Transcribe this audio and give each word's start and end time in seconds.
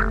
Hallo. 0.00 0.06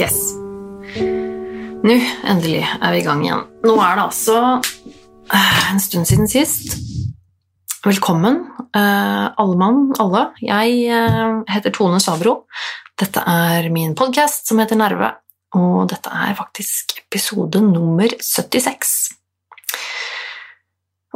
Yes. 0.00 0.32
Nå, 1.84 2.00
endelig, 2.24 2.64
er 2.80 2.92
vi 2.92 2.98
i 2.98 3.04
gang 3.04 3.20
igjen. 3.20 3.44
Nå 3.68 3.76
er 3.76 3.98
det 3.98 4.04
altså 4.08 4.40
eh, 4.64 5.72
en 5.74 5.80
stund 5.80 6.08
siden 6.08 6.28
sist. 6.28 6.87
Velkommen, 7.84 8.50
eh, 8.74 9.26
alle 9.36 9.56
mann, 9.56 9.92
alle. 10.02 10.32
Jeg 10.42 10.80
eh, 10.90 11.42
heter 11.46 11.70
Tone 11.70 12.00
Sabro. 12.02 12.48
Dette 12.98 13.22
er 13.22 13.68
min 13.70 13.92
podkast 13.94 14.48
som 14.50 14.58
heter 14.58 14.74
Nerve, 14.80 15.12
og 15.54 15.84
dette 15.92 16.10
er 16.10 16.34
faktisk 16.34 16.96
episode 17.04 17.62
nummer 17.62 18.10
76. 18.18 19.12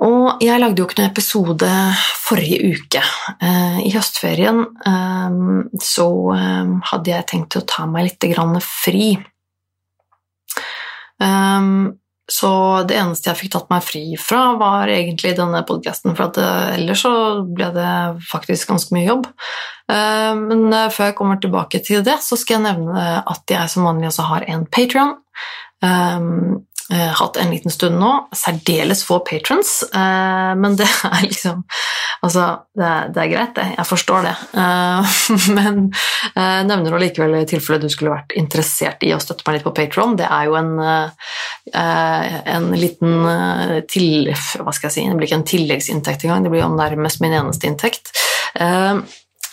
Og 0.06 0.38
jeg 0.42 0.62
lagde 0.62 0.78
jo 0.78 0.86
ikke 0.86 1.00
noen 1.00 1.10
episode 1.10 1.72
forrige 2.22 2.76
uke. 2.76 3.02
Eh, 3.42 3.82
I 3.82 3.90
høstferien 3.96 4.62
så 5.82 6.08
hadde 6.92 7.10
jeg 7.10 7.26
tenkt 7.32 7.58
å 7.58 7.66
ta 7.66 7.88
meg 7.90 8.06
litt 8.06 8.62
fri. 8.62 9.16
fri. 11.18 11.98
Så 12.30 12.50
det 12.88 12.96
eneste 12.96 13.30
jeg 13.30 13.40
fikk 13.40 13.52
tatt 13.56 13.70
meg 13.72 13.82
fri 13.84 14.02
fra, 14.20 14.54
var 14.60 14.90
egentlig 14.92 15.34
denne 15.36 15.64
podkasten, 15.66 16.14
for 16.16 16.30
at 16.30 16.38
ellers 16.78 17.02
så 17.02 17.14
ble 17.44 17.68
det 17.74 17.94
faktisk 18.30 18.70
ganske 18.70 18.94
mye 18.94 19.08
jobb. 19.08 19.26
Men 19.90 20.62
før 20.94 21.10
jeg 21.10 21.16
kommer 21.18 21.40
tilbake 21.42 21.82
til 21.84 22.04
det, 22.06 22.14
så 22.24 22.38
skal 22.38 22.60
jeg 22.60 22.64
nevne 22.68 23.08
at 23.20 23.52
jeg 23.52 23.72
som 23.74 23.88
vanlig 23.90 24.12
også 24.12 24.28
har 24.30 24.46
en 24.54 24.62
Patrion 24.70 25.16
eh, 25.84 26.30
hatt 26.92 27.38
en 27.40 27.52
liten 27.52 27.72
stund 27.72 27.98
nå. 28.00 28.10
Særdeles 28.36 29.04
få 29.06 29.20
patrons, 29.26 29.82
eh, 29.94 30.52
men 30.58 30.76
det 30.78 30.88
er 31.10 31.26
liksom 31.28 31.64
Altså, 32.22 32.42
det, 32.78 32.88
det, 33.16 33.18
er 33.18 33.30
greit, 33.32 33.54
det. 33.56 33.64
Jeg 33.74 33.86
forstår 33.88 34.26
det. 34.28 34.34
Eh, 34.62 35.14
men 35.56 35.80
eh, 36.36 36.60
nevner 36.68 36.94
du 36.94 36.98
likevel 37.02 37.34
i 37.40 37.48
tilfelle 37.50 37.82
du 37.82 37.90
skulle 37.90 38.12
vært 38.14 38.36
interessert 38.38 39.02
i 39.02 39.10
å 39.10 39.18
støtte 39.18 39.42
meg 39.48 39.58
litt 39.58 39.66
på 39.66 39.72
Patron. 39.74 40.14
Det 40.20 40.28
er 40.28 40.46
jo 40.46 40.54
en, 40.60 40.70
eh, 40.86 42.28
en 42.54 42.68
liten 42.78 43.26
eh, 43.32 43.80
til... 43.90 44.30
Hva 44.30 44.70
skal 44.70 44.86
jeg 44.88 44.94
si? 44.94 45.08
Det 45.08 45.18
blir 45.18 45.30
ikke 45.30 45.40
en 45.40 45.48
tilleggsinntekt 45.50 46.28
engang, 46.28 46.46
det 46.46 46.54
blir 46.54 46.62
jo 46.62 46.70
nærmest 46.76 47.24
min 47.24 47.34
eneste 47.40 47.66
inntekt. 47.66 48.14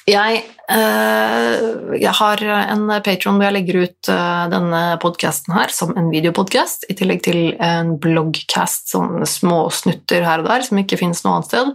Jeg, 0.10 0.42
eh, 0.72 1.56
jeg, 2.00 2.14
har 2.18 2.42
en 2.48 2.88
Patron 3.06 3.38
hvor 3.38 3.46
jeg 3.46 3.56
legger 3.60 3.80
ut 3.84 4.10
eh, 4.10 4.46
denne 4.50 4.82
podkasten 5.04 5.54
her 5.54 5.74
som 5.74 5.94
en 6.00 6.10
videopodkast, 6.14 6.88
i 6.90 6.96
tillegg 6.98 7.22
til 7.28 7.42
en 7.62 7.96
bloggcast, 8.02 8.90
sånne 8.94 9.28
små 9.30 9.68
snutter 9.74 10.26
her 10.26 10.42
og 10.42 10.50
der 10.50 10.66
som 10.66 10.82
ikke 10.82 10.98
finnes 11.02 11.22
noe 11.26 11.38
annet 11.38 11.52
sted. 11.52 11.74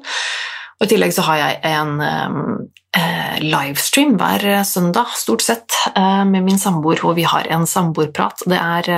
Og 0.81 0.87
I 0.87 0.91
tillegg 0.91 1.15
så 1.15 1.27
har 1.29 1.41
jeg 1.43 1.61
en 1.71 2.03
eh, 2.09 3.39
livestream 3.45 4.17
hver 4.19 4.49
søndag, 4.67 5.15
stort 5.19 5.45
sett, 5.45 5.79
med 5.95 6.43
min 6.47 6.59
samboer, 6.59 7.03
hvor 7.03 7.15
vi 7.19 7.27
har 7.29 7.47
en 7.55 7.69
samboerprat. 7.71 8.47
Det 8.51 8.59
er 8.59 8.91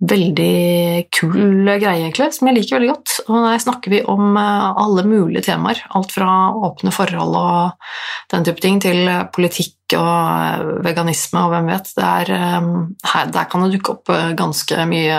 veldig 0.00 1.08
kul 1.12 1.68
greie, 1.68 1.98
egentlig, 1.98 2.30
som 2.32 2.48
jeg 2.48 2.56
liker 2.56 2.78
veldig 2.78 2.88
godt. 2.88 3.14
Og 3.26 3.44
der 3.44 3.60
snakker 3.60 3.92
vi 3.92 4.00
om 4.08 4.36
eh, 4.40 4.68
alle 4.80 5.04
mulige 5.04 5.44
temaer. 5.50 5.82
Alt 5.96 6.14
fra 6.16 6.30
åpne 6.56 6.92
forhold 6.94 7.36
og 7.36 8.32
den 8.32 8.46
type 8.46 8.64
ting, 8.64 8.78
til 8.80 9.10
politikk 9.34 9.96
og 9.98 10.08
eh, 10.08 10.70
veganisme 10.86 11.44
og 11.44 11.52
hvem 11.52 11.68
vet. 11.74 11.92
Der, 11.98 12.32
eh, 12.32 13.26
der 13.36 13.50
kan 13.52 13.66
det 13.66 13.74
dukke 13.76 13.96
opp 13.98 14.12
ganske 14.38 14.86
mye 14.88 15.18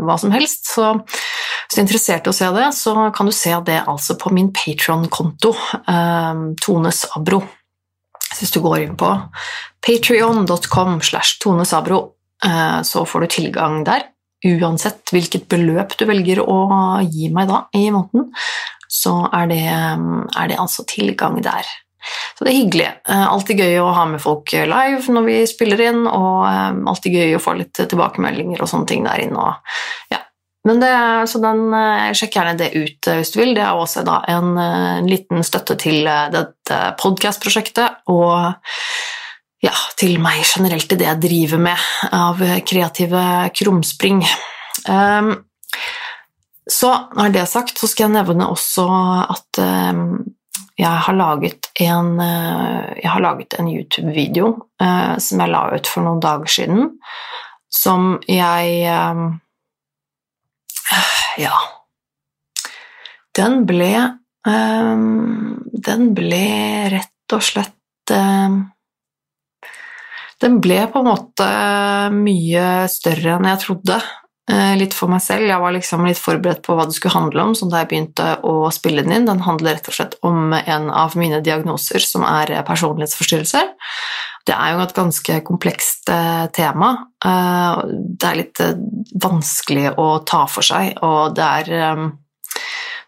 hva 0.00 0.16
som 0.20 0.32
helst. 0.32 0.70
Så 0.72 0.94
hvis 0.96 1.76
du 1.76 1.82
er 1.82 1.84
interessert 1.84 2.30
i 2.30 2.32
å 2.32 2.36
se 2.36 2.48
det, 2.56 2.70
så 2.78 2.96
kan 3.12 3.28
du 3.28 3.36
se 3.36 3.52
det 3.68 3.82
altså 3.84 4.16
på 4.20 4.32
min 4.32 4.48
Patron-konto, 4.56 5.52
Tones 6.62 7.04
Abro. 7.16 7.42
hvis 8.38 8.52
du 8.52 8.60
går 8.64 8.78
inn 8.80 8.96
på 8.96 9.12
patrion.com 9.84 11.00
slash 11.04 11.38
Tone 11.42 11.64
Sabro, 11.68 12.00
så 12.82 13.04
får 13.06 13.20
du 13.20 13.32
tilgang 13.36 13.84
der 13.86 14.08
uansett 14.42 15.12
hvilket 15.14 15.46
beløp 15.52 15.96
du 15.98 16.06
velger 16.08 16.42
å 16.42 16.58
gi 17.06 17.30
meg 17.34 17.50
da 17.50 17.64
i 17.78 17.86
måneden, 17.94 18.30
så 18.92 19.22
er 19.32 19.48
det, 19.48 19.62
er 19.68 20.50
det 20.50 20.60
altså 20.60 20.84
tilgang 20.88 21.38
der. 21.44 21.68
Så 22.34 22.44
det 22.44 22.52
er 22.52 22.58
hyggelig. 22.58 22.88
Eh, 23.08 23.26
alltid 23.30 23.62
gøy 23.62 23.78
å 23.82 23.92
ha 23.94 24.06
med 24.10 24.22
folk 24.22 24.52
live 24.52 25.14
når 25.14 25.26
vi 25.28 25.38
spiller 25.48 25.84
inn, 25.86 26.02
og 26.08 26.42
eh, 26.48 26.82
alltid 26.90 27.18
gøy 27.18 27.36
å 27.36 27.42
få 27.42 27.56
litt 27.60 27.78
tilbakemeldinger 27.78 28.62
og 28.62 28.70
sånne 28.70 28.90
ting 28.90 29.06
der 29.06 29.22
inne. 29.22 29.46
Og, 29.46 29.78
ja. 30.12 30.20
Men 30.66 30.82
det, 30.82 30.92
så 31.30 31.40
den, 31.42 31.64
eh, 31.74 32.10
Sjekk 32.18 32.38
gjerne 32.38 32.58
det 32.58 32.72
ut 32.74 33.10
hvis 33.10 33.32
du 33.34 33.40
vil. 33.40 33.54
Det 33.56 33.64
er 33.64 33.78
også 33.78 34.04
da 34.06 34.20
en, 34.30 34.54
en 34.58 35.10
liten 35.10 35.46
støtte 35.46 35.78
til 35.80 36.02
dette 36.34 36.82
podkastprosjektet. 37.02 38.02
Og 38.12 38.52
ja, 39.62 39.74
til 39.98 40.18
meg 40.22 40.42
generelt 40.42 40.88
til 40.90 40.98
det 41.00 41.06
jeg 41.06 41.22
driver 41.22 41.62
med 41.62 41.88
av 42.12 42.42
kreative 42.66 43.24
krumspring. 43.54 44.22
Um, 44.88 45.34
så 46.70 46.92
når 47.16 47.34
det 47.34 47.42
er 47.42 47.50
sagt, 47.50 47.78
så 47.78 47.88
skal 47.90 48.08
jeg 48.08 48.16
nevne 48.16 48.48
også 48.50 48.86
at 49.32 49.62
um, 49.62 50.22
jeg 50.78 51.02
har 51.06 51.14
laget 51.14 51.68
en, 51.84 52.14
uh, 52.18 53.58
en 53.58 53.68
YouTube-video 53.68 54.48
uh, 54.82 55.14
som 55.18 55.42
jeg 55.42 55.52
la 55.52 55.62
ut 55.74 55.90
for 55.90 56.06
noen 56.06 56.22
dager 56.22 56.50
siden, 56.50 56.90
som 57.70 58.18
jeg 58.28 58.82
um, 58.90 59.38
Ja 61.40 61.54
Den 63.32 63.62
ble 63.64 63.94
Den 64.44 66.02
ble 66.12 66.42
rett 66.92 67.32
og 67.32 67.46
slett 67.46 68.10
den 70.42 70.58
ble 70.62 70.82
på 70.90 71.00
en 71.00 71.08
måte 71.08 71.46
mye 72.14 72.66
større 72.90 73.38
enn 73.38 73.48
jeg 73.52 73.62
trodde. 73.62 74.00
Eh, 74.50 74.72
litt 74.76 74.94
for 74.96 75.08
meg 75.08 75.22
selv. 75.22 75.46
Jeg 75.46 75.62
var 75.62 75.74
liksom 75.76 76.02
litt 76.06 76.18
forberedt 76.18 76.64
på 76.66 76.74
hva 76.74 76.88
det 76.88 76.96
skulle 76.96 77.14
handle 77.14 77.44
om, 77.46 77.52
så 77.54 77.68
da 77.70 77.82
jeg 77.82 77.92
begynte 77.92 78.26
å 78.42 78.72
spille 78.74 79.04
den 79.04 79.14
inn. 79.14 79.28
Den 79.28 79.44
handler 79.46 79.78
rett 79.78 79.90
og 79.92 79.96
slett 79.96 80.16
om 80.26 80.50
en 80.58 80.88
av 80.90 81.14
mine 81.18 81.38
diagnoser, 81.46 82.02
som 82.02 82.26
er 82.26 82.50
personlighetsforstyrrelser. 82.66 83.70
Det 84.42 84.56
er 84.56 84.74
jo 84.74 84.82
et 84.82 84.96
ganske 84.96 85.38
komplekst 85.46 86.10
eh, 86.10 86.48
tema. 86.58 86.90
Eh, 87.24 87.84
det 88.18 88.32
er 88.32 88.40
litt 88.40 88.64
vanskelig 89.22 89.94
å 90.02 90.08
ta 90.26 90.42
for 90.50 90.66
seg, 90.66 90.98
og 91.06 91.38
det 91.38 91.52
er 91.62 92.10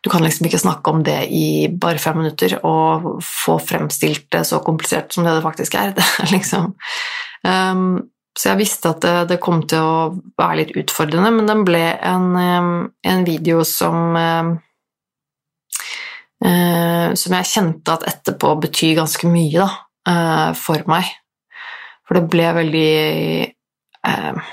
du 0.05 0.11
kan 0.13 0.21
liksom 0.25 0.45
ikke 0.47 0.61
snakke 0.61 0.93
om 0.93 1.03
det 1.05 1.17
i 1.33 1.69
bare 1.81 2.01
fem 2.03 2.19
minutter 2.21 2.59
og 2.61 3.23
få 3.25 3.57
fremstilt 3.65 4.27
det 4.35 4.43
så 4.45 4.61
komplisert 4.65 5.15
som 5.15 5.25
det 5.25 5.33
det 5.39 5.45
faktisk 5.47 5.79
er. 5.81 5.95
Det 5.97 6.31
liksom, 6.31 6.75
um, 7.49 8.03
så 8.37 8.51
jeg 8.51 8.61
visste 8.61 8.91
at 8.91 9.01
det, 9.01 9.15
det, 9.31 9.41
kom 9.41 9.63
til 9.71 9.81
å 9.81 9.97
være 10.37 10.59
litt 10.61 10.75
utfordrende, 10.77 11.31
men 11.37 11.49
den 11.49 11.63
ble 11.65 11.83
en, 12.03 12.27
um, 12.37 12.71
en 13.07 13.25
video 13.25 13.63
som 13.65 14.17
um, 14.19 14.51
uh, 16.45 17.15
Som 17.15 17.37
jeg 17.39 17.51
kjente 17.53 17.95
at 17.95 18.09
etterpå 18.11 18.57
betyr 18.67 18.99
ganske 18.99 19.31
mye 19.31 19.63
da, 19.63 19.71
uh, 20.11 20.51
for 20.59 20.85
meg. 20.91 21.09
For 22.05 22.19
det 22.19 22.27
ble 22.29 22.51
veldig 22.59 22.91
uh, 24.11 24.53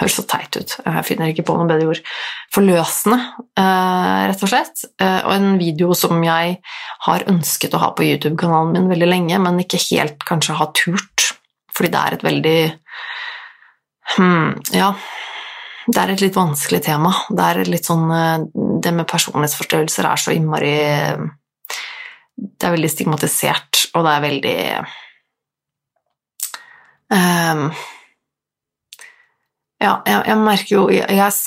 høres 0.00 0.16
så 0.16 0.24
teit 0.28 0.56
ut, 0.56 0.74
jeg 0.80 1.06
finner 1.06 1.30
ikke 1.30 1.44
på 1.48 1.56
noe 1.58 1.68
bedre 1.68 1.90
ord, 1.92 2.00
forløsende, 2.54 3.18
eh, 3.60 4.20
rett 4.30 4.44
og 4.44 4.52
slett. 4.52 4.84
Eh, 5.00 5.20
og 5.26 5.34
en 5.34 5.58
video 5.60 5.94
som 5.98 6.20
jeg 6.24 6.56
har 7.06 7.26
ønsket 7.30 7.76
å 7.76 7.82
ha 7.82 7.90
på 7.96 8.06
YouTube-kanalen 8.08 8.72
min 8.76 8.90
veldig 8.90 9.10
lenge, 9.10 9.40
men 9.42 9.60
ikke 9.62 9.82
helt 9.90 10.24
kanskje 10.28 10.56
har 10.60 10.72
turt, 10.76 11.26
fordi 11.76 11.92
det 11.92 12.00
er 12.00 12.16
et 12.16 12.24
veldig 12.26 12.60
hmm, 14.16 14.48
Ja, 14.76 14.94
det 15.90 16.00
er 16.00 16.14
et 16.14 16.24
litt 16.24 16.36
vanskelig 16.38 16.82
tema. 16.84 17.12
Det 17.28 17.44
er 17.46 17.70
litt 17.70 17.88
sånn 17.88 18.08
eh, 18.14 18.48
Det 18.82 18.92
med 18.96 19.08
personlighetsforstyrrelser 19.10 20.08
er 20.08 20.20
så 20.20 20.34
innmari 20.34 20.74
Det 22.34 22.66
er 22.66 22.76
veldig 22.76 22.90
stigmatisert, 22.90 23.86
og 23.94 24.04
det 24.06 24.12
er 24.16 24.26
veldig 24.26 24.58
um, 27.12 27.64
ja, 29.80 29.94
jeg, 30.04 30.24
jeg, 30.28 30.38
merker 30.44 30.74
jo 30.74 30.82
jeg, 30.92 31.06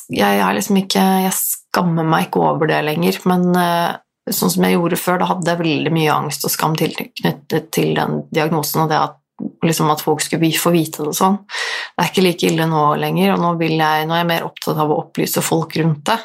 jeg, 0.10 0.38
er 0.42 0.56
liksom 0.58 0.80
ikke 0.82 1.02
Jeg 1.22 1.34
skammer 1.38 2.08
meg 2.08 2.28
ikke 2.28 2.42
over 2.42 2.70
det 2.72 2.80
lenger, 2.86 3.20
men 3.30 3.50
uh, 3.54 3.94
sånn 4.26 4.54
som 4.54 4.66
jeg 4.66 4.78
gjorde 4.78 5.00
før, 5.02 5.20
da 5.22 5.28
hadde 5.34 5.52
jeg 5.52 5.62
veldig 5.62 5.94
mye 5.94 6.16
angst 6.16 6.48
og 6.48 6.54
skam 6.54 6.78
knyttet 6.80 7.70
til 7.76 7.94
den 7.98 8.24
diagnosen 8.34 8.86
og 8.86 8.90
det 8.90 9.02
at 9.02 9.20
liksom 9.66 9.90
at 9.92 10.02
folk 10.04 10.22
skulle 10.22 10.52
få 10.58 10.72
vite 10.74 11.06
det 11.06 11.14
sånn. 11.18 11.40
Det 11.44 12.04
er 12.04 12.12
ikke 12.12 12.24
like 12.26 12.48
ille 12.48 12.68
nå 12.70 12.84
lenger, 13.02 13.34
og 13.34 13.42
nå, 13.42 13.52
jeg, 13.66 14.06
nå 14.08 14.16
er 14.16 14.22
jeg 14.22 14.30
mer 14.30 14.46
opptatt 14.48 14.80
av 14.80 14.92
å 14.94 15.00
opplyse 15.04 15.44
folk 15.44 15.76
rundt 15.80 16.06
det. 16.10 16.18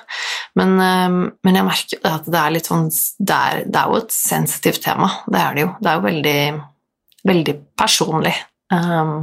Men, 0.61 0.75
eh, 0.83 1.17
men 1.47 1.59
jeg 1.59 1.67
merker 1.67 2.05
at 2.09 2.29
det 2.29 2.43
er 2.43 2.55
litt 2.55 2.69
sånn 2.71 2.87
det 2.91 3.39
er, 3.39 3.65
det 3.67 3.81
er, 3.81 3.89
jo 3.91 4.03
et 4.03 4.15
sensitivt 4.15 4.85
tema, 4.85 5.11
det 5.27 5.41
er 5.43 5.57
det 5.57 5.65
jo. 5.65 5.73
Det 5.81 5.91
er 5.91 5.99
jo 5.99 6.07
veldig, 6.07 6.39
veldig 7.33 7.57
personlig. 7.79 8.37
Um, 8.73 9.15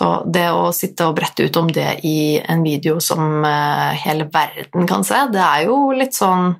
så 0.00 0.22
det 0.24 0.46
å 0.48 0.70
sitte 0.72 1.10
og 1.10 1.18
brette 1.18 1.44
ut 1.44 1.56
om 1.60 1.68
det 1.68 1.98
i 2.08 2.38
en 2.40 2.62
video 2.64 2.96
som 3.04 3.42
uh, 3.44 3.92
hele 4.00 4.24
verden 4.32 4.88
kan 4.88 5.04
se, 5.04 5.26
det 5.34 5.42
er 5.44 5.66
jo 5.68 5.90
litt 5.92 6.16
sånn 6.16 6.54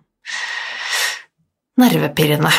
nervepirrende. 1.80 2.52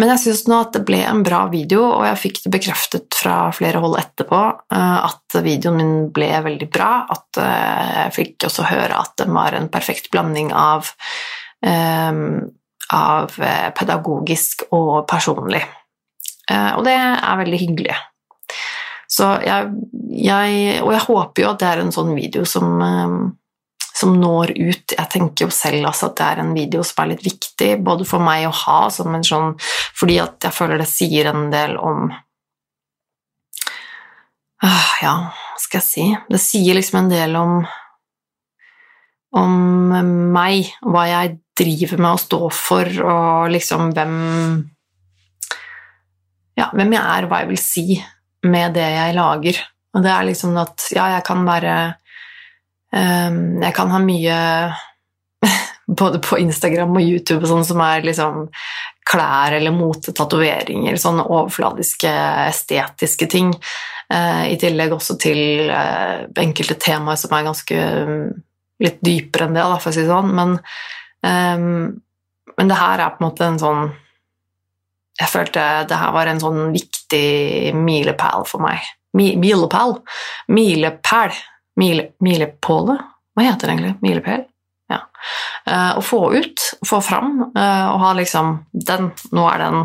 Men 0.00 0.14
jeg 0.14 0.22
syns 0.22 0.46
nå 0.48 0.56
at 0.62 0.72
det 0.72 0.84
ble 0.88 1.02
en 1.04 1.20
bra 1.24 1.42
video, 1.52 1.84
og 1.98 2.06
jeg 2.06 2.20
fikk 2.22 2.38
det 2.44 2.52
bekreftet 2.54 3.18
fra 3.18 3.36
flere 3.52 3.82
hold 3.82 3.98
etterpå 4.00 4.40
eh, 4.72 4.98
at 5.04 5.36
videoen 5.44 5.76
min 5.78 5.92
ble 6.14 6.30
veldig 6.46 6.68
bra. 6.72 6.90
At 7.12 7.40
eh, 7.42 7.90
jeg 7.98 8.14
fikk 8.16 8.48
også 8.48 8.70
høre 8.70 9.02
at 9.02 9.12
den 9.20 9.34
var 9.36 9.56
en 9.56 9.68
perfekt 9.72 10.08
blanding 10.14 10.48
av, 10.56 10.88
eh, 11.66 12.22
av 12.96 13.36
pedagogisk 13.76 14.66
og 14.72 15.04
personlig. 15.10 15.62
Og 16.52 16.82
det 16.84 16.92
er 16.92 17.36
veldig 17.38 17.58
hyggelig. 17.60 17.94
Så 19.12 19.28
jeg, 19.44 19.68
jeg, 20.16 20.80
Og 20.80 20.92
jeg 20.94 21.04
håper 21.04 21.44
jo 21.44 21.52
at 21.52 21.60
det 21.60 21.68
er 21.68 21.82
en 21.82 21.94
sånn 21.94 22.14
video 22.16 22.46
som 22.48 22.80
som 23.92 24.14
når 24.20 24.54
ut. 24.56 24.94
Jeg 24.96 25.10
tenker 25.12 25.46
jo 25.46 25.52
selv 25.54 25.86
altså 25.90 26.08
at 26.08 26.16
det 26.18 26.26
er 26.26 26.42
en 26.42 26.54
video 26.56 26.82
som 26.86 27.02
er 27.02 27.12
litt 27.12 27.24
viktig, 27.26 27.70
både 27.84 28.06
for 28.08 28.24
meg 28.24 28.46
å 28.48 28.56
ha 28.64 28.80
som 28.92 29.12
en 29.14 29.26
sånn 29.26 29.54
Fordi 29.98 30.18
at 30.22 30.48
jeg 30.48 30.56
føler 30.56 30.80
det 30.80 30.88
sier 30.90 31.28
en 31.30 31.50
del 31.52 31.76
om 31.76 32.08
uh, 34.64 34.90
Ja, 35.04 35.14
hva 35.36 35.60
skal 35.60 35.82
jeg 35.82 35.88
si 35.88 36.08
Det 36.32 36.40
sier 36.42 36.78
liksom 36.78 37.04
en 37.04 37.12
del 37.12 37.38
om 37.40 37.62
om 39.32 39.52
meg, 40.34 40.66
hva 40.84 41.06
jeg 41.08 41.38
driver 41.56 42.00
med 42.04 42.10
å 42.10 42.20
stå 42.20 42.40
for, 42.52 42.84
og 43.00 43.46
liksom 43.54 43.94
hvem 43.96 44.16
Ja, 46.60 46.66
hvem 46.74 46.92
jeg 46.92 47.00
er, 47.00 47.24
og 47.24 47.30
hva 47.30 47.38
jeg 47.40 47.48
vil 47.54 47.62
si 47.62 47.86
med 48.42 48.74
det 48.76 48.88
jeg 48.94 49.16
lager. 49.16 49.58
Og 49.92 50.04
det 50.04 50.12
er 50.12 50.28
liksom 50.28 50.56
at 50.60 50.88
ja, 50.94 51.08
jeg 51.16 51.24
kan 51.26 51.44
være 51.46 51.74
um, 52.94 53.42
jeg 53.62 53.74
kan 53.76 53.92
ha 53.92 54.00
mye 54.02 54.38
både 56.02 56.20
på 56.24 56.38
Instagram 56.40 56.96
og 56.96 57.04
YouTube 57.04 57.42
og 57.42 57.50
sånn 57.50 57.66
som 57.68 57.82
er 57.84 58.06
liksom 58.06 58.46
klær 59.08 59.56
eller 59.56 59.74
mote, 59.74 60.14
tatoveringer, 60.16 60.96
sånne 61.00 61.26
overfladiske, 61.26 62.12
estetiske 62.46 63.28
ting. 63.30 63.50
Uh, 64.12 64.46
I 64.52 64.56
tillegg 64.60 64.94
også 64.94 65.18
til 65.20 65.68
uh, 65.72 66.28
enkelte 66.40 66.78
temaer 66.80 67.18
som 67.20 67.34
er 67.34 67.48
ganske 67.48 67.82
um, 68.06 68.30
litt 68.82 69.02
dypere 69.04 69.48
enn 69.48 69.58
det, 69.58 69.66
for 69.82 69.90
å 69.90 69.94
si 69.94 70.04
det 70.04 70.10
sånn. 70.10 70.32
Men, 70.38 70.54
um, 71.26 71.90
men 72.56 72.70
det 72.70 72.78
her 72.78 73.02
er 73.02 73.14
på 73.16 73.22
en 73.22 73.28
måte 73.28 73.48
en 73.48 73.60
sånn 73.60 73.92
Jeg 75.20 75.28
følte 75.28 75.62
det 75.88 75.98
her 76.00 76.12
var 76.14 76.30
en 76.30 76.40
sånn 76.40 76.60
viktig 76.72 77.74
milepæl 77.76 78.46
for 78.48 78.64
meg. 78.64 78.84
Mi, 79.16 79.34
milepæl? 79.36 79.98
Milepæl 80.48 81.34
Mile, 81.80 82.10
milepåle? 82.20 82.98
Hva 83.32 83.44
heter 83.46 83.68
det 83.68 83.74
egentlig? 83.74 83.94
Milepæl? 84.04 84.44
Ja. 84.92 84.98
Uh, 85.64 85.92
å 85.96 86.02
få 86.04 86.20
ut, 86.34 86.66
få 86.84 87.00
fram, 87.04 87.38
uh, 87.56 87.86
og 87.94 88.02
ha 88.02 88.12
liksom 88.18 88.58
den 88.74 89.12
Nå 89.32 89.48
er 89.48 89.62
den 89.62 89.84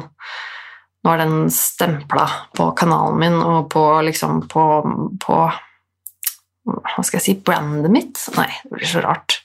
nå 1.06 1.14
er 1.14 1.22
den 1.22 1.52
stempla 1.54 2.26
på 2.58 2.66
kanalen 2.76 3.20
min 3.22 3.36
og 3.40 3.70
på 3.72 3.84
liksom 4.04 4.42
på, 4.52 4.64
på 5.24 5.36
Hva 6.68 7.04
skal 7.06 7.22
jeg 7.22 7.24
si 7.24 7.36
brandet 7.40 7.94
mitt? 7.94 8.20
Nei, 8.36 8.50
det 8.66 8.74
blir 8.74 8.90
så 8.92 9.04
rart. 9.06 9.38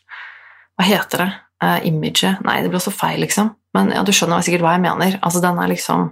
Hva 0.74 0.88
heter 0.88 1.22
det? 1.22 1.28
Uh, 1.62 1.78
imaget? 1.86 2.42
Nei, 2.42 2.58
det 2.64 2.72
blir 2.72 2.80
også 2.80 2.94
feil, 2.96 3.20
liksom. 3.22 3.52
Men 3.76 3.92
ja, 3.94 4.02
du 4.04 4.12
skjønner 4.14 4.44
sikkert 4.44 4.66
hva 4.66 4.76
jeg 4.76 4.84
mener. 4.84 5.18
Altså, 5.22 5.40
den 5.44 5.60
er 5.60 5.70
liksom 5.72 6.10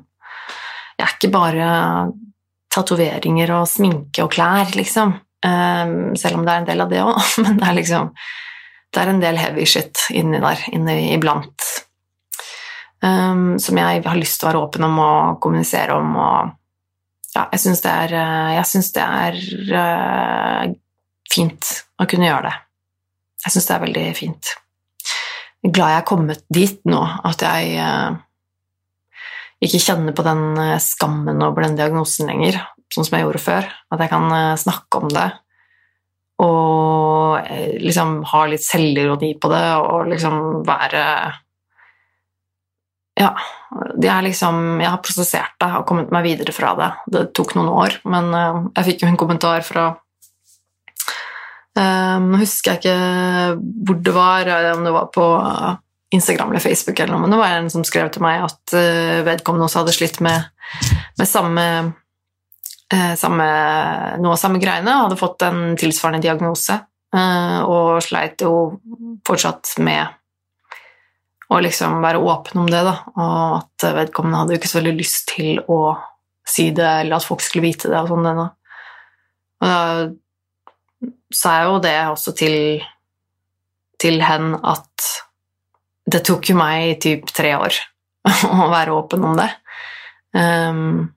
Jeg 0.98 1.06
er 1.06 1.16
ikke 1.16 1.32
bare 1.32 1.66
tatoveringer 2.70 3.50
og 3.56 3.68
sminke 3.68 4.24
og 4.24 4.32
klær, 4.34 4.70
liksom. 4.76 5.16
Um, 5.40 6.12
selv 6.20 6.36
om 6.36 6.44
det 6.44 6.52
er 6.52 6.60
en 6.60 6.66
del 6.68 6.82
av 6.84 6.90
det 6.92 7.00
òg, 7.00 7.20
men 7.44 7.56
det 7.56 7.68
er 7.68 7.76
liksom 7.78 8.10
Det 8.92 9.00
er 9.00 9.08
en 9.08 9.22
del 9.22 9.38
heavy 9.40 9.64
shit 9.64 10.02
inni 10.12 10.40
der 10.42 10.60
inni 10.68 11.14
iblant 11.14 11.64
um, 13.00 13.58
som 13.58 13.78
jeg 13.80 14.02
har 14.04 14.18
lyst 14.18 14.40
til 14.40 14.48
å 14.48 14.50
være 14.50 14.62
åpen 14.66 14.84
om 14.84 14.98
og 15.00 15.38
kommunisere 15.42 15.96
om 15.96 16.16
og 16.16 16.56
Ja, 17.30 17.44
jeg 17.54 17.60
syns 17.62 17.80
det 17.84 17.90
er, 17.94 18.12
eh, 18.18 18.48
jeg 18.56 18.66
synes 18.66 18.88
det 18.96 19.02
er 19.06 19.36
uh, 19.78 20.72
fint 21.30 21.68
å 22.02 22.06
kunne 22.10 22.26
gjøre 22.26 22.48
det. 22.48 22.56
Jeg 23.44 23.54
syns 23.54 23.68
det 23.68 23.74
er 23.76 23.84
veldig 23.84 24.02
fint. 24.18 24.50
Glad 25.60 25.92
jeg 25.92 26.00
er 26.00 26.08
kommet 26.08 26.44
dit 26.48 26.78
nå, 26.88 27.00
at 27.28 27.42
jeg 27.44 27.74
uh, 27.84 28.16
ikke 29.60 29.82
kjenner 29.82 30.16
på 30.16 30.24
den 30.24 30.44
skammen 30.80 31.42
over 31.44 31.66
den 31.66 31.76
diagnosen 31.76 32.30
lenger 32.32 32.62
sånn 32.94 33.06
som 33.06 33.16
jeg 33.16 33.26
gjorde 33.26 33.42
før. 33.42 33.68
At 33.92 34.02
jeg 34.02 34.12
kan 34.12 34.26
eh, 34.34 34.58
snakke 34.60 35.00
om 35.00 35.12
det 35.12 35.28
og 36.40 37.36
eh, 37.44 37.76
liksom 37.84 38.20
ha 38.30 38.42
litt 38.48 38.64
selvironi 38.64 39.34
på 39.40 39.50
det 39.52 39.64
og 39.76 40.08
liksom 40.08 40.36
være 40.66 41.04
Ja, 43.20 43.34
det 44.00 44.08
er 44.08 44.24
liksom 44.24 44.80
Jeg 44.80 44.88
har 44.88 45.02
prosessert 45.04 45.58
det 45.60 45.68
og 45.76 45.84
kommet 45.88 46.12
meg 46.14 46.24
videre 46.24 46.54
fra 46.56 46.72
det. 46.78 46.90
Det 47.12 47.26
tok 47.36 47.52
noen 47.58 47.68
år, 47.82 47.98
men 48.08 48.32
eh, 48.36 48.62
jeg 48.78 48.88
fikk 48.90 49.04
jo 49.04 49.10
en 49.12 49.20
kommentar 49.20 49.66
fra 49.66 49.90
Nå 51.80 52.38
husker 52.40 52.74
jeg 52.74 52.80
ikke 52.80 52.96
hvor 53.86 53.98
det 54.04 54.12
var, 54.12 54.50
om 54.74 54.82
det 54.84 54.92
var 54.92 55.06
på 55.14 55.24
Instagram 56.12 56.50
eller 56.50 56.62
Facebook 56.64 56.98
eller 57.00 57.14
noe, 57.14 57.22
men 57.24 57.32
det 57.32 57.38
var 57.40 57.54
en 57.56 57.70
som 57.72 57.86
skrev 57.86 58.10
til 58.12 58.24
meg 58.24 58.42
at 58.44 58.74
vedkommende 59.24 59.64
også 59.64 59.80
hadde 59.84 59.94
slitt 59.96 60.18
med, 60.24 60.50
med 61.16 61.30
samme 61.30 61.64
Eh, 62.94 63.14
samme, 63.14 63.44
noe 64.18 64.34
av 64.34 64.38
samme 64.40 64.58
greiene, 64.58 64.96
hadde 65.04 65.18
fått 65.18 65.44
en 65.46 65.76
tilsvarende 65.78 66.24
diagnose 66.24 66.74
eh, 67.14 67.58
og 67.62 68.00
sleit 68.02 68.42
jo 68.42 68.80
fortsatt 69.26 69.76
med 69.86 70.16
å 71.50 71.60
liksom 71.62 72.00
være 72.02 72.18
åpen 72.18 72.64
om 72.64 72.70
det, 72.70 72.80
da, 72.86 72.96
og 73.14 73.60
at 73.60 73.86
vedkommende 73.94 74.40
hadde 74.40 74.56
jo 74.56 74.60
ikke 74.60 74.70
så 74.72 74.80
veldig 74.80 74.96
lyst 74.98 75.30
til 75.30 75.62
å 75.70 75.78
si 76.46 76.72
det, 76.74 76.88
eller 77.04 77.18
at 77.20 77.26
folk 77.26 77.44
skulle 77.46 77.68
vite 77.68 77.90
det, 77.92 78.00
og 78.00 78.10
sånn. 78.10 78.26
Og 78.42 79.70
da 79.70 79.78
sa 81.32 81.60
jeg 81.60 81.70
jo 81.70 81.78
det 81.84 81.96
også 82.10 82.34
til, 82.36 82.56
til 84.00 84.20
hen 84.24 84.54
at 84.58 85.10
det 86.10 86.24
tok 86.26 86.50
jo 86.50 86.58
meg 86.58 86.98
typ 87.02 87.30
tre 87.34 87.54
år 87.58 87.76
å 88.64 88.68
være 88.72 88.94
åpen 88.96 89.24
om 89.30 89.38
det. 89.38 89.48
Um, 90.36 91.10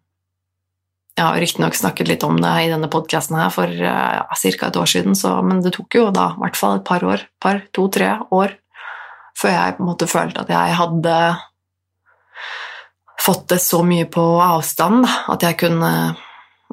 jeg 1.13 1.25
har 1.27 1.37
riktignok 1.37 1.75
snakket 1.77 2.09
litt 2.09 2.23
om 2.25 2.39
det 2.41 2.51
i 2.63 2.69
denne 2.71 2.89
podkasten 2.89 3.37
her 3.37 3.51
for 3.53 3.69
eh, 3.69 3.85
ja, 3.85 4.25
ca. 4.33 4.67
et 4.67 4.77
år 4.81 4.89
siden, 4.89 5.13
så, 5.17 5.35
men 5.45 5.61
det 5.61 5.75
tok 5.75 5.99
jo 5.99 6.07
da 6.13 6.31
i 6.33 6.41
hvert 6.41 6.57
fall 6.57 6.79
et 6.79 6.87
par 6.87 7.05
år, 7.05 7.27
par, 7.43 7.61
to-tre 7.75 8.15
år, 8.33 8.55
før 9.37 9.53
jeg 9.53 9.75
på 9.77 9.83
en 9.83 9.89
måte 9.91 10.09
følte 10.09 10.41
at 10.41 10.49
jeg 10.49 10.77
hadde 10.79 11.17
fått 13.21 13.45
det 13.53 13.59
så 13.61 13.83
mye 13.85 14.07
på 14.09 14.23
avstand 14.41 15.05
at 15.05 15.45
jeg 15.45 15.59
kunne 15.61 15.93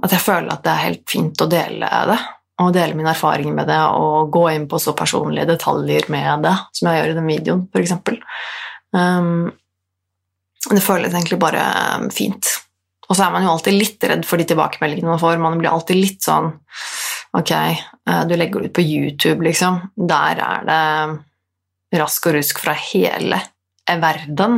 At 0.01 0.15
jeg 0.15 0.23
føler 0.25 0.49
at 0.49 0.63
det 0.65 0.71
er 0.73 0.85
helt 0.87 1.03
fint 1.13 1.43
å 1.45 1.47
dele 1.51 1.89
det, 2.09 2.17
og 2.61 2.75
dele 2.77 2.97
mine 2.97 3.13
erfaringer 3.15 3.55
med 3.57 3.71
det, 3.71 3.81
og 3.97 4.31
gå 4.35 4.45
inn 4.53 4.67
på 4.69 4.81
så 4.83 4.93
personlige 4.97 5.49
detaljer 5.49 6.11
med 6.13 6.45
det, 6.45 6.57
som 6.77 6.91
jeg 6.91 7.01
gjør 7.01 7.13
i 7.13 7.19
den 7.19 7.31
videoen, 7.31 7.63
f.eks. 7.73 7.95
Um, 8.93 9.49
det 10.69 10.83
føles 10.85 11.15
egentlig 11.15 11.41
bare 11.41 11.63
fint. 12.13 12.51
Og 13.09 13.17
så 13.17 13.27
er 13.27 13.33
man 13.35 13.47
jo 13.47 13.55
alltid 13.55 13.75
litt 13.75 14.05
redd 14.07 14.27
for 14.29 14.39
de 14.39 14.47
tilbakemeldingene 14.47 15.15
man 15.15 15.23
får. 15.23 15.41
Man 15.43 15.59
blir 15.59 15.73
alltid 15.73 15.99
litt 15.99 16.27
sånn 16.27 16.53
Ok, 17.31 17.53
eh, 17.55 18.23
du 18.27 18.33
legger 18.35 18.59
det 18.59 18.73
ut 18.73 18.75
på 18.75 18.83
YouTube, 18.83 19.45
liksom. 19.47 19.77
Der 19.95 20.41
er 20.43 20.65
det 20.67 22.01
rask 22.01 22.27
og 22.27 22.35
rusk 22.35 22.59
fra 22.59 22.75
hele 22.75 23.39
verden. 23.87 24.57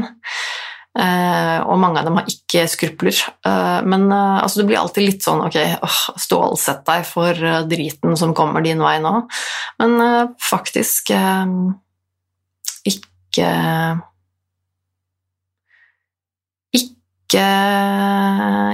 Uh, 0.92 1.64
og 1.72 1.78
mange 1.80 2.02
av 2.02 2.04
dem 2.08 2.18
har 2.20 2.26
ikke 2.28 2.66
skrupler. 2.68 3.16
Uh, 3.46 3.80
men 3.88 4.10
uh, 4.12 4.42
altså, 4.42 4.60
du 4.60 4.68
blir 4.68 4.80
alltid 4.80 5.06
litt 5.06 5.24
sånn 5.24 5.40
ok, 5.46 5.56
oh, 5.86 6.00
stålsett 6.20 6.82
deg 6.88 7.06
for 7.08 7.44
driten 7.70 8.16
som 8.20 8.34
kommer 8.36 8.64
din 8.64 8.82
vei 8.84 8.98
nå. 9.00 9.14
Men 9.80 10.34
faktisk 10.42 11.14
ikke 12.84 13.48
ikke, 17.32 17.46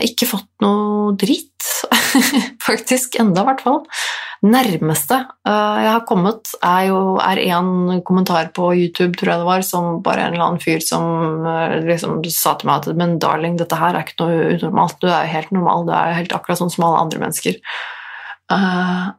ikke 0.02 0.26
fått 0.26 0.50
noe 0.64 1.12
drit, 1.14 1.68
faktisk. 2.68 3.14
Enda, 3.22 3.44
i 3.44 3.50
hvert 3.52 3.62
fall. 3.62 3.84
Nærmeste 4.45 5.16
uh, 5.49 5.76
jeg 5.83 5.90
har 5.90 6.04
kommet, 6.09 6.50
er 6.64 6.88
jo 6.88 6.99
er 7.23 7.40
en 7.49 8.00
kommentar 8.07 8.50
på 8.54 8.71
YouTube, 8.76 9.16
tror 9.18 9.33
jeg 9.33 9.42
det 9.42 9.49
var, 9.49 9.64
som 9.66 10.00
bare 10.04 10.26
en 10.26 10.37
eller 10.37 10.47
annen 10.47 10.62
fyr 10.62 10.83
som 10.85 11.47
uh, 11.47 11.78
liksom 11.85 12.21
sa 12.33 12.54
til 12.59 12.71
meg 12.71 12.83
at 12.83 12.99
Men 12.99 13.18
darling, 13.23 13.57
dette 13.59 13.78
her 13.78 13.97
er 13.97 14.07
ikke 14.07 14.25
noe 14.25 14.50
unormalt. 14.57 14.99
Du 15.02 15.09
er 15.11 15.26
jo 15.26 15.35
helt 15.37 15.54
normal. 15.54 15.87
Du 15.88 15.95
er 15.95 16.12
jo 16.12 16.18
helt 16.21 16.37
akkurat 16.37 16.62
sånn 16.62 16.75
som 16.75 16.87
alle 16.88 17.07
andre 17.07 17.23
mennesker. 17.25 17.59
Uh, 18.52 19.11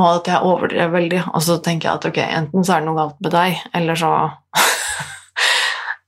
og 0.00 0.08
at 0.08 0.30
jeg 0.32 0.46
overdrev 0.46 0.94
veldig. 0.94 1.24
Og 1.34 1.44
så 1.44 1.58
tenker 1.64 1.90
jeg 1.90 2.00
at 2.00 2.08
ok, 2.08 2.20
enten 2.24 2.64
så 2.64 2.76
er 2.76 2.82
det 2.82 2.88
noe 2.88 2.98
galt 2.98 3.18
med 3.20 3.34
deg, 3.36 3.64
eller 3.76 3.98
så 3.98 4.12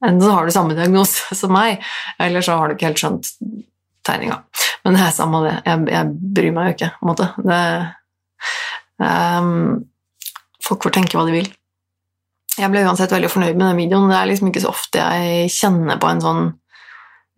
Enten 0.03 0.25
så 0.25 0.33
har 0.35 0.47
du 0.47 0.51
samme 0.51 0.75
diagnose 0.75 1.37
som 1.39 1.53
meg, 1.55 1.83
eller 2.19 2.43
så 2.43 2.57
har 2.59 2.67
du 2.67 2.75
ikke 2.75 2.89
helt 2.89 2.99
skjønt 2.99 3.29
tegninga. 4.03 4.41
Men 4.83 4.97
det 4.97 5.03
er 5.05 5.13
samme 5.15 5.43
det. 5.45 5.53
Jeg, 5.67 5.85
jeg 5.95 6.33
bryr 6.39 6.55
meg 6.57 6.69
jo 6.69 6.75
ikke, 6.75 6.89
på 6.97 7.07
en 7.07 7.11
måte. 7.13 7.29
Det, 7.39 7.59
folk 10.63 10.87
får 10.87 10.95
tenke 10.95 11.19
hva 11.19 11.27
de 11.29 11.37
vil. 11.37 11.51
Jeg 12.53 12.69
ble 12.73 12.83
uansett 12.85 13.13
veldig 13.15 13.31
fornøyd 13.33 13.57
med 13.57 13.67
den 13.71 13.79
videoen. 13.81 14.11
Det 14.13 14.19
er 14.19 14.29
liksom 14.29 14.51
ikke 14.51 14.63
så 14.65 14.73
ofte 14.75 15.01
jeg 15.01 15.53
kjenner 15.55 16.01
på 16.01 16.11
en 16.11 16.21
sånn 16.23 16.43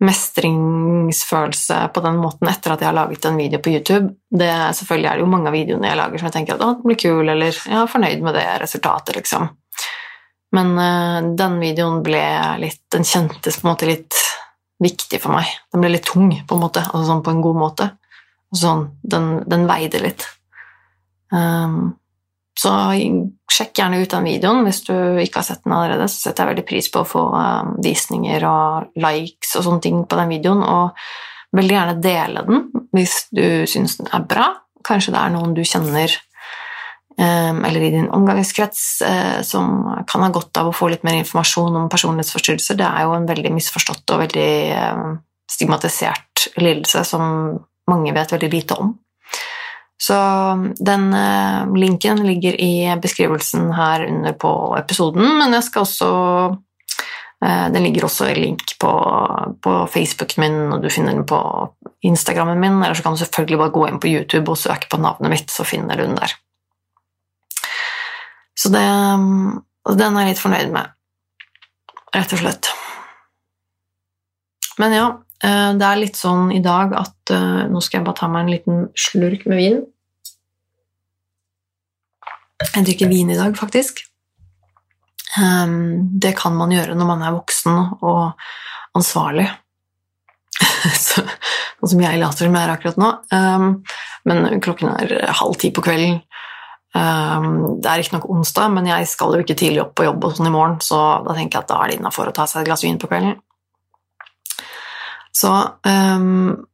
mestringsfølelse 0.03 1.77
på 1.95 2.01
den 2.03 2.17
måten 2.19 2.49
etter 2.51 2.73
at 2.73 2.81
jeg 2.83 2.89
har 2.89 2.97
laget 2.97 3.25
en 3.29 3.37
video 3.39 3.61
på 3.63 3.71
YouTube. 3.71 4.09
Det, 4.27 4.49
selvfølgelig 4.75 5.09
er 5.09 5.15
det 5.15 5.23
jo 5.23 5.31
mange 5.31 5.51
av 5.51 5.55
videoene 5.55 5.87
jeg 5.87 5.99
lager 6.01 6.19
som 6.19 6.27
jeg 6.27 6.35
tenker 6.35 6.57
at 6.57 6.63
den 6.65 6.81
blir 6.83 6.99
kul, 6.99 7.23
eller 7.23 7.55
jeg 7.55 7.77
er 7.79 7.91
fornøyd 7.91 8.25
med 8.25 8.35
det 8.35 8.45
resultatet, 8.65 9.15
liksom. 9.21 9.47
Men 10.55 10.73
uh, 10.75 11.35
den 11.35 11.57
videoen 11.59 11.99
ble 12.05 12.21
litt 12.61 12.83
Den 12.93 13.03
kjentes 13.03 13.57
på 13.59 13.65
en 13.65 13.71
måte 13.73 13.87
litt 13.89 14.19
viktig 14.83 15.19
for 15.23 15.35
meg. 15.35 15.49
Den 15.71 15.83
ble 15.83 15.95
litt 15.95 16.07
tung, 16.07 16.29
på 16.47 16.55
en 16.55 16.63
måte, 16.63 16.83
altså 16.83 17.07
sånn 17.07 17.23
på 17.23 17.31
en 17.31 17.43
god 17.43 17.59
måte. 17.59 17.89
Sånn, 18.55 18.85
den, 19.03 19.29
den 19.51 19.65
veide 19.67 20.03
litt. 20.03 20.27
Um, 21.33 21.95
så 22.55 22.71
sjekk 23.51 23.75
gjerne 23.75 23.99
ut 23.99 24.11
den 24.11 24.27
videoen 24.29 24.63
hvis 24.63 24.81
du 24.87 24.93
ikke 25.19 25.41
har 25.41 25.47
sett 25.47 25.63
den 25.65 25.75
allerede. 25.75 26.07
Så 26.11 26.21
setter 26.21 26.45
jeg 26.45 26.53
veldig 26.53 26.67
pris 26.69 26.87
på 26.91 27.01
å 27.03 27.07
få 27.09 27.23
um, 27.35 27.73
visninger 27.83 28.45
og 28.47 29.01
likes 29.03 29.55
og 29.59 29.65
sånne 29.67 29.83
ting 29.83 30.03
på 30.07 30.19
den 30.19 30.31
videoen. 30.31 30.63
Og 30.63 31.55
veldig 31.55 31.75
gjerne 31.75 31.97
dele 32.03 32.45
den 32.47 32.63
hvis 32.95 33.25
du 33.35 33.67
syns 33.69 33.99
den 33.99 34.11
er 34.15 34.23
bra. 34.29 34.53
Kanskje 34.85 35.15
det 35.15 35.21
er 35.21 35.35
noen 35.35 35.55
du 35.57 35.63
kjenner 35.67 36.15
um, 37.19 37.61
eller 37.67 37.83
i 37.83 37.93
din 37.97 38.09
omgangskrets 38.15 38.83
uh, 39.03 39.39
som 39.43 39.89
kan 40.07 40.23
ha 40.23 40.31
godt 40.31 40.61
av 40.61 40.71
å 40.71 40.75
få 40.75 40.93
litt 40.93 41.03
mer 41.07 41.19
informasjon 41.19 41.81
om 41.81 41.91
personlighetsforstyrrelser. 41.91 42.79
Det 42.79 42.87
er 42.87 43.07
jo 43.07 43.17
en 43.17 43.27
veldig 43.29 43.55
misforstått 43.57 44.15
og 44.15 44.23
veldig 44.27 44.51
stigmatisert 45.51 46.47
lidelse 46.57 47.03
som 47.05 47.57
mange 47.91 48.13
vet 48.15 48.31
veldig 48.31 48.53
lite 48.53 48.79
om. 48.79 48.95
Så 49.97 50.15
den 50.79 51.13
eh, 51.13 51.75
linken 51.77 52.27
ligger 52.27 52.61
i 52.61 52.99
beskrivelsen 53.01 53.71
her 53.73 54.05
under 54.07 54.33
på 54.33 54.51
episoden, 54.77 55.37
men 55.39 55.55
jeg 55.55 55.63
skal 55.69 55.85
også 55.85 56.09
eh, 57.45 57.67
Den 57.71 57.83
ligger 57.83 58.05
også 58.05 58.27
i 58.31 58.35
link 58.35 58.75
på, 58.79 58.91
på 59.63 59.75
Facebooken 59.87 60.43
min, 60.43 60.57
og 60.75 60.83
du 60.83 60.89
finner 60.91 61.15
den 61.15 61.25
på 61.25 61.39
Instagrammen 62.03 62.59
min, 62.59 62.81
eller 62.83 62.93
så 62.93 63.05
kan 63.05 63.15
du 63.15 63.23
selvfølgelig 63.23 63.61
bare 63.63 63.75
gå 63.77 63.87
inn 63.87 64.01
på 64.03 64.11
YouTube 64.11 64.51
og 64.51 64.59
søke 64.59 64.91
på 64.91 64.99
navnet 64.99 65.31
mitt, 65.31 65.51
så 65.51 65.63
finner 65.63 65.95
du 65.95 66.03
den 66.03 66.19
der. 66.19 66.35
Så 68.55 68.71
det, 68.71 68.83
den 69.99 70.17
er 70.17 70.25
jeg 70.25 70.35
litt 70.35 70.43
fornøyd 70.43 70.75
med, 70.75 70.91
rett 72.15 72.35
og 72.35 72.43
slett. 72.43 72.71
Men 74.79 74.95
ja, 74.95 75.07
det 75.45 75.85
er 75.85 75.99
litt 76.01 76.17
sånn 76.17 76.49
i 76.55 76.61
dag 76.63 76.95
at 76.97 77.33
uh, 77.35 77.65
Nå 77.69 77.81
skal 77.83 77.99
jeg 77.99 78.05
bare 78.07 78.17
ta 78.17 78.29
meg 78.31 78.45
en 78.45 78.53
liten 78.53 78.85
slurk 78.97 79.45
med 79.49 79.59
vin. 79.61 79.83
Jeg 82.65 82.85
drikker 82.87 83.11
vin 83.11 83.29
i 83.29 83.37
dag, 83.37 83.53
faktisk. 83.57 84.01
Um, 85.35 86.07
det 86.19 86.35
kan 86.39 86.55
man 86.55 86.71
gjøre 86.71 86.95
når 86.95 87.09
man 87.09 87.23
er 87.25 87.35
voksen 87.35 87.75
og 87.99 88.45
ansvarlig. 88.95 89.47
Sånn 91.09 91.91
som 91.91 92.01
jeg 92.01 92.21
later 92.21 92.47
som 92.47 92.55
jeg 92.55 92.63
er 92.63 92.73
akkurat 92.73 93.01
nå. 93.01 93.11
Um, 93.35 93.67
men 94.25 94.61
klokken 94.63 94.93
er 94.95 95.17
halv 95.41 95.59
ti 95.61 95.73
på 95.75 95.83
kvelden. 95.85 96.21
Um, 96.95 97.81
det 97.83 97.91
er 97.91 98.01
ikke 98.01 98.15
nok 98.15 98.29
onsdag, 98.31 98.71
men 98.71 98.87
jeg 98.87 99.09
skal 99.11 99.35
jo 99.35 99.43
ikke 99.43 99.57
tidlig 99.59 99.83
opp 99.83 99.97
på 99.99 100.07
jobb 100.07 100.23
og 100.23 100.37
sånn 100.37 100.47
i 100.47 100.53
morgen, 100.53 100.77
så 100.83 101.01
da 101.25 101.35
tenker 101.35 101.59
jeg 101.59 101.65
at 101.65 101.73
da 101.73 101.81
er 101.81 101.91
det 101.91 101.97
innafor 101.99 102.31
å 102.31 102.35
ta 102.35 102.47
seg 102.47 102.63
et 102.63 102.69
glass 102.69 102.85
vin 102.87 103.01
på 103.01 103.09
kvelden. 103.11 103.35
Så 105.35 105.51
um, 105.51 106.65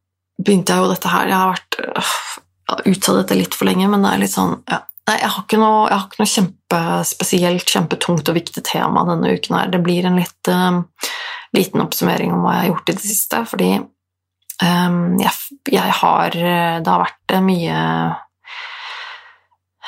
begynte 0.41 0.75
jeg 0.75 0.83
jo 0.83 0.91
dette 0.91 1.09
her 1.11 1.29
Jeg 1.29 1.37
har 1.37 1.53
vært 1.55 1.77
øh, 1.81 2.13
utsatt 2.91 3.21
dette 3.23 3.37
litt 3.39 3.57
for 3.57 3.69
lenge, 3.69 3.89
men 3.89 4.05
det 4.05 4.13
er 4.13 4.23
litt 4.23 4.35
sånn 4.35 4.57
ja. 4.69 4.83
Nei, 5.09 5.15
jeg 5.17 5.31
har 5.33 5.41
ikke 5.41 5.57
noe, 5.57 5.87
har 5.89 6.03
ikke 6.05 6.19
noe 6.21 6.29
kjempespesielt, 6.29 7.71
kjempetungt 7.73 8.29
og 8.29 8.35
viktig 8.37 8.61
tema 8.67 9.01
denne 9.07 9.31
uken 9.33 9.55
her. 9.57 9.71
Det 9.73 9.79
blir 9.81 10.05
en 10.05 10.19
litt 10.21 10.51
um, 10.53 10.83
liten 11.57 11.81
oppsummering 11.81 12.35
om 12.35 12.43
hva 12.45 12.53
jeg 12.53 12.61
har 12.61 12.69
gjort 12.69 12.91
i 12.91 12.95
det 12.99 13.05
siste, 13.07 13.39
fordi 13.49 13.71
um, 13.81 14.99
jeg, 15.19 15.33
jeg, 15.73 15.95
har 16.03 16.37
Det 16.37 16.93
har 16.93 17.01
vært 17.01 17.35
mye 17.47 17.79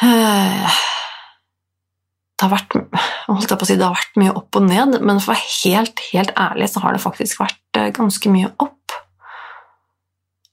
uh, 0.01 0.81
det 2.43 2.49
har 2.49 2.57
vært 2.57 2.73
holdt 3.29 3.51
jeg 3.53 3.59
på 3.59 3.63
å 3.63 3.67
si, 3.69 3.75
det 3.79 3.85
har 3.87 3.95
vært 3.95 4.17
mye 4.19 4.31
opp 4.35 4.57
og 4.59 4.65
ned, 4.67 4.97
men 4.99 5.19
for 5.23 5.31
å 5.31 5.37
være 5.37 5.51
helt, 5.63 6.01
helt 6.11 6.31
ærlig 6.35 6.67
så 6.73 6.81
har 6.83 6.95
det 6.95 6.99
faktisk 6.99 7.39
vært 7.39 7.79
eh, 7.79 7.91
ganske 7.95 8.31
mye 8.33 8.49
opp 8.59 8.95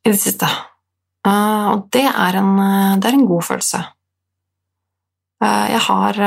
i 0.06 0.12
det 0.12 0.20
siste. 0.20 0.46
Uh, 1.26 1.74
og 1.74 1.88
det 1.92 2.06
er, 2.06 2.38
en, 2.38 2.52
eh, 2.62 2.92
det 3.02 3.10
er, 3.10 3.16
en, 3.18 3.26
god 3.28 3.42
følelse. 3.48 3.80
Jeg 5.40 5.80
har 5.86 6.18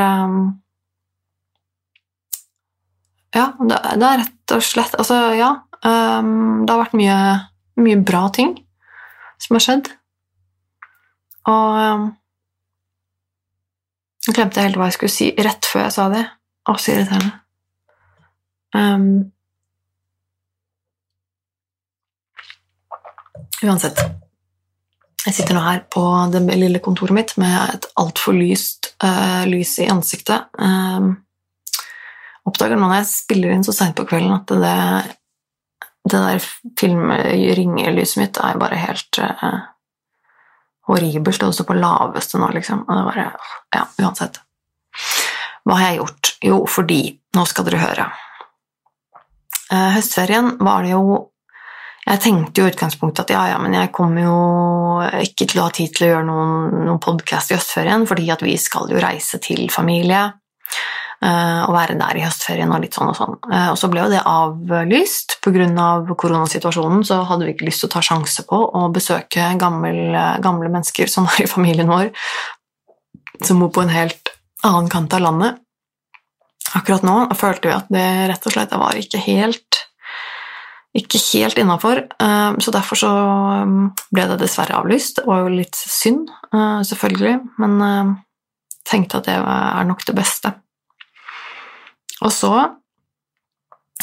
Ja, 3.34 3.44
det, 3.62 3.78
er 3.78 4.20
rett 4.24 4.54
og 4.56 4.64
slett 4.66 4.96
Altså, 4.98 5.18
ja. 5.38 5.52
Det 5.84 6.72
har 6.72 6.80
vært 6.80 6.96
mye, 6.98 7.18
mye 7.78 8.00
bra 8.02 8.24
ting 8.34 8.56
som 9.38 9.60
har 9.60 9.66
skjedd. 9.68 9.92
Og 11.54 12.10
jeg 14.28 14.38
glemte 14.38 14.64
helt 14.64 14.78
hva 14.80 14.88
jeg 14.88 14.98
skulle 14.98 15.14
si 15.14 15.30
rett 15.36 15.68
før 15.68 15.86
jeg 15.86 15.96
sa 15.98 16.10
det. 16.14 16.24
Å, 16.64 16.76
så 16.80 16.94
irriterende. 16.94 17.34
Um, 18.74 19.32
uansett. 23.64 24.00
Jeg 25.24 25.36
sitter 25.38 25.56
nå 25.56 25.64
her 25.64 25.84
på 25.92 26.04
det 26.32 26.42
lille 26.60 26.82
kontoret 26.84 27.16
mitt 27.16 27.36
med 27.40 27.76
et 27.76 27.90
altfor 28.00 28.36
lyst 28.36 28.94
uh, 29.04 29.44
lys 29.48 29.76
i 29.84 29.90
ansiktet. 29.92 30.50
Um, 30.56 31.18
oppdager 32.48 32.80
nå 32.80 32.88
når 32.88 33.02
jeg 33.02 33.12
spiller 33.12 33.54
inn 33.54 33.68
så 33.68 33.76
seint 33.76 33.96
på 34.00 34.08
kvelden, 34.08 34.36
at 34.36 34.52
det, 34.52 34.80
det 36.12 36.24
der 36.28 36.50
filmringelyset 36.80 38.20
mitt 38.20 38.40
er 38.40 38.60
bare 38.60 38.80
helt 38.84 39.20
uh, 39.20 39.73
horribelt, 40.90 41.44
og 41.44 41.54
også 41.54 41.66
på 41.68 41.78
laveste 41.78 42.40
nå, 42.42 42.50
liksom. 42.56 42.86
Og 42.88 42.98
det 42.98 43.04
bare 43.10 43.28
Ja, 43.74 43.86
uansett. 44.04 44.40
Hva 45.64 45.78
har 45.80 45.92
jeg 45.92 46.02
gjort? 46.02 46.34
Jo, 46.44 46.64
fordi 46.70 47.02
Nå 47.34 47.48
skal 47.50 47.66
dere 47.66 47.80
høre. 47.82 48.04
Eh, 49.74 49.92
høstferien 49.96 50.52
var 50.62 50.84
det 50.84 50.92
jo 50.92 51.30
Jeg 52.06 52.20
tenkte 52.20 52.62
jo 52.62 52.68
i 52.68 52.70
utgangspunktet 52.70 53.24
at 53.24 53.32
ja, 53.32 53.42
ja, 53.54 53.58
men 53.64 53.74
jeg 53.74 53.90
kommer 53.96 54.26
jo 54.26 54.40
ikke 55.24 55.48
til 55.48 55.62
å 55.62 55.70
ha 55.70 55.72
tid 55.72 55.94
til 55.96 56.04
å 56.04 56.10
gjøre 56.10 56.26
noen, 56.28 56.82
noen 56.84 57.00
podkast 57.00 57.54
i 57.54 57.56
høstferien, 57.56 58.04
fordi 58.10 58.28
at 58.34 58.44
vi 58.44 58.58
skal 58.60 58.92
jo 58.92 59.00
reise 59.00 59.40
til 59.40 59.70
familie 59.72 60.26
eh, 61.24 61.72
være 61.74 61.98
der 62.00 62.20
i 62.20 62.24
høstferien 62.26 62.72
og 62.74 62.84
litt 62.84 62.96
sånn 62.98 63.12
og 63.12 63.18
sånn. 63.18 63.38
Eh, 63.50 63.70
og 63.72 63.78
så 63.80 63.90
ble 63.92 64.04
jo 64.04 64.12
det 64.14 64.24
avlyst 64.28 65.38
pga. 65.44 65.68
koronasituasjonen, 66.16 67.04
så 67.08 67.22
hadde 67.30 67.48
vi 67.48 67.56
ikke 67.56 67.68
lyst 67.70 67.84
til 67.84 67.92
å 67.92 67.96
ta 67.96 68.04
sjanse 68.06 68.46
på 68.50 68.60
å 68.60 68.88
besøke 68.94 69.54
gamle, 69.60 70.24
gamle 70.44 70.70
mennesker 70.70 71.08
som 71.12 71.28
er 71.32 71.46
i 71.46 71.50
familien 71.50 71.92
vår, 71.92 72.12
som 73.44 73.60
bor 73.60 73.72
på 73.74 73.84
en 73.84 73.94
helt 73.94 74.34
annen 74.64 74.90
kant 74.92 75.14
av 75.14 75.24
landet. 75.24 75.60
Akkurat 76.74 77.04
nå 77.06 77.18
følte 77.38 77.70
vi 77.70 77.76
at 77.76 77.90
det 77.94 78.08
rett 78.32 78.48
og 78.48 78.56
slett 78.56 78.78
var 78.80 79.00
ikke 79.00 79.22
helt 79.24 79.82
ikke 80.94 81.18
helt 81.18 81.58
innafor, 81.58 82.04
eh, 82.22 82.52
så 82.62 82.72
derfor 82.72 83.00
så 83.00 83.14
ble 84.14 84.28
det 84.30 84.44
dessverre 84.44 84.78
avlyst. 84.78 85.18
Det 85.18 85.26
var 85.26 85.42
jo 85.42 85.56
litt 85.56 85.74
synd, 85.76 86.30
selvfølgelig, 86.54 87.40
men 87.58 88.22
tenkte 88.86 89.18
at 89.18 89.26
det 89.26 89.40
er 89.40 89.88
nok 89.90 90.06
det 90.06 90.14
beste. 90.14 90.52
Og 92.24 92.34
så 92.34 92.54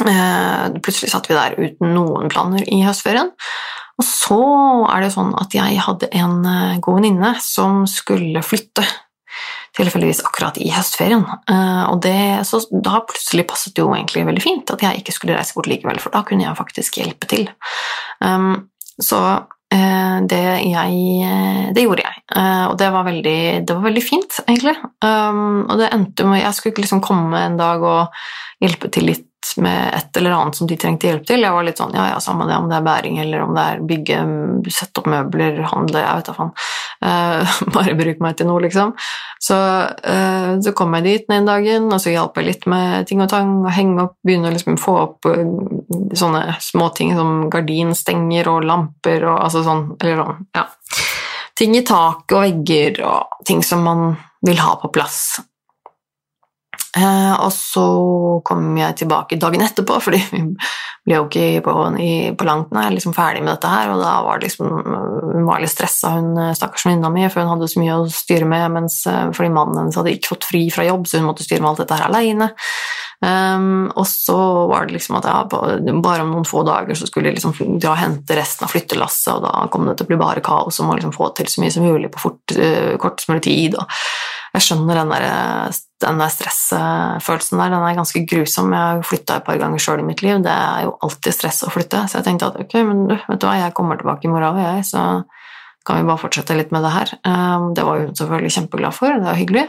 eh, 0.05 0.79
Plutselig 0.81 1.13
satt 1.13 1.29
vi 1.31 1.37
der 1.39 1.59
uten 1.59 1.95
noen 1.97 2.33
planer 2.33 2.65
i 2.69 2.83
høstferien. 2.85 3.33
Og 4.01 4.07
så 4.07 4.41
er 4.89 5.05
det 5.05 5.13
sånn 5.13 5.35
at 5.37 5.55
jeg 5.57 5.81
hadde 5.85 6.09
en 6.17 6.41
eh, 6.49 6.81
god 6.81 7.01
venninne 7.01 7.35
som 7.45 7.85
skulle 7.91 8.43
flytte. 8.45 8.87
Tilfeldigvis 9.77 10.25
akkurat 10.27 10.57
i 10.61 10.71
høstferien. 10.73 11.23
Eh, 11.53 11.85
og 11.91 12.01
det, 12.07 12.43
så 12.49 12.63
da 12.73 13.03
plutselig 13.07 13.47
passet 13.51 13.77
det 13.77 13.85
jo 13.85 13.93
egentlig 13.95 14.27
veldig 14.29 14.45
fint 14.45 14.73
at 14.75 14.85
jeg 14.85 15.03
ikke 15.03 15.15
skulle 15.17 15.37
reise 15.39 15.57
bort 15.57 15.71
likevel, 15.71 16.01
for 16.03 16.15
da 16.15 16.25
kunne 16.27 16.47
jeg 16.47 16.59
faktisk 16.59 17.01
hjelpe 17.01 17.29
til. 17.31 17.47
Um, 18.25 18.71
så 19.01 19.21
det, 19.71 20.43
jeg, 20.67 21.73
det 21.75 21.85
gjorde 21.85 22.05
jeg. 22.05 22.23
eh, 22.37 22.65
og 22.67 22.77
det 22.81 22.91
var 22.91 23.07
veldig, 23.07 23.41
det 23.67 23.77
var 23.77 23.87
veldig 23.87 24.05
fint, 24.05 24.41
egentlig. 24.47 24.77
Um, 25.05 25.67
og 25.69 25.79
det 25.79 25.93
endte 25.95 26.27
med 26.27 26.43
Jeg 26.43 26.57
skulle 26.59 26.83
liksom 26.83 27.03
komme 27.05 27.39
en 27.39 27.59
dag 27.61 27.83
og 27.83 28.23
hjelpe 28.61 28.91
til 28.93 29.11
litt 29.13 29.27
med 29.57 29.95
et 29.97 30.17
eller 30.21 30.35
annet 30.37 30.59
som 30.59 30.69
de 30.69 30.77
trengte 30.79 31.09
hjelp 31.09 31.25
til. 31.27 31.43
Jeg 31.43 31.55
var 31.55 31.65
litt 31.65 31.81
sånn 31.81 31.95
ja, 31.97 32.11
ja, 32.13 32.19
samme 32.23 32.47
det 32.49 32.59
om 32.59 32.69
det 32.71 32.77
er 32.77 32.85
bæring 32.85 33.19
eller 33.23 33.45
om 33.47 33.55
det 33.57 33.63
er 33.65 33.81
bygge, 33.89 34.19
sette 34.69 35.01
opp 35.01 35.09
møbler, 35.11 35.63
handle, 35.71 36.03
jeg 36.03 36.21
vet 36.21 36.29
da 36.29 36.35
faen. 36.37 36.53
Uh, 37.01 37.55
bare 37.77 37.97
bruk 37.99 38.21
meg 38.21 38.37
til 38.37 38.51
noe, 38.51 38.61
liksom. 38.67 38.93
Så, 39.41 39.57
uh, 39.57 40.53
så 40.61 40.75
kom 40.77 40.99
jeg 40.99 41.07
dit 41.07 41.31
den 41.33 41.49
dagen, 41.49 41.89
og 41.89 42.03
så 42.03 42.13
hjalp 42.13 42.37
jeg 42.37 42.51
litt 42.51 42.69
med 42.71 43.09
ting 43.09 43.25
og 43.25 43.31
tang, 43.33 43.57
og 43.65 43.73
henge 43.75 44.05
opp, 44.05 44.19
begynne 44.27 44.53
å 44.53 44.55
liksom 44.55 44.77
få 44.81 44.99
opp 45.07 45.31
sånne 45.91 46.57
småting 46.63 47.15
som 47.19 47.45
gardinstenger 47.51 48.49
og 48.53 48.67
lamper 48.69 49.27
og 49.27 49.39
altså 49.45 49.65
sånn, 49.67 49.87
eller 50.01 50.25
sånn, 50.25 50.43
ja. 50.57 50.67
Ting 51.61 51.75
i 51.77 51.85
tak 51.85 52.31
og 52.33 52.45
vegger 52.47 53.03
og 53.05 53.41
ting 53.47 53.61
som 53.67 53.83
man 53.85 54.15
vil 54.47 54.61
ha 54.63 54.77
på 54.81 54.89
plass. 54.95 55.41
Eh, 56.97 57.35
og 57.39 57.53
så 57.55 57.83
kom 58.43 58.73
jeg 58.75 58.97
tilbake 58.99 59.39
dagen 59.39 59.63
etterpå, 59.63 60.01
fordi 60.03 60.19
vi 60.33 60.41
ble 61.07 61.19
jo 61.21 61.27
ikke 61.29 61.63
på, 61.63 61.75
på 62.41 62.49
langt 62.49 62.73
nær 62.75 62.91
liksom 62.95 63.15
ferdig 63.15 63.45
med 63.45 63.53
dette 63.53 63.71
her, 63.71 63.93
og 63.93 64.03
da 64.03 64.17
var 64.27 64.41
det 64.41 64.49
liksom 64.49 64.73
Hun 65.31 65.47
var 65.47 65.63
litt 65.63 65.71
stressa, 65.71 66.17
hun 66.17 66.35
eh, 66.35 66.55
stakkars 66.59 66.89
venninna 66.89 67.13
mi, 67.15 67.29
for 67.31 67.45
hun 67.45 67.53
hadde 67.53 67.71
så 67.71 67.83
mye 67.83 68.01
å 68.01 68.09
styre 68.11 68.49
med, 68.51 68.67
mens, 68.75 69.05
eh, 69.07 69.29
fordi 69.37 69.53
mannen 69.55 69.79
hennes 69.85 70.01
hadde 70.01 70.17
ikke 70.17 70.35
fått 70.35 70.49
fri 70.51 70.65
fra 70.75 70.89
jobb, 70.89 71.07
så 71.07 71.21
hun 71.21 71.29
måtte 71.31 71.47
styre 71.47 71.63
med 71.63 71.73
alt 71.73 71.85
dette 71.85 72.01
her 72.01 72.09
aleine. 72.11 72.51
Um, 73.21 73.91
og 74.01 74.07
så 74.09 74.37
var 74.71 74.87
det 74.89 74.95
liksom 74.95 75.19
at 75.19 75.27
ja, 75.29 75.43
bare 75.45 76.23
om 76.25 76.31
noen 76.33 76.47
få 76.49 76.63
dager 76.65 76.97
så 76.97 77.05
skulle 77.05 77.29
jeg 77.29 77.37
liksom 77.37 77.53
dra 77.77 77.93
og 77.93 78.01
hente 78.01 78.37
resten 78.39 78.65
av 78.65 78.73
flyttelasset, 78.73 79.35
og 79.35 79.45
da 79.45 79.67
kom 79.73 79.85
det 79.89 79.99
til 79.99 80.09
å 80.09 80.13
bli 80.13 80.21
bare 80.23 80.45
kaos 80.45 80.81
og 80.81 80.89
må 80.89 80.97
liksom 80.97 81.13
få 81.13 81.29
til 81.37 81.51
så 81.53 81.61
mye 81.61 81.75
som 81.75 81.85
mulig 81.85 82.09
på 82.15 82.23
fort, 82.23 82.57
uh, 82.57 82.95
kortest 83.01 83.29
mulig 83.29 83.45
tid. 83.45 83.77
og 83.77 83.85
jeg 84.51 84.65
skjønner 84.67 84.99
den 84.99 85.13
der, 85.13 85.77
den 86.03 86.23
der 86.23 86.31
stressfølelsen 86.35 87.61
der, 87.61 87.75
den 87.75 87.85
er 87.87 87.99
ganske 87.99 88.23
grusom. 88.27 88.73
Jeg 88.75 88.81
har 88.81 89.05
flytta 89.07 89.37
et 89.39 89.47
par 89.47 89.61
ganger 89.61 89.83
sjøl 89.83 90.03
i 90.03 90.07
mitt 90.07 90.25
liv, 90.27 90.41
det 90.43 90.55
er 90.55 90.89
jo 90.89 90.97
alltid 91.07 91.37
stress 91.37 91.63
å 91.67 91.71
flytte, 91.71 92.03
så 92.11 92.19
jeg 92.19 92.27
tenkte 92.27 92.49
at 92.51 92.59
ok, 92.65 92.79
men 92.89 93.05
vet 93.13 93.37
du 93.37 93.47
hva, 93.47 93.59
jeg 93.61 93.77
kommer 93.77 94.01
tilbake 94.01 94.27
i 94.27 94.33
morgen, 94.33 94.59
jeg, 94.65 94.89
så 94.91 95.05
kan 95.87 96.01
vi 96.01 96.09
bare 96.09 96.21
fortsette 96.21 96.57
litt 96.59 96.75
med 96.75 96.85
det 96.85 96.95
her. 96.97 97.15
Um, 97.25 97.71
det 97.77 97.87
var 97.87 98.03
hun 98.03 98.17
selvfølgelig 98.17 98.57
kjempeglad 98.57 98.97
for, 98.97 99.15
det 99.15 99.29
var 99.29 99.39
hyggelig. 99.39 99.69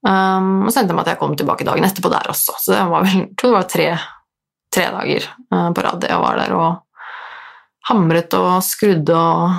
Um, 0.00 0.64
og 0.64 0.72
så 0.72 0.80
endte 0.80 0.94
det 0.94 0.96
med 0.96 1.04
at 1.04 1.12
jeg 1.12 1.20
kom 1.20 1.34
tilbake 1.36 1.66
dagen 1.68 1.84
etterpå 1.84 2.08
der 2.12 2.30
også, 2.32 2.54
så 2.56 2.72
det 2.72 2.84
var 2.88 3.02
vel, 3.04 3.18
jeg 3.18 3.34
tror 3.36 3.50
det 3.50 3.58
var 3.58 3.66
tre, 3.68 3.88
tre 4.72 4.86
dager 4.94 5.26
uh, 5.52 5.66
på 5.76 5.84
rad 5.84 6.06
jeg 6.08 6.22
var 6.22 6.38
der 6.40 6.54
og 6.56 6.70
hamret 7.90 8.36
og 8.38 8.62
skrudde 8.64 9.16
og 9.16 9.58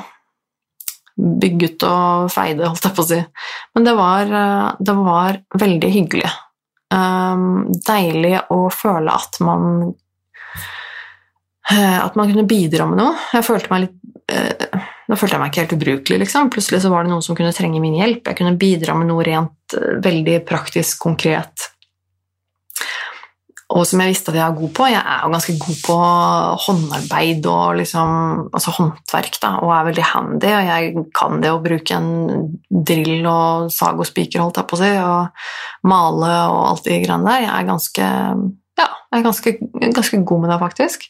bygget 1.22 1.84
og 1.86 2.32
feide, 2.34 2.68
holdt 2.68 2.88
jeg 2.88 2.96
på 2.98 3.04
å 3.04 3.10
si. 3.10 3.20
Men 3.76 3.88
det 3.88 3.94
var, 3.98 4.32
eh, 4.42 4.70
det 4.80 4.96
var 4.98 5.40
veldig 5.60 5.92
hyggelig. 5.92 6.32
Um, 6.92 7.70
deilig 7.88 8.36
å 8.52 8.66
føle 8.74 9.14
at 9.16 9.38
man 9.40 9.94
eh, 11.72 12.00
At 12.04 12.18
man 12.20 12.28
kunne 12.28 12.44
bidra 12.44 12.84
med 12.90 13.00
noe. 13.00 13.14
Jeg 13.32 13.48
følte 13.48 13.72
meg 13.72 13.86
litt 13.86 13.96
uh, 14.34 14.90
Da 15.10 15.18
følte 15.18 15.36
jeg 15.36 15.42
meg 15.42 15.52
ikke 15.52 15.64
helt 15.66 15.76
ubrukelig, 15.78 16.22
liksom. 16.24 16.52
Plutselig 16.54 16.84
så 16.84 16.92
var 16.94 17.04
det 17.04 17.12
noen 17.12 17.26
som 17.26 17.38
kunne 17.38 17.54
trenge 17.56 17.82
min 17.84 17.98
hjelp. 17.98 18.28
Jeg 18.28 18.38
kunne 18.40 18.60
bidra 18.60 18.96
med 18.96 19.10
noe 19.10 19.26
rent 19.28 19.78
veldig 20.06 20.42
praktisk, 20.48 21.00
konkret 21.04 21.72
og 23.72 23.86
som 23.88 24.02
jeg 24.04 24.12
visste 24.12 24.32
at 24.32 24.38
jeg 24.38 24.44
er 24.44 24.58
god 24.58 24.72
på. 24.76 24.88
Jeg 24.92 25.00
er 25.00 25.22
jo 25.24 25.32
ganske 25.32 25.54
god 25.62 25.78
på 25.86 25.98
håndarbeid 26.66 27.48
og 27.50 27.78
liksom, 27.80 28.10
altså 28.52 28.74
håndverk, 28.76 29.38
da, 29.44 29.52
og 29.64 29.72
er 29.76 29.88
veldig 29.88 30.08
handy. 30.10 30.50
Og 30.52 30.70
jeg 30.70 31.06
kan 31.16 31.44
det 31.44 31.54
å 31.54 31.62
bruke 31.64 32.00
en 32.00 32.10
drill 32.92 33.30
og 33.32 33.72
sag 33.74 34.02
og 34.02 34.10
spiker, 34.10 34.44
holdt 34.44 34.60
jeg 34.60 34.70
på 34.72 34.80
å 34.80 34.82
si, 34.82 34.92
og 35.00 35.88
male 35.92 36.34
og 36.52 36.60
alt 36.66 36.90
de 36.90 37.00
greiene 37.06 37.30
der. 37.30 37.46
Jeg 37.46 37.54
er 37.56 37.70
ganske, 37.70 38.12
ja, 38.82 38.90
jeg 39.08 39.22
er 39.22 39.28
ganske, 39.30 39.56
ganske 39.88 40.22
god 40.34 40.44
med 40.44 40.54
det, 40.54 40.62
faktisk. 40.66 41.08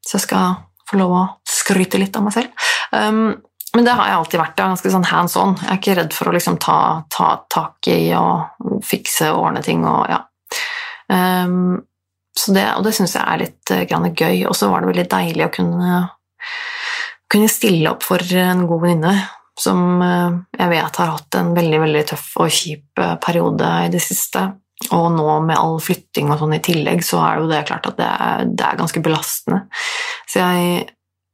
Så 0.00 0.16
jeg 0.16 0.28
skal 0.28 0.56
få 0.88 1.02
lov 1.02 1.14
å 1.14 1.24
skryte 1.48 2.00
litt 2.00 2.16
av 2.16 2.24
meg 2.26 2.38
selv. 2.38 2.70
Um, 2.90 3.38
men 3.76 3.86
det 3.86 3.94
har 3.94 4.08
jeg 4.08 4.18
alltid 4.18 4.40
vært. 4.40 4.56
Jeg 4.58 4.64
er 4.64 4.72
ganske 4.74 4.92
sånn 4.94 5.06
hands 5.12 5.36
on. 5.38 5.54
Jeg 5.60 5.70
er 5.70 5.78
ikke 5.78 5.96
redd 6.00 6.16
for 6.16 6.30
å 6.30 6.34
liksom 6.34 6.58
ta, 6.62 6.78
ta 7.12 7.28
tak 7.52 7.90
i 7.92 8.00
og 8.18 8.82
fikse 8.86 9.30
og 9.30 9.44
ordne 9.46 9.62
ting 9.66 9.84
og 9.86 10.10
ja. 10.10 10.24
Um, 11.10 11.82
det, 12.50 12.64
og 12.76 12.84
det 12.86 12.94
syns 12.96 13.16
jeg 13.16 13.26
er 13.26 13.42
litt 13.44 13.74
uh, 13.74 14.08
gøy. 14.10 14.46
Og 14.48 14.56
så 14.58 14.70
var 14.70 14.82
det 14.82 14.90
veldig 14.90 15.06
deilig 15.12 15.46
å 15.46 15.52
kunne, 15.54 16.00
kunne 17.30 17.52
stille 17.52 17.92
opp 17.92 18.06
for 18.06 18.24
en 18.42 18.66
god 18.70 18.86
venninne 18.86 19.14
som 19.60 20.00
uh, 20.02 20.40
jeg 20.56 20.72
vet 20.72 21.00
har 21.02 21.14
hatt 21.14 21.38
en 21.38 21.54
veldig, 21.54 21.80
veldig 21.84 22.04
tøff 22.10 22.28
og 22.40 22.54
kjip 22.54 23.02
uh, 23.02 23.14
periode 23.22 23.70
i 23.86 23.90
det 23.92 24.02
siste. 24.02 24.48
Og 24.96 25.10
nå 25.12 25.26
med 25.44 25.58
all 25.60 25.76
flytting 25.84 26.30
og 26.32 26.40
sånn 26.40 26.56
i 26.56 26.62
tillegg, 26.64 27.04
så 27.04 27.20
er 27.22 27.36
det 27.36 27.44
jo 27.44 27.50
det 27.50 27.66
klart 27.68 27.90
at 27.90 27.98
det 27.98 28.08
er, 28.08 28.46
det 28.48 28.64
er 28.66 28.78
ganske 28.80 29.02
belastende. 29.04 29.66
Så 30.30 30.40
jeg, 30.40 30.86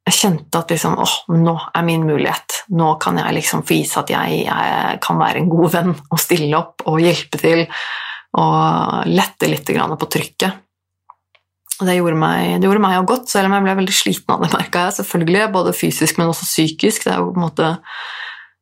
jeg 0.06 0.14
kjente 0.14 0.60
at 0.60 0.70
liksom, 0.70 0.94
åh, 1.02 1.14
nå 1.34 1.54
er 1.74 1.86
min 1.86 2.04
mulighet. 2.06 2.60
Nå 2.78 2.92
kan 3.02 3.18
jeg 3.18 3.34
liksom 3.40 3.64
vise 3.66 3.98
at 3.98 4.12
jeg, 4.12 4.44
jeg, 4.46 5.00
kan 5.02 5.18
være 5.18 5.42
en 5.42 5.50
god 5.50 5.72
venn 5.72 5.90
og 5.96 6.20
stille 6.22 6.54
opp 6.58 6.84
og 6.86 7.00
hjelpe 7.02 7.40
til 7.42 7.64
og 8.36 9.08
lette 9.10 9.48
litt 9.50 9.66
på 9.66 10.08
trykket. 10.12 10.62
Det 11.76 11.96
gjorde, 11.98 12.16
meg, 12.16 12.54
det 12.60 12.68
gjorde 12.68 12.80
meg 12.80 12.94
jo 12.96 13.08
godt, 13.10 13.26
selv 13.28 13.50
om 13.50 13.56
jeg 13.56 13.66
ble 13.66 13.74
veldig 13.82 13.96
sliten 13.96 14.32
av 14.32 14.44
det, 14.44 14.52
merka 14.54 14.86
jeg 14.86 14.96
selvfølgelig. 15.00 15.42
Både 15.52 15.74
fysisk, 15.76 16.16
men 16.16 16.30
også 16.30 16.46
psykisk. 16.48 17.04
Det 17.04 17.12
er 17.12 17.20
jo 17.20 17.32
på 17.34 17.36
en 17.36 17.44
måte 17.44 17.72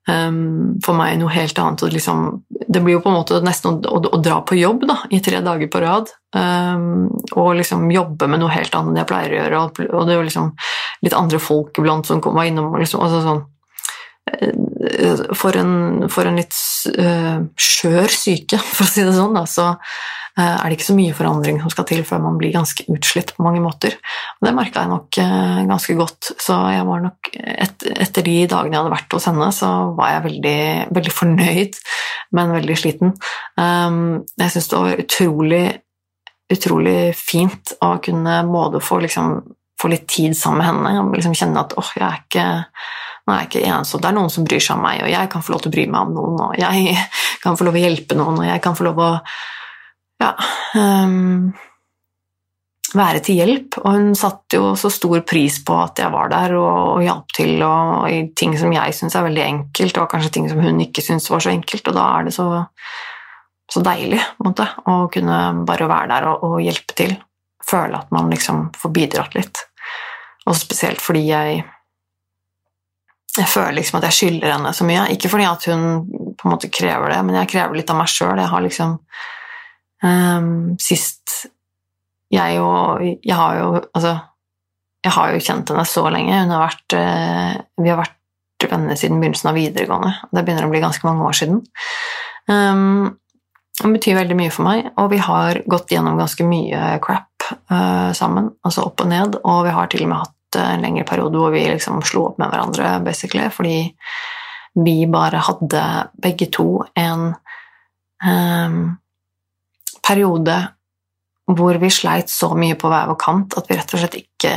um, 0.08 0.80
for 0.84 0.96
meg 0.98 1.18
noe 1.20 1.32
helt 1.34 1.58
annet. 1.60 1.84
Liksom, 1.94 2.26
det 2.48 2.82
blir 2.82 2.98
jo 2.98 3.02
på 3.04 3.12
en 3.12 3.18
måte 3.18 3.40
nesten 3.44 3.72
å, 3.72 3.94
å, 3.96 4.00
å, 4.10 4.20
dra 4.22 4.40
på 4.46 4.58
jobb 4.58 4.86
da, 4.88 4.98
i 5.14 5.20
tre 5.24 5.40
dager 5.44 5.70
på 5.70 5.82
rad. 5.84 6.12
Um, 6.34 7.08
og 7.38 7.54
liksom 7.60 7.86
jobbe 7.94 8.28
med 8.30 8.42
noe 8.42 8.54
helt 8.54 8.74
annet 8.74 8.92
enn 8.92 9.02
jeg 9.02 9.10
pleier 9.10 9.34
å 9.34 9.40
gjøre. 9.40 9.62
Og, 9.62 9.82
og 9.90 10.08
det 10.08 10.18
jo 10.18 10.28
liksom 10.28 10.52
litt 11.06 11.18
andre 11.18 11.42
folk 11.42 11.82
iblant 11.82 12.08
som 12.10 12.22
kommer 12.24 12.48
innom. 12.48 12.72
Liksom, 12.80 13.04
altså 13.04 13.22
sånn, 13.24 13.44
eh, 14.34 15.24
for 15.36 15.60
en, 15.60 16.04
for 16.12 16.28
en 16.28 16.40
litt 16.42 16.58
uh, 16.98 17.40
skjør 17.56 18.12
syke, 18.12 18.60
for 18.74 18.86
å 18.86 18.92
si 18.92 19.06
det 19.06 19.16
sånn, 19.16 19.34
da, 19.36 19.46
så 19.48 19.72
Eh, 19.74 20.23
er 20.42 20.66
det 20.66 20.78
ikke 20.78 20.88
så 20.88 20.96
mye 20.96 21.14
forandring 21.14 21.60
som 21.62 21.70
skal 21.70 21.86
til 21.86 22.00
før 22.06 22.22
man 22.24 22.38
blir 22.40 22.54
ganske 22.54 22.82
utslitt 22.90 23.30
på 23.36 23.44
mange 23.46 23.60
måter. 23.62 23.94
Og 24.40 24.48
det 24.48 24.54
merka 24.56 24.82
jeg 24.82 24.90
nok 24.90 25.18
eh, 25.22 25.60
ganske 25.68 25.94
godt. 25.98 26.32
Så 26.42 26.56
jeg 26.74 26.86
var 26.88 27.04
nok 27.04 27.30
et, 27.38 27.86
etter 27.94 28.26
de 28.26 28.34
dagene 28.50 28.74
jeg 28.74 28.80
hadde 28.82 28.94
vært 28.96 29.14
hos 29.14 29.28
henne, 29.30 29.50
så 29.54 29.70
var 29.94 30.10
jeg 30.10 30.24
veldig, 30.26 30.58
veldig 30.98 31.14
fornøyd, 31.14 31.78
men 32.34 32.56
veldig 32.58 32.78
sliten. 32.80 33.14
Ehm, 33.62 34.02
jeg 34.42 34.54
syns 34.56 34.70
det 34.72 34.82
var 34.82 35.04
utrolig, 35.04 35.64
utrolig 36.50 36.98
fint 37.18 37.76
å 37.84 37.94
kunne 38.02 38.42
både 38.50 38.82
få, 38.82 39.00
liksom, 39.06 39.38
få 39.80 39.94
litt 39.94 40.10
tid 40.10 40.34
sammen 40.38 40.60
med 40.60 40.70
henne 40.72 41.06
og 41.06 41.14
liksom 41.14 41.38
kjenne 41.38 41.62
at 41.62 41.78
åh, 41.78 41.94
jeg 41.94 42.06
er 42.10 42.22
ikke 42.24 42.46
nå 43.24 43.32
er 43.32 43.44
jeg 43.44 43.48
ikke 43.48 43.68
ensom, 43.72 44.02
det 44.02 44.08
er 44.10 44.16
noen 44.18 44.32
som 44.32 44.44
bryr 44.44 44.60
seg 44.60 44.76
om 44.76 44.82
meg, 44.84 44.98
og 45.00 45.08
jeg 45.08 45.28
kan 45.32 45.44
få 45.44 45.54
lov 45.54 45.62
til 45.64 45.70
å 45.70 45.74
bry 45.78 45.84
meg 45.88 46.08
om 46.10 46.10
noen, 46.12 46.40
og 46.44 46.58
jeg 46.60 46.96
kan 47.44 47.56
få 47.56 47.64
lov 47.64 47.76
til 47.76 47.80
å 47.80 47.86
hjelpe 47.86 48.18
noen, 48.18 48.40
og 48.42 48.48
jeg 48.50 48.60
kan 48.64 48.76
få 48.76 48.84
lov 48.84 48.98
til 48.98 49.06
å 49.06 49.12
ja, 50.22 50.30
um, 50.78 51.52
være 52.94 53.22
til 53.24 53.40
hjelp. 53.40 53.78
Og 53.82 53.88
hun 53.96 54.14
satte 54.18 54.60
jo 54.60 54.72
så 54.78 54.90
stor 54.92 55.24
pris 55.26 55.60
på 55.66 55.76
at 55.82 56.00
jeg 56.02 56.12
var 56.14 56.30
der 56.32 56.56
og, 56.58 56.78
og 56.94 57.02
hjalp 57.04 57.34
til 57.36 57.66
og, 57.66 58.06
i 58.10 58.22
ting 58.38 58.56
som 58.60 58.72
jeg 58.74 58.96
syns 58.96 59.18
er 59.18 59.26
veldig 59.26 59.44
enkelt, 59.44 60.00
og 60.00 60.08
kanskje 60.12 60.32
ting 60.38 60.48
som 60.50 60.62
hun 60.62 60.80
ikke 60.84 61.04
syns 61.04 61.30
var 61.32 61.44
så 61.44 61.52
enkelt, 61.54 61.86
og 61.90 61.98
da 61.98 62.08
er 62.18 62.28
det 62.28 62.34
så, 62.36 62.48
så 63.70 63.84
deilig 63.84 64.22
måte, 64.44 64.68
å 64.90 65.04
kunne 65.12 65.38
bare 65.68 65.90
være 65.90 66.10
der 66.14 66.30
og, 66.32 66.48
og, 66.48 66.58
hjelpe 66.64 66.98
til. 66.98 67.14
Føle 67.64 68.00
at 68.00 68.10
man 68.14 68.28
liksom 68.32 68.68
får 68.76 68.92
bidratt 68.94 69.38
litt. 69.38 69.64
Og 70.44 70.56
spesielt 70.58 71.00
fordi 71.00 71.28
jeg 71.30 71.62
jeg 73.34 73.50
føler 73.50 73.80
liksom 73.80 73.96
at 73.98 74.04
jeg 74.06 74.14
skylder 74.14 74.52
henne 74.52 74.70
så 74.76 74.84
mye. 74.86 75.08
Ikke 75.10 75.26
fordi 75.32 75.46
at 75.48 75.64
hun 75.66 75.80
på 76.38 76.46
en 76.46 76.52
måte 76.52 76.68
krever 76.70 77.10
det, 77.10 77.16
men 77.26 77.40
jeg 77.40 77.48
krever 77.50 77.74
litt 77.74 77.88
av 77.90 77.98
meg 77.98 78.12
sjøl. 78.12 78.38
Jeg 78.38 78.46
har 78.52 78.62
liksom 78.62 78.92
Um, 80.04 80.74
sist 80.82 81.46
jeg 82.34 82.58
jo 82.58 82.68
Jeg 83.00 83.36
har 83.38 83.56
jo 83.56 83.68
Altså, 83.94 84.18
jeg 85.04 85.12
har 85.16 85.32
jo 85.32 85.42
kjent 85.46 85.70
henne 85.72 85.84
så 85.88 86.04
lenge. 86.12 86.44
Har 86.50 86.66
vært 86.66 86.96
uh, 86.98 87.56
Vi 87.80 87.92
har 87.92 88.00
vært 88.02 88.20
venner 88.64 88.96
siden 88.96 89.20
begynnelsen 89.20 89.50
av 89.50 89.58
videregående. 89.58 90.12
Det 90.32 90.42
begynner 90.44 90.64
å 90.64 90.72
bli 90.72 90.80
ganske 90.80 91.04
mange 91.04 91.26
år 91.28 91.36
siden. 91.36 91.58
Um, 92.48 93.10
hun 93.82 93.96
betyr 93.96 94.16
veldig 94.16 94.38
mye 94.38 94.52
for 94.54 94.64
meg, 94.64 94.86
og 94.96 95.10
vi 95.12 95.18
har 95.20 95.60
gått 95.68 95.92
gjennom 95.92 96.16
ganske 96.16 96.46
mye 96.48 96.94
crap 97.04 97.44
uh, 97.68 98.08
sammen, 98.16 98.48
altså 98.64 98.86
opp 98.86 99.04
og 99.04 99.10
ned, 99.10 99.36
og 99.42 99.66
vi 99.66 99.74
har 99.76 99.90
til 99.92 100.06
og 100.06 100.10
med 100.14 100.22
hatt 100.22 100.60
en 100.62 100.86
lengre 100.86 101.04
periode 101.10 101.42
hvor 101.42 101.52
vi 101.52 101.66
liksom 101.66 102.00
slo 102.06 102.28
opp 102.30 102.40
med 102.40 102.54
hverandre, 102.54 102.94
basically, 103.04 103.50
fordi 103.52 103.76
vi 104.80 104.96
bare 105.10 105.42
hadde 105.44 105.84
begge 106.24 106.48
to 106.54 106.68
en 106.96 107.34
um, 108.24 108.78
periode 110.04 110.58
hvor 111.50 111.76
vi 111.80 111.90
sleit 111.92 112.32
så 112.32 112.54
mye 112.56 112.76
på 112.80 112.88
hver 112.88 113.10
vår 113.10 113.20
kant 113.20 113.56
at 113.58 113.68
vi 113.68 113.76
rett 113.76 113.94
og 113.94 114.00
slett 114.00 114.18
ikke 114.20 114.54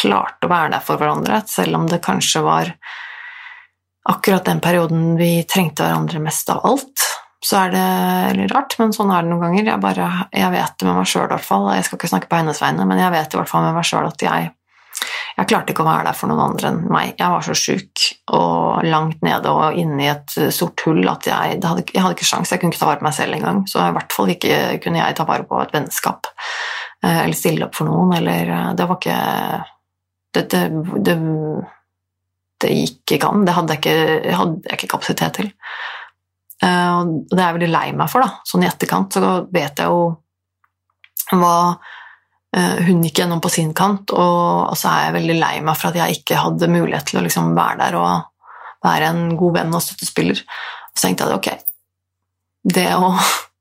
klarte 0.00 0.46
å 0.46 0.50
være 0.50 0.74
der 0.76 0.84
for 0.84 1.00
hverandre, 1.00 1.40
selv 1.50 1.80
om 1.80 1.88
det 1.90 2.02
kanskje 2.04 2.42
var 2.46 2.70
akkurat 4.10 4.46
den 4.46 4.62
perioden 4.62 5.16
vi 5.18 5.42
trengte 5.48 5.84
hverandre 5.84 6.22
mest 6.22 6.50
av 6.52 6.62
alt, 6.66 7.08
så 7.44 7.64
er 7.64 7.74
det 7.74 8.38
litt 8.38 8.52
rart, 8.52 8.76
men 8.78 8.92
sånn 8.92 9.10
er 9.12 9.24
det 9.24 9.32
noen 9.32 9.46
ganger. 9.46 9.68
Jeg, 9.72 9.80
bare, 9.80 10.08
jeg 10.36 10.52
vet 10.52 10.74
det 10.76 10.86
med 10.88 10.98
meg 10.98 11.08
sjøl, 11.08 11.24
i 11.24 11.32
hvert 11.32 11.46
fall. 11.46 11.68
Jeg 11.72 11.86
skal 11.86 11.98
ikke 11.98 12.10
snakke 12.12 12.28
på 12.30 12.40
hennes 12.40 12.60
vegne, 12.60 12.86
men 12.88 13.00
jeg 13.00 13.14
vet 13.14 13.34
i 13.34 13.40
hvert 13.40 13.50
fall 13.50 13.64
med 13.64 13.76
meg 13.78 13.86
sjøl 13.88 14.08
at 14.10 14.24
jeg, 14.24 14.50
jeg 15.40 15.48
klarte 15.48 15.72
ikke 15.72 15.84
å 15.84 15.88
være 15.88 16.04
der 16.10 16.16
for 16.18 16.28
noen 16.28 16.42
andre 16.50 16.70
enn 16.70 16.80
meg. 16.92 17.14
Jeg 17.16 17.32
var 17.32 17.44
så 17.46 17.54
sjuk 17.56 18.02
og 18.36 18.84
langt 18.84 19.22
nede 19.24 19.52
og 19.54 19.78
inne 19.80 20.02
i 20.04 20.10
et 20.12 20.34
sort 20.52 20.82
hull 20.84 21.00
at 21.08 21.28
jeg, 21.30 21.60
hadde, 21.64 21.86
jeg 21.88 22.02
hadde 22.04 22.16
ikke 22.16 22.28
sjans. 22.28 22.52
Jeg 22.52 22.60
kunne 22.60 22.74
ikke 22.74 22.82
ta 22.82 22.90
vare 22.90 23.00
på 23.00 23.06
meg 23.08 23.16
selv 23.16 23.38
engang. 23.38 23.62
Så 23.70 23.80
i 23.80 23.94
hvert 23.96 24.16
fall 24.16 24.32
ikke 24.34 24.58
kunne 24.84 25.00
jeg 25.00 25.16
ta 25.16 25.26
vare 25.28 25.46
på 25.48 25.60
et 25.62 25.72
vennskap 25.76 26.28
eh, 26.34 27.22
eller 27.22 27.38
stille 27.38 27.68
opp 27.68 27.78
for 27.78 27.88
noen. 27.88 28.12
Eller 28.18 28.52
eh, 28.56 28.72
Det 28.76 28.88
var 28.90 29.00
ikke 29.00 29.20
Det, 30.30 30.44
det, 30.52 30.60
det, 31.08 31.16
det 32.62 32.74
gikk 32.76 33.16
ikke 33.16 33.30
an. 33.32 33.46
Det 33.46 33.56
hadde 33.56 33.76
jeg 33.76 33.82
ikke, 33.82 33.96
jeg 34.28 34.76
ikke 34.76 34.92
kapasitet 34.98 35.40
til. 35.40 35.48
Eh, 36.60 36.90
og 36.98 37.14
det 37.30 37.40
er 37.40 37.46
jeg 37.46 37.58
veldig 37.60 37.72
lei 37.72 37.86
meg 37.96 38.12
for, 38.12 38.26
da. 38.26 38.44
Sånn 38.46 38.66
i 38.66 38.68
etterkant 38.68 39.16
så 39.16 39.32
vet 39.48 39.80
jeg 39.80 39.88
jo 39.88 40.04
hva 41.40 41.56
eh, 41.70 41.96
hun 42.50 43.04
gikk 43.06 43.20
gjennom 43.20 43.38
på 43.38 43.50
sin 43.52 43.68
kant, 43.78 44.10
og 44.10 44.72
så 44.74 44.88
er 44.90 45.04
jeg 45.04 45.16
veldig 45.20 45.36
lei 45.38 45.52
meg 45.62 45.76
for 45.78 45.90
at 45.92 45.98
jeg 46.00 46.16
ikke 46.18 46.40
hadde 46.40 46.70
mulighet 46.72 47.06
til 47.06 47.20
å 47.20 47.22
liksom 47.22 47.52
være 47.54 47.76
der 47.78 47.98
og 48.00 48.86
være 48.86 49.10
en 49.12 49.20
god 49.38 49.54
venn 49.54 49.76
og 49.76 49.84
støttespiller. 49.84 50.40
Så 50.90 51.04
tenkte 51.04 51.28
jeg 51.28 51.30
at 51.30 51.36
ok, 51.36 51.50
det 52.74 52.88
å, 52.96 53.12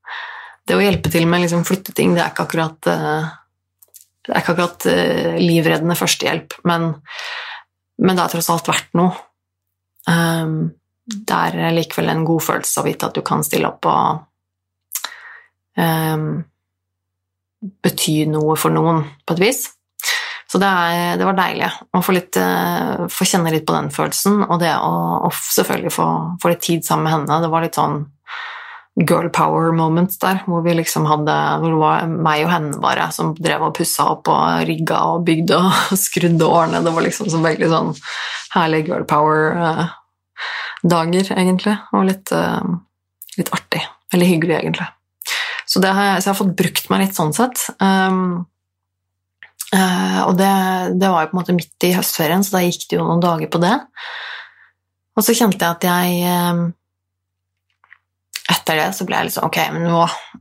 det 0.65 0.79
å 0.79 0.81
hjelpe 0.81 1.13
til 1.13 1.29
med 1.29 1.45
liksom 1.45 1.67
flytteting, 1.69 2.17
det 2.17 2.23
er 2.25 2.33
ikke 2.33 2.47
akkurat 2.47 2.89
eh, 2.89 3.29
det 4.25 4.33
er 4.33 4.43
ikke 4.43 4.53
akkurat 4.53 4.89
livreddende 5.41 5.95
førstehjelp, 5.97 6.57
men, 6.69 6.91
men 8.01 8.17
det 8.17 8.25
har 8.25 8.33
tross 8.33 8.49
alt 8.53 8.67
vært 8.69 8.91
noe. 8.97 9.13
Um, 10.09 10.69
det 11.09 11.35
er 11.35 11.73
likevel 11.73 12.11
en 12.11 12.25
god 12.27 12.43
følelse 12.45 12.81
å 12.81 12.85
vite 12.85 13.09
at 13.09 13.17
du 13.17 13.23
kan 13.25 13.41
stille 13.45 13.69
opp 13.69 13.87
og 13.89 14.21
um, 15.79 16.43
bety 17.59 18.23
noe 18.31 18.55
for 18.59 18.73
noen, 18.73 19.03
på 19.25 19.35
et 19.35 19.43
vis. 19.43 19.65
Så 20.49 20.57
det, 20.57 20.65
er, 20.67 21.17
det 21.19 21.25
var 21.27 21.35
deilig 21.37 21.67
å 21.93 21.99
få, 22.01 22.13
litt, 22.15 22.37
uh, 22.41 23.05
få, 23.13 23.27
kjenne 23.29 23.51
litt 23.53 23.67
på 23.69 23.75
den 23.75 23.91
følelsen, 23.93 24.41
og 24.47 24.57
det 24.63 24.71
å, 24.81 24.93
å 25.27 25.29
selvfølgelig 25.35 25.91
få, 25.93 26.07
få, 26.41 26.53
litt 26.53 26.63
tid 26.65 26.87
sammen 26.87 27.05
med 27.05 27.13
henne. 27.13 27.37
Det 27.43 27.51
var 27.53 27.65
litt 27.65 27.77
sånn 27.77 27.99
girl 28.99 29.29
power 29.31 29.69
moments 29.75 30.17
der, 30.19 30.41
hvor 30.49 30.63
vi 30.65 30.73
liksom 30.75 31.05
hadde 31.07 31.35
Hvor 31.61 31.71
det 31.71 31.77
var 31.79 32.09
meg 32.09 32.41
og 32.43 32.49
henne 32.51 32.81
bare 32.83 33.05
som 33.15 33.29
drev 33.37 33.61
og 33.69 33.77
pussa 33.77 34.09
opp 34.11 34.27
og 34.33 34.65
rigga 34.67 34.97
og 35.13 35.23
bygde 35.29 35.61
og 35.61 35.93
skrudde 36.07 36.49
årene. 36.49 36.81
Det 36.83 36.95
var 36.97 37.05
liksom 37.05 37.29
så 37.31 37.45
veldig 37.45 37.69
sånn 37.71 37.93
herlig 38.57 38.87
girl 38.89 39.05
power. 39.07 39.53
Uh, 39.53 39.85
dager, 40.81 41.29
egentlig, 41.35 41.77
og 41.93 42.09
litt, 42.09 42.33
uh, 42.33 42.63
litt 43.37 43.53
artig. 43.53 43.85
Eller 44.15 44.33
hyggelig, 44.33 44.63
egentlig. 44.63 44.89
Så, 45.69 45.81
har 45.85 46.01
jeg, 46.01 46.21
så 46.23 46.29
jeg 46.29 46.33
har 46.33 46.39
fått 46.39 46.57
brukt 46.57 46.89
meg 46.89 47.03
litt 47.03 47.17
sånn 47.17 47.35
sett. 47.35 47.67
Um, 47.77 48.41
uh, 49.75 50.19
og 50.25 50.33
det, 50.39 50.49
det, 50.97 51.05
var 51.05 51.25
jo 51.27 51.29
på 51.29 51.35
en 51.37 51.41
måte 51.43 51.55
midt 51.57 51.85
i 51.85 51.93
høstferien, 51.93 52.41
så 52.45 52.57
da 52.57 52.63
gikk 52.65 52.87
det 52.89 52.97
jo 52.97 53.05
noen 53.05 53.21
dager 53.21 53.51
på 53.53 53.61
det. 53.61 53.75
Og 55.13 55.25
så 55.25 55.35
kjente 55.37 55.61
jeg 55.61 55.77
at 55.77 55.89
jeg 55.89 56.35
um, 56.49 56.67
Etter 58.49 58.79
det 58.79 58.85
så 58.97 59.05
ble 59.05 59.17
jeg 59.19 59.27
liksom 59.27 59.45
Ok, 59.45 59.57
men 59.75 59.83
nå 59.85 59.99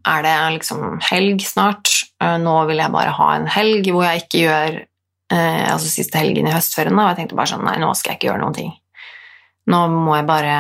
er 0.09 0.23
det 0.25 0.35
liksom 0.55 0.85
helg 1.11 1.43
snart. 1.45 1.91
Uh, 2.23 2.39
nå 2.41 2.55
vil 2.71 2.81
jeg 2.81 2.95
bare 2.95 3.13
ha 3.19 3.27
en 3.37 3.49
helg 3.53 3.91
hvor 3.93 4.07
jeg 4.09 4.25
ikke 4.25 4.45
gjør 4.47 4.85
Altså 5.29 5.91
siste 5.93 6.17
helgen 6.17 6.47
i 6.49 6.53
høstferien, 6.55 6.95
da, 6.97 7.03
og 7.05 7.11
jeg 7.11 7.19
tenkte 7.19 7.37
bare 7.37 7.51
sånn 7.51 7.67
Nei, 7.67 7.75
nå 7.83 7.91
skal 7.93 8.15
jeg 8.15 8.17
ikke 8.17 8.31
gjøre 8.31 8.41
noen 8.41 8.55
ting. 8.57 8.71
Nå 9.69 9.81
må 9.93 10.15
jeg 10.17 10.25
bare 10.31 10.55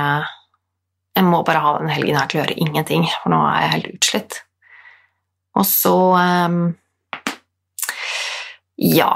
Jeg 1.16 1.24
må 1.24 1.40
bare 1.46 1.62
ha 1.64 1.72
den 1.78 1.88
helgen 1.88 2.18
her 2.20 2.28
til 2.28 2.36
å 2.36 2.42
gjøre 2.42 2.58
ingenting, 2.66 3.06
for 3.22 3.32
nå 3.32 3.38
er 3.48 3.62
jeg 3.62 3.72
helt 3.72 3.88
utslitt. 3.94 4.38
Og 5.58 5.66
så 5.66 5.94
um, 6.14 6.58
Ja 8.78 9.12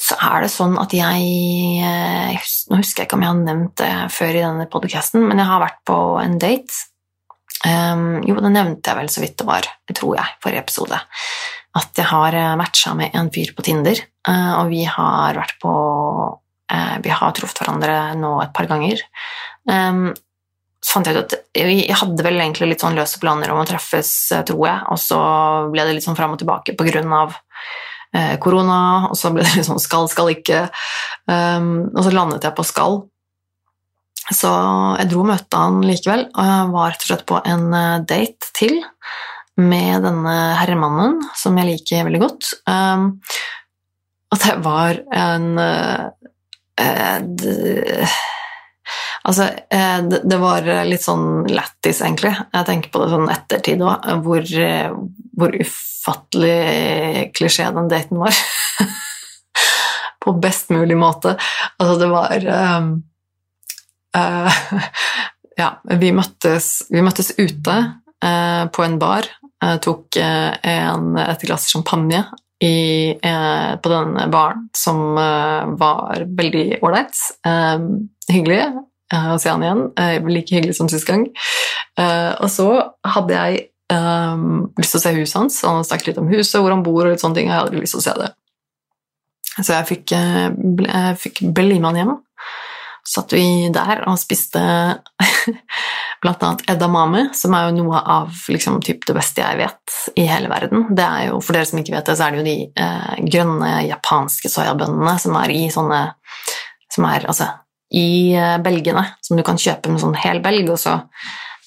Så 0.00 0.18
er 0.20 0.44
det 0.44 0.50
sånn 0.52 0.76
at 0.80 0.92
jeg 0.96 1.28
eh, 1.80 2.50
Nå 2.70 2.80
husker 2.80 3.02
jeg 3.02 3.08
ikke 3.08 3.18
om 3.18 3.24
jeg 3.24 3.32
har 3.32 3.40
nevnt 3.40 3.76
det 3.80 3.92
før 4.12 4.34
i 4.34 4.44
denne 4.44 4.68
podkasten, 4.70 5.24
men 5.24 5.40
jeg 5.40 5.48
har 5.48 5.62
vært 5.62 5.80
på 5.88 5.96
en 6.20 6.36
date. 6.40 6.84
Um, 7.64 8.20
jo, 8.26 8.36
det 8.44 8.50
nevnte 8.52 8.90
jeg 8.90 8.98
vel 8.98 9.10
så 9.12 9.22
vidt 9.22 9.36
det 9.40 9.46
var, 9.48 9.68
tror 9.88 10.16
jeg, 10.18 10.36
forrige 10.44 10.64
episode. 10.64 10.98
At 11.80 12.00
jeg 12.00 12.08
har 12.10 12.36
eh, 12.36 12.54
matcha 12.60 12.92
med 12.98 13.16
en 13.16 13.30
fyr 13.32 13.54
på 13.56 13.64
Tinder, 13.64 14.00
uh, 14.28 14.52
og 14.60 14.72
vi 14.72 14.82
har 14.88 15.38
vært 15.40 15.56
på 15.62 15.74
Eh, 16.72 16.98
vi 17.02 17.12
har 17.12 17.32
truffet 17.36 17.60
hverandre 17.60 17.96
nå 18.18 18.36
et 18.42 18.54
par 18.56 18.68
ganger. 18.70 19.02
Fant 20.84 21.08
jeg 21.08 21.16
ut 21.16 21.32
at 21.32 21.34
vi 21.56 21.86
hadde 21.88 22.26
vel 22.26 22.40
egentlig 22.40 22.72
litt 22.72 22.84
sånn 22.84 22.96
løse 22.98 23.20
planer 23.22 23.52
om 23.52 23.62
å 23.62 23.66
treffes, 23.68 24.12
eh, 24.34 24.44
tror 24.46 24.62
jeg, 24.68 24.84
og 24.92 25.00
så 25.00 25.18
ble 25.72 25.86
det 25.86 25.96
litt 25.96 26.06
sånn 26.06 26.18
fram 26.18 26.34
og 26.36 26.42
tilbake 26.42 26.76
på 26.76 26.86
grunn 26.88 27.12
av 27.16 27.34
eh, 28.14 28.36
korona, 28.42 29.08
og 29.08 29.16
så 29.18 29.32
ble 29.34 29.46
det 29.46 29.54
litt 29.58 29.68
sånn 29.68 29.82
skal, 29.82 30.08
skal 30.12 30.32
ikke, 30.34 30.66
og 31.24 32.00
så 32.04 32.12
landet 32.12 32.44
jeg 32.44 32.56
på 32.56 32.66
skal. 32.68 33.02
Så 34.24 34.50
jeg 35.00 35.08
dro 35.10 35.22
og 35.24 35.28
møtte 35.28 35.60
han 35.60 35.82
likevel, 35.84 36.26
og 36.32 36.50
jeg 36.50 36.68
var 36.74 36.92
rett 36.92 37.02
og 37.04 37.10
slett 37.10 37.24
på 37.28 37.40
en 37.44 37.64
date 38.08 38.52
til 38.56 38.78
med 39.60 40.04
denne 40.04 40.36
herremannen, 40.58 41.18
som 41.36 41.56
jeg 41.60 41.68
liker 41.70 42.06
veldig 42.08 42.20
godt. 42.22 42.52
Og 44.34 44.40
det 44.42 44.54
var 44.64 45.00
en 45.14 45.50
Eh, 46.80 48.08
altså, 49.28 49.48
eh, 49.70 50.00
det, 50.04 50.38
var 50.40 50.68
litt 50.88 51.04
sånn 51.04 51.46
lættis, 51.50 52.02
egentlig. 52.04 52.34
Jeg 52.54 52.68
tenker 52.68 52.92
på 52.92 53.02
det 53.02 53.10
sånn 53.12 53.32
ettertid 53.32 53.84
òg, 53.84 54.06
hvor, 54.26 54.52
hvor 55.38 55.56
ufattelig 55.60 57.30
klisjé 57.36 57.70
den 57.74 57.90
daten 57.92 58.22
var. 58.22 58.42
på 60.24 60.32
best 60.40 60.70
mulig 60.72 60.96
måte. 60.96 61.34
Altså, 61.76 61.98
det 62.00 62.08
var 62.08 62.46
um, 62.80 62.94
uh, 64.16 64.62
Ja, 65.60 65.68
vi 66.00 66.08
møttes, 66.16 66.88
vi 66.90 67.02
møttes 67.04 67.34
ute 67.36 67.74
uh, 68.24 68.64
på 68.72 68.86
en 68.86 68.96
bar. 68.98 69.28
Uh, 69.62 69.76
tok 69.84 70.16
en, 70.18 71.12
et 71.20 71.44
glass 71.44 71.68
champagne 71.70 72.24
i, 72.64 73.10
eh, 73.22 73.76
på 73.76 73.88
den 73.88 74.30
baren 74.30 74.68
som 74.72 75.18
eh, 75.18 75.66
var 75.78 76.24
veldig 76.38 76.78
ålreit. 76.82 77.16
Eh, 77.46 77.78
hyggelig 78.32 78.60
eh, 79.12 79.30
å 79.34 79.38
se 79.40 79.52
han 79.52 79.64
igjen. 79.64 79.84
Eh, 80.00 80.16
like 80.30 80.54
hyggelig 80.54 80.76
som 80.78 80.90
sist 80.90 81.08
gang. 81.08 81.26
Eh, 82.00 82.32
og 82.40 82.50
så 82.52 82.68
hadde 83.16 83.38
jeg 83.38 83.70
lyst 83.94 84.94
til 84.94 84.98
å 84.98 85.02
se 85.02 85.10
huset 85.14 85.36
hans. 85.38 85.56
Han 85.68 85.84
snakket 85.86 86.08
litt 86.08 86.18
om 86.18 86.30
huset, 86.32 86.56
hvor 86.58 86.72
han 86.72 86.82
bor 86.82 87.04
og 87.04 87.12
litt 87.12 87.22
sånne 87.22 87.36
ting. 87.38 87.50
Jeg 87.50 87.60
hadde 87.60 87.78
lyst 87.78 87.94
til 87.94 88.00
å 88.00 88.06
se 88.06 88.14
det. 88.18 88.30
Så 89.54 89.68
jeg 89.70 89.86
fikk, 89.86 90.14
jeg 90.16 91.18
fikk 91.20 91.42
bli 91.54 91.76
med 91.76 91.92
han 91.92 92.00
hjem. 92.00 92.14
Satt 93.04 93.34
vi 93.36 93.68
der 93.68 94.00
og 94.08 94.16
spiste 94.16 94.60
blant 96.24 96.44
annet 96.46 96.62
edamame, 96.72 97.26
som 97.36 97.52
er 97.52 97.68
jo 97.68 97.82
noe 97.82 98.00
av 98.00 98.32
liksom, 98.48 98.78
det 98.80 99.16
beste 99.16 99.44
jeg 99.44 99.58
vet 99.60 99.96
i 100.16 100.24
hele 100.28 100.48
verden. 100.48 100.86
Det 100.96 101.04
er 101.04 101.26
jo, 101.28 101.42
For 101.44 101.56
dere 101.56 101.68
som 101.68 101.82
ikke 101.82 101.92
vet 101.98 102.08
det, 102.08 102.16
så 102.16 102.26
er 102.26 102.32
det 102.32 102.40
jo 102.40 102.46
de 102.48 102.56
eh, 102.86 103.10
grønne 103.28 103.74
japanske 103.90 104.48
soyabønnene 104.48 105.18
som 105.20 105.36
er 105.42 105.52
i 105.52 105.66
sånne 105.72 106.00
Som 106.94 107.06
er 107.10 107.28
altså 107.28 107.50
i 107.94 108.34
eh, 108.34 108.58
belgene, 108.62 109.06
som 109.24 109.38
du 109.38 109.44
kan 109.46 109.60
kjøpe 109.60 109.92
med 109.92 110.02
sånn 110.02 110.16
hel 110.18 110.42
belg, 110.44 110.70
og 110.74 110.80
så 110.80 110.96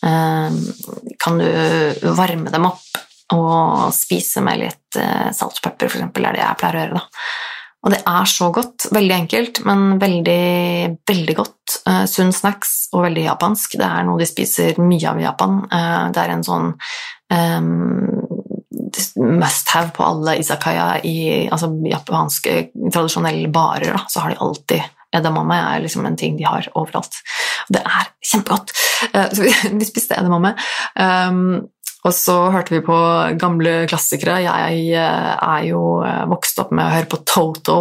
eh, 0.06 0.58
kan 1.24 1.42
du 1.42 1.50
varme 2.18 2.54
dem 2.54 2.70
opp 2.70 3.04
og 3.36 3.92
spise 3.96 4.44
med 4.44 4.62
litt 4.62 5.00
eh, 5.00 5.30
salt 5.36 5.60
og 5.60 5.66
pepper, 5.68 5.92
f.eks. 5.92 6.04
er 6.08 6.36
det 6.36 6.44
jeg 6.44 6.60
pleier 6.60 6.78
å 6.78 6.84
gjøre. 6.84 7.00
da. 7.02 7.30
Og 7.86 7.94
det 7.94 8.00
er 8.10 8.26
så 8.28 8.50
godt. 8.52 8.90
Veldig 8.92 9.16
enkelt, 9.16 9.60
men 9.68 9.84
veldig, 10.02 10.44
veldig 11.08 11.36
godt. 11.38 11.76
Uh, 11.88 12.04
sunn 12.10 12.34
snacks 12.36 12.90
og 12.92 13.06
veldig 13.06 13.28
japansk. 13.28 13.78
Det 13.80 13.86
er 13.86 14.04
noe 14.08 14.20
de 14.20 14.28
spiser 14.28 14.80
mye 14.82 15.08
av 15.08 15.22
i 15.22 15.24
Japan. 15.24 15.60
Uh, 15.72 16.10
det 16.12 16.24
er 16.24 16.34
en 16.34 16.44
sånn 16.44 16.72
um, 17.32 17.70
must 19.38 19.72
have 19.76 19.94
på 19.96 20.04
alle 20.04 20.36
izakaya 20.42 20.98
i 21.06 21.48
altså, 21.54 21.70
japanske 21.88 22.58
tradisjonelle 22.90 23.52
barer. 23.54 23.94
Da, 23.94 24.04
så 24.12 24.26
har 24.26 24.34
de 24.34 24.42
alltid 24.44 24.97
Edamame 25.16 25.58
er 25.62 25.86
liksom 25.86 26.06
en 26.06 26.18
ting 26.20 26.36
de 26.38 26.48
har 26.48 26.68
overalt. 26.76 27.22
Det 27.72 27.80
er 27.84 28.12
kjempegodt. 28.32 28.76
Uh, 29.14 29.28
så 29.32 29.46
vi, 29.46 29.56
spiste 29.92 30.20
edamame. 30.20 30.56
Um, 31.00 31.68
og 32.08 32.14
så 32.16 32.36
hørte 32.54 32.76
vi 32.76 32.84
på 32.86 32.98
gamle 33.40 33.82
klassikere. 33.90 34.40
Jeg 34.46 34.84
eh, 34.96 35.32
er 35.36 35.64
jo 35.68 36.00
eh, 36.06 36.26
vokst 36.30 36.60
opp 36.64 36.74
med 36.76 36.86
å 36.86 36.94
høre 36.94 37.10
på 37.12 37.22
Toto 37.28 37.78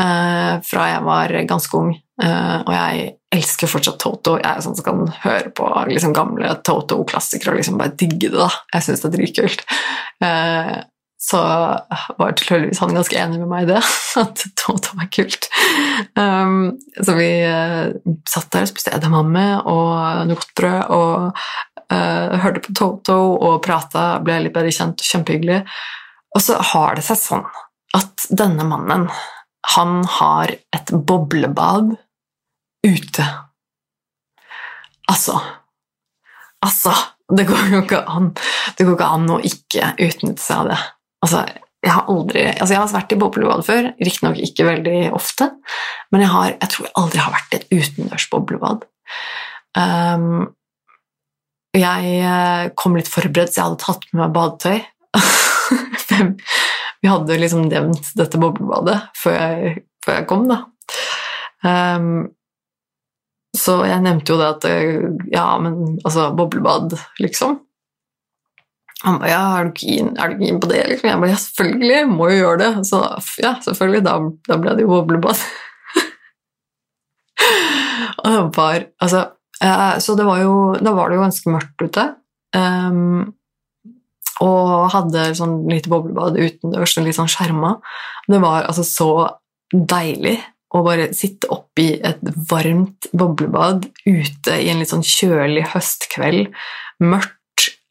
eh, 0.00 0.54
fra 0.66 0.88
jeg 0.90 1.04
var 1.06 1.36
ganske 1.48 1.78
ung, 1.78 1.92
og 2.22 2.68
jeg 2.70 3.06
elsker 3.34 3.70
fortsatt 3.70 3.96
Toto. 3.98 4.36
Jeg 4.38 4.46
er 4.46 4.60
sånn 4.62 4.76
som 4.78 4.84
kan 4.86 5.00
høre 5.24 5.50
på 5.56 5.66
liksom, 5.88 6.12
gamle 6.14 6.52
Toto-klassikere 6.62 7.54
og 7.54 7.58
liksom 7.58 7.80
bare 7.80 7.96
digge 7.98 8.28
det. 8.28 8.36
da. 8.36 8.50
Jeg 8.76 8.86
syns 8.86 9.02
det 9.02 9.08
er 9.08 9.14
dritkult. 9.16 9.64
Så 11.22 11.40
var 12.18 12.32
tilfeldigvis 12.34 12.80
han 12.82 12.96
ganske 12.96 13.18
enig 13.18 13.38
med 13.38 13.50
meg 13.50 13.66
i 13.66 13.70
det. 13.70 13.80
At 14.22 14.42
Toto 14.58 14.96
var 14.98 15.06
kult. 15.14 15.46
Um, 16.18 16.72
så 16.98 17.14
vi 17.14 17.28
uh, 17.46 17.94
satt 18.28 18.50
der 18.50 18.66
og 18.66 18.72
spiste 18.72 18.94
edamame 18.96 19.46
og 19.60 20.26
noe 20.26 20.38
godt 20.40 20.54
brød 20.58 20.80
og 20.96 21.38
uh, 21.94 22.40
hørte 22.42 22.64
på 22.66 22.74
Toto 22.74 23.18
og 23.36 23.60
prata, 23.62 24.16
ble 24.24 24.40
litt 24.42 24.56
bedre 24.56 24.74
kjent, 24.74 25.04
kjempehyggelig. 25.06 25.60
Og 26.34 26.42
så 26.42 26.58
har 26.72 26.98
det 26.98 27.06
seg 27.06 27.20
sånn 27.20 27.46
at 27.94 28.26
denne 28.32 28.66
mannen, 28.66 29.06
han 29.76 29.98
har 30.18 30.50
et 30.74 30.90
boblebad 30.90 31.94
ute. 32.82 33.26
Altså 35.06 35.38
Altså, 36.62 36.92
det 37.26 37.48
går 37.48 37.72
jo 37.72 37.80
ikke 37.82 38.04
an, 38.06 38.28
det 38.78 38.84
går 38.86 38.94
ikke 38.94 39.06
an 39.16 39.30
å 39.34 39.38
ikke 39.42 39.88
utnytte 39.98 40.42
seg 40.44 40.60
av 40.60 40.68
det. 40.70 40.76
Altså, 41.22 41.44
jeg 41.82 41.90
har 41.90 42.08
aldri 42.10 42.42
altså 42.52 42.74
jeg 42.74 42.80
har 42.80 42.90
vært 42.94 43.12
i 43.14 43.18
boblebad 43.18 43.64
før, 43.66 43.88
riktignok 43.98 44.40
ikke 44.42 44.66
veldig 44.68 44.98
ofte, 45.16 45.48
men 46.14 46.22
jeg, 46.22 46.30
har, 46.30 46.50
jeg 46.54 46.72
tror 46.74 46.86
jeg 46.86 46.96
aldri 47.02 47.22
har 47.22 47.34
vært 47.34 47.54
i 47.54 47.58
et 47.58 47.70
utendørs 47.74 48.26
boblebad. 48.30 48.84
Um, 49.78 50.52
jeg 51.72 52.16
eh, 52.20 52.66
kom 52.76 52.98
litt 52.98 53.08
forberedt, 53.08 53.54
så 53.54 53.62
jeg 53.62 53.66
hadde 53.70 53.80
tatt 53.80 54.04
med 54.12 54.20
meg 54.20 54.34
badetøy. 54.36 54.82
Vi 57.02 57.10
hadde 57.10 57.38
liksom 57.40 57.64
nevnt 57.70 58.12
dette 58.18 58.38
boblebadet 58.38 58.98
før 59.18 59.38
jeg, 59.38 59.72
før 60.04 60.18
jeg 60.20 60.28
kom, 60.30 60.44
da. 60.50 60.60
Um, 61.64 62.28
så 63.56 63.78
jeg 63.88 64.04
nevnte 64.04 64.34
jo 64.34 64.38
det 64.40 64.48
at 64.48 64.66
Ja, 65.32 65.46
men 65.62 65.98
altså, 66.04 66.30
boblebad, 66.36 66.94
liksom. 67.22 67.58
Han 69.02 69.18
ba 69.18 69.28
ja, 69.30 69.42
er 69.58 69.68
du 69.68 69.76
keen, 69.80 70.12
er 70.20 70.32
du 70.32 70.42
keen 70.42 70.60
på 70.62 70.70
det? 70.70 70.82
Liksom? 70.92 71.10
Jeg 71.10 71.22
ba 71.22 71.30
ja, 71.30 71.38
selvfølgelig, 71.42 72.00
må 72.12 72.30
jo 72.30 72.38
gjøre 72.38 72.60
det. 72.62 72.70
Så 72.86 73.02
ja, 73.42 73.56
selvfølgelig, 73.64 74.02
da, 74.06 74.16
da 74.48 74.58
ble 74.62 74.74
det 74.78 74.86
jo 74.86 74.92
boblebad. 74.92 75.42
og 78.22 78.26
det 78.28 78.42
var 78.56 78.86
Altså, 79.02 79.26
eh, 79.64 79.94
så 80.04 80.14
det 80.18 80.26
var 80.28 80.42
jo 80.42 80.52
Da 80.78 80.92
var 80.94 81.10
det 81.10 81.18
jo 81.18 81.24
ganske 81.24 81.54
mørkt 81.54 81.86
ute. 81.86 82.08
Um, 82.54 83.32
og 84.42 84.90
hadde 84.92 85.32
sånn 85.38 85.62
lite 85.70 85.90
boblebad 85.90 86.38
utendørs, 86.38 86.96
litt 86.98 87.18
sånn 87.18 87.30
skjerma. 87.30 87.76
Det 88.30 88.40
var 88.42 88.66
altså 88.66 88.84
så 88.86 89.12
deilig 89.72 90.38
å 90.72 90.82
bare 90.84 91.10
sitte 91.16 91.50
oppi 91.52 91.90
et 92.00 92.20
varmt 92.48 93.08
boblebad 93.12 93.86
ute 94.06 94.56
i 94.56 94.70
en 94.72 94.80
litt 94.80 94.92
sånn 94.92 95.04
kjølig 95.04 95.66
høstkveld, 95.74 96.50
mørkt, 97.04 97.36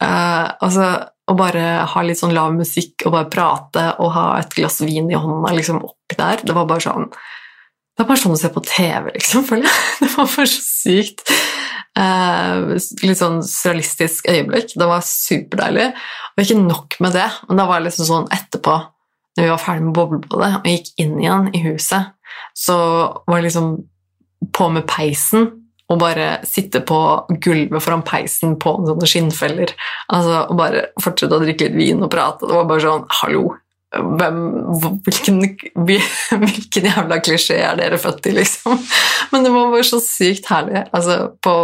eh, 0.04 0.48
altså 0.62 0.88
å 1.32 1.36
bare 1.38 1.66
ha 1.88 2.04
litt 2.04 2.20
sånn 2.20 2.34
lav 2.36 2.54
musikk 2.56 3.06
og 3.06 3.16
bare 3.16 3.30
prate 3.32 3.86
og 4.04 4.14
ha 4.16 4.26
et 4.42 4.56
glass 4.58 4.82
vin 4.84 5.10
i 5.12 5.20
hånda 5.20 5.54
liksom 5.56 5.80
oppi 5.86 6.18
der, 6.20 6.42
det 6.44 6.56
var 6.58 6.68
bare 6.70 6.84
sånn 6.84 7.08
Det 7.12 8.04
er 8.04 8.08
bare 8.10 8.22
sånn 8.22 8.36
å 8.36 8.40
se 8.40 8.50
på 8.52 8.64
TV, 8.66 9.12
liksom, 9.14 9.44
føler 9.50 9.68
jeg. 9.68 9.82
Det 10.00 10.08
var 10.16 10.30
bare 10.32 10.48
så 10.50 10.62
sykt. 10.64 11.34
Eh, 12.00 12.72
litt 13.04 13.20
sånn 13.20 13.42
surrealistisk 13.46 14.30
øyeblikk. 14.32 14.72
Det 14.80 14.88
var 14.88 15.04
superdeilig. 15.06 15.90
Og 16.32 16.42
ikke 16.42 16.58
nok 16.62 16.96
med 17.04 17.14
det, 17.20 17.28
men 17.50 17.60
da 17.60 17.68
var 17.70 17.82
det 17.82 17.90
liksom 17.90 18.08
sånn 18.08 18.32
etterpå, 18.34 18.78
når 19.36 19.46
vi 19.46 19.52
var 19.52 19.62
ferdig 19.62 19.86
med 19.86 19.98
boblebadet 20.00 20.50
og 20.62 20.72
gikk 20.72 20.90
inn 21.04 21.20
igjen 21.20 21.52
i 21.56 21.62
huset 21.68 22.16
så 22.54 22.78
var 23.28 23.38
det 23.38 23.44
liksom 23.44 23.78
på 24.58 24.70
med 24.70 24.88
peisen 24.90 25.50
og 25.92 26.00
bare 26.00 26.28
sitte 26.48 26.80
på 26.88 27.00
gulvet 27.44 27.84
foran 27.84 28.06
peisen 28.08 28.56
på 28.62 28.78
en 28.78 28.88
sånne 28.88 29.10
skinnfeller. 29.10 29.74
Altså, 30.14 30.46
og 30.48 30.60
bare 30.60 30.86
fortsette 31.04 31.36
å 31.36 31.44
drikke 31.44 31.68
litt 31.68 31.78
vin 31.80 32.06
og 32.06 32.12
prate. 32.14 32.48
Det 32.48 32.56
var 32.56 32.70
bare 32.70 32.86
sånn 32.86 33.06
Hallo, 33.20 33.44
hvem, 33.92 34.40
hvilken, 35.04 35.42
hvilken 36.46 36.88
jævla 36.88 37.20
klisjé 37.24 37.60
er 37.60 37.80
dere 37.80 38.00
født 38.00 38.32
i, 38.32 38.36
liksom? 38.40 38.80
Men 39.34 39.48
det 39.48 39.54
var 39.54 39.72
bare 39.74 39.88
så 39.88 40.00
sykt 40.04 40.48
herlig. 40.52 40.86
Altså, 40.96 41.18
på 41.44 41.56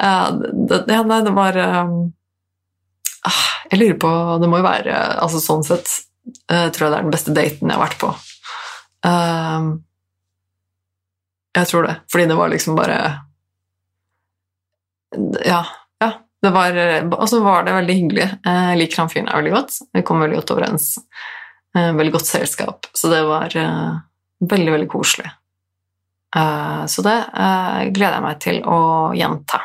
uh, 0.00 0.28
det, 0.40 0.84
Ja, 0.88 1.02
nei, 1.04 1.20
det 1.26 1.34
var 1.36 1.60
uh, 1.60 1.96
Jeg 3.70 3.80
lurer 3.82 3.98
på 4.00 4.14
Det 4.40 4.48
må 4.50 4.60
jo 4.60 4.66
være 4.66 4.96
altså 5.24 5.40
Sånn 5.42 5.64
sett 5.66 5.92
uh, 6.52 6.68
tror 6.72 6.86
jeg 6.86 6.94
det 6.94 6.98
er 6.98 7.04
den 7.04 7.14
beste 7.14 7.36
daten 7.36 7.68
jeg 7.68 7.76
har 7.76 7.84
vært 7.84 8.00
på. 8.00 8.14
Um, 9.04 9.74
jeg 11.54 11.70
tror 11.70 11.86
det, 11.86 11.94
fordi 12.12 12.26
det 12.26 12.36
var 12.38 12.48
liksom 12.52 12.76
bare 12.78 12.98
Ja. 15.44 15.66
ja 16.00 16.10
det 16.42 16.50
var, 16.50 16.78
og 17.14 17.28
så 17.28 17.40
var 17.40 17.64
det 17.64 17.76
veldig 17.76 17.94
hyggelig. 17.94 18.28
Jeg 18.44 18.78
liker 18.78 19.02
han 19.02 19.12
fyren 19.12 19.30
veldig 19.32 19.52
godt. 19.54 19.78
Vi 19.94 20.02
kom 20.02 20.20
veldig 20.20 20.40
godt 20.40 20.50
overens. 20.56 20.88
Eh, 21.76 21.92
veldig 21.94 22.12
godt 22.12 22.26
selskap. 22.26 22.88
Så 22.92 23.08
det 23.08 23.22
var 23.24 23.54
uh, 23.56 23.94
veldig, 24.44 24.72
veldig 24.74 24.90
koselig. 24.92 25.30
Så 26.90 27.02
det 27.06 27.14
gleder 27.94 28.16
jeg 28.16 28.22
meg 28.24 28.38
til 28.42 28.56
å 28.66 28.78
gjenta. 29.14 29.60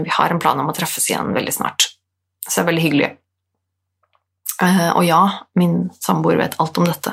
vi 0.00 0.12
har 0.16 0.32
en 0.32 0.38
plan 0.40 0.62
om 0.62 0.70
å 0.70 0.72
treffes 0.72 1.10
igjen 1.10 1.34
veldig 1.36 1.52
snart, 1.52 1.84
så 2.48 2.54
det 2.54 2.62
er 2.62 2.68
veldig 2.70 2.84
hyggelig. 2.86 3.10
og 4.96 5.04
ja, 5.04 5.20
min 5.60 5.90
samboer 6.00 6.40
vet 6.40 6.56
alt 6.64 6.80
om 6.80 6.88
dette, 6.88 7.12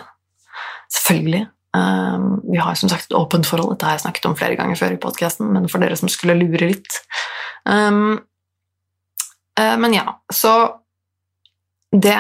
Selvfølgelig. 0.96 1.44
Um, 1.72 2.42
vi 2.52 2.58
har 2.58 2.76
som 2.76 2.90
sagt 2.92 3.08
et 3.08 3.16
åpent 3.16 3.48
forhold, 3.48 3.70
dette 3.72 3.88
har 3.88 3.96
jeg 3.96 4.04
snakket 4.04 4.26
om 4.28 4.34
flere 4.36 4.58
ganger 4.60 4.76
før 4.76 4.92
i 4.92 5.00
podkasten, 5.00 5.54
men 5.56 5.70
for 5.72 5.80
dere 5.80 5.96
som 5.96 6.10
skulle 6.12 6.36
lure 6.36 6.68
litt 6.68 6.98
um, 7.64 8.18
uh, 9.56 9.78
Men 9.80 9.96
ja, 9.96 10.04
så 10.28 10.52
det, 11.96 12.18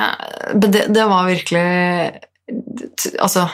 det, 0.56 0.86
det, 0.92 1.04
var 1.08 1.28
virkelig 1.28 1.66
Altså 3.20 3.50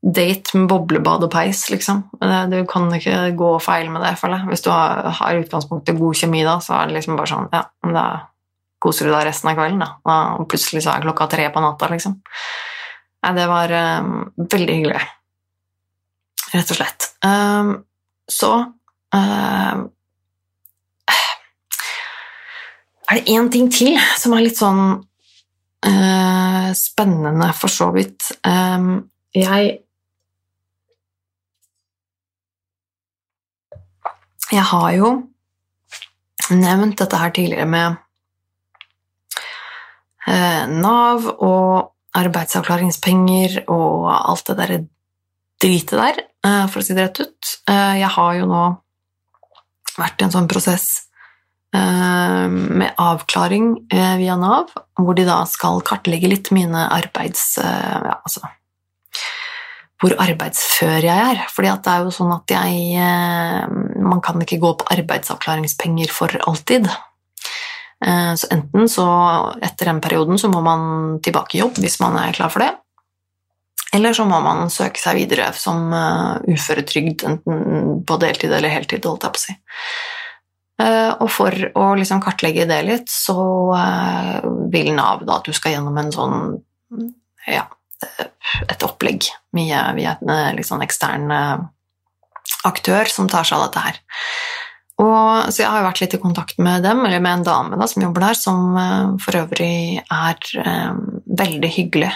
Date 0.00 0.56
med 0.56 0.68
boblebad 0.70 1.24
og 1.26 1.30
peis, 1.32 1.64
liksom. 1.72 2.02
Du 2.52 2.56
kan 2.70 2.86
ikke 2.94 3.32
gå 3.36 3.48
feil 3.64 3.88
med 3.90 4.04
det, 4.04 4.12
føler 4.20 4.38
jeg. 4.38 4.52
Hvis 4.52 4.62
du 4.62 4.68
har, 4.70 5.08
har 5.18 5.40
utgangspunktet 5.40 5.98
god 5.98 6.20
kjemi, 6.20 6.44
da, 6.46 6.60
så 6.62 6.76
er 6.76 6.86
det 6.86 6.98
liksom 7.00 7.16
bare 7.18 7.32
sånn 7.32 7.48
Ja, 7.50 7.64
da 7.90 8.04
koser 8.78 9.08
du 9.08 9.10
deg 9.10 9.26
resten 9.26 9.50
av 9.50 9.58
kvelden, 9.58 9.82
da. 9.82 9.88
Og 10.38 10.46
plutselig 10.52 10.84
så 10.84 10.92
er 10.92 11.02
klokka 11.02 11.26
tre 11.32 11.48
på 11.50 11.64
natta, 11.64 11.88
liksom. 11.90 12.20
Nei, 13.26 13.34
det 13.34 13.46
var 13.50 13.72
um, 13.74 14.10
veldig 14.38 14.74
hyggelig. 14.76 15.00
Rett 16.52 16.68
og 16.70 16.76
slett. 16.78 17.06
Um, 17.26 17.72
så 18.30 18.50
um, 19.10 19.80
Er 23.06 23.18
det 23.18 23.34
én 23.34 23.50
ting 23.50 23.66
til 23.70 23.98
som 24.18 24.34
er 24.34 24.44
litt 24.44 24.58
sånn 24.58 24.78
uh, 24.94 26.68
spennende, 26.74 27.50
for 27.58 27.70
så 27.70 27.90
vidt? 27.94 28.30
jeg 29.34 29.74
Jeg 34.54 34.62
har 34.70 34.90
jo 34.94 35.10
nevnt 36.54 36.98
dette 37.02 37.18
her 37.18 37.34
tidligere 37.34 37.66
med 37.66 37.98
uh, 40.30 40.64
Nav 40.70 41.26
og 41.34 41.95
arbeidsavklaringspenger 42.16 43.62
og 43.72 44.08
alt 44.12 44.50
det 44.50 44.58
derre 44.60 44.82
dritet 45.62 45.96
der, 45.96 46.20
eh, 46.44 46.64
for 46.68 46.80
å 46.80 46.84
si 46.84 46.96
det 46.96 47.08
rett 47.08 47.22
ut. 47.24 47.52
Eh, 47.68 47.94
jeg 48.02 48.12
har 48.16 48.34
jo 48.40 48.48
nå 48.50 48.64
vært 49.96 50.20
i 50.20 50.26
en 50.26 50.34
sånn 50.34 50.48
prosess 50.50 51.06
eh, 51.72 52.46
med 52.50 52.92
avklaring 53.00 53.72
via 53.90 54.36
Nav, 54.40 54.74
hvor 54.98 55.16
de 55.16 55.24
da 55.28 55.42
skal 55.48 55.82
kartlegge 55.86 56.30
litt 56.32 56.52
mine 56.54 56.88
arbeids... 56.92 57.56
Ja, 57.62 58.20
altså 58.22 58.44
hvor 59.96 60.12
arbeidsfør 60.20 61.06
jeg 61.06 61.08
er. 61.08 61.38
Fordi 61.48 61.70
det 61.80 61.88
er 61.88 62.02
jo 62.04 62.10
sånn 62.12 62.34
at 62.34 62.52
jeg 62.52 62.98
Man 64.04 64.20
kan 64.20 64.36
ikke 64.44 64.58
gå 64.60 64.74
på 64.76 64.88
arbeidsavklaringspenger 64.92 66.12
for 66.12 66.36
alltid. 66.44 66.90
Eh, 68.04 68.34
så 68.34 68.48
enten 68.50 68.88
så, 68.88 69.06
etter 69.62 69.90
den 69.90 70.00
perioden, 70.04 70.38
så 70.38 70.50
må 70.52 70.60
man 70.64 71.20
tilbake 71.24 71.56
i 71.56 71.62
jobb 71.62 71.78
hvis 71.80 71.98
man 72.02 72.18
er 72.20 72.36
klar 72.36 72.52
for 72.52 72.64
det. 72.64 72.74
Eller 73.94 74.12
så 74.12 74.26
må 74.28 74.40
man 74.44 74.68
søke 74.72 75.00
seg 75.00 75.16
videre 75.16 75.46
som 75.56 75.86
uh, 75.94 76.42
uføretrygd, 76.50 77.22
enten 77.24 78.02
på 78.04 78.16
deltid 78.20 78.52
eller 78.52 78.72
heltid, 78.72 79.06
holdt 79.06 79.24
jeg 79.24 79.32
på 79.36 79.40
å 79.40 79.44
si. 79.44 79.54
Uh, 80.82 81.12
og 81.22 81.30
for 81.32 81.54
å 81.54 81.86
liksom 81.96 82.20
kartlegge 82.20 82.66
det 82.68 82.80
litt, 82.84 83.08
så 83.08 83.38
vil 84.74 84.90
Nav 84.92 85.22
da 85.24 85.38
at 85.38 85.48
du 85.48 85.54
skal 85.56 85.76
gjennom 85.76 85.96
en 86.02 86.12
sånn 86.12 86.36
ja, 87.46 87.62
et 88.66 88.84
opplegg 88.84 89.30
via, 89.56 89.86
via 89.96 90.18
en 90.18 90.58
litt 90.58 90.68
sånn 90.68 90.84
ekstern 90.84 91.30
aktør 92.66 93.08
som 93.08 93.30
tar 93.30 93.46
seg 93.46 93.56
av 93.56 93.68
dette 93.68 93.86
her. 93.86 94.02
Og, 94.96 95.52
så 95.52 95.60
jeg 95.60 95.68
har 95.68 95.82
jo 95.82 95.88
vært 95.90 96.00
litt 96.00 96.14
i 96.16 96.22
kontakt 96.22 96.60
med 96.62 96.86
dem, 96.86 97.02
eller 97.04 97.20
med 97.20 97.38
en 97.38 97.44
dame 97.44 97.76
da, 97.76 97.88
som 97.90 98.06
jobber 98.06 98.24
der, 98.24 98.38
som 98.38 98.62
uh, 98.78 99.12
for 99.20 99.36
øvrig 99.42 100.00
er 100.00 100.38
uh, 100.64 100.96
veldig 101.42 101.70
hyggelig. 101.74 102.12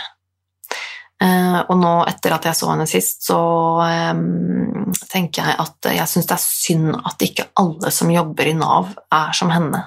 Uh, 1.21 1.61
og 1.67 1.75
nå, 1.77 1.93
etter 2.09 2.33
at 2.33 2.49
jeg 2.49 2.57
så 2.57 2.71
henne 2.71 2.87
sist, 2.89 3.27
så 3.27 3.41
um, 3.85 4.95
tenker 5.13 5.45
jeg 5.45 5.59
at 5.61 5.91
jeg 5.93 6.09
syns 6.09 6.31
det 6.31 6.37
er 6.39 6.47
synd 6.47 6.95
at 6.97 7.27
ikke 7.27 7.51
alle 7.61 7.93
som 7.93 8.13
jobber 8.15 8.49
i 8.49 8.57
Nav, 8.57 8.95
er 9.13 9.37
som 9.37 9.53
henne. 9.53 9.83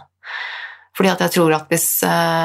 Fordi 0.93 1.09
at 1.15 1.23
jeg 1.25 1.33
tror 1.39 1.55
at 1.57 1.71
hvis, 1.73 1.87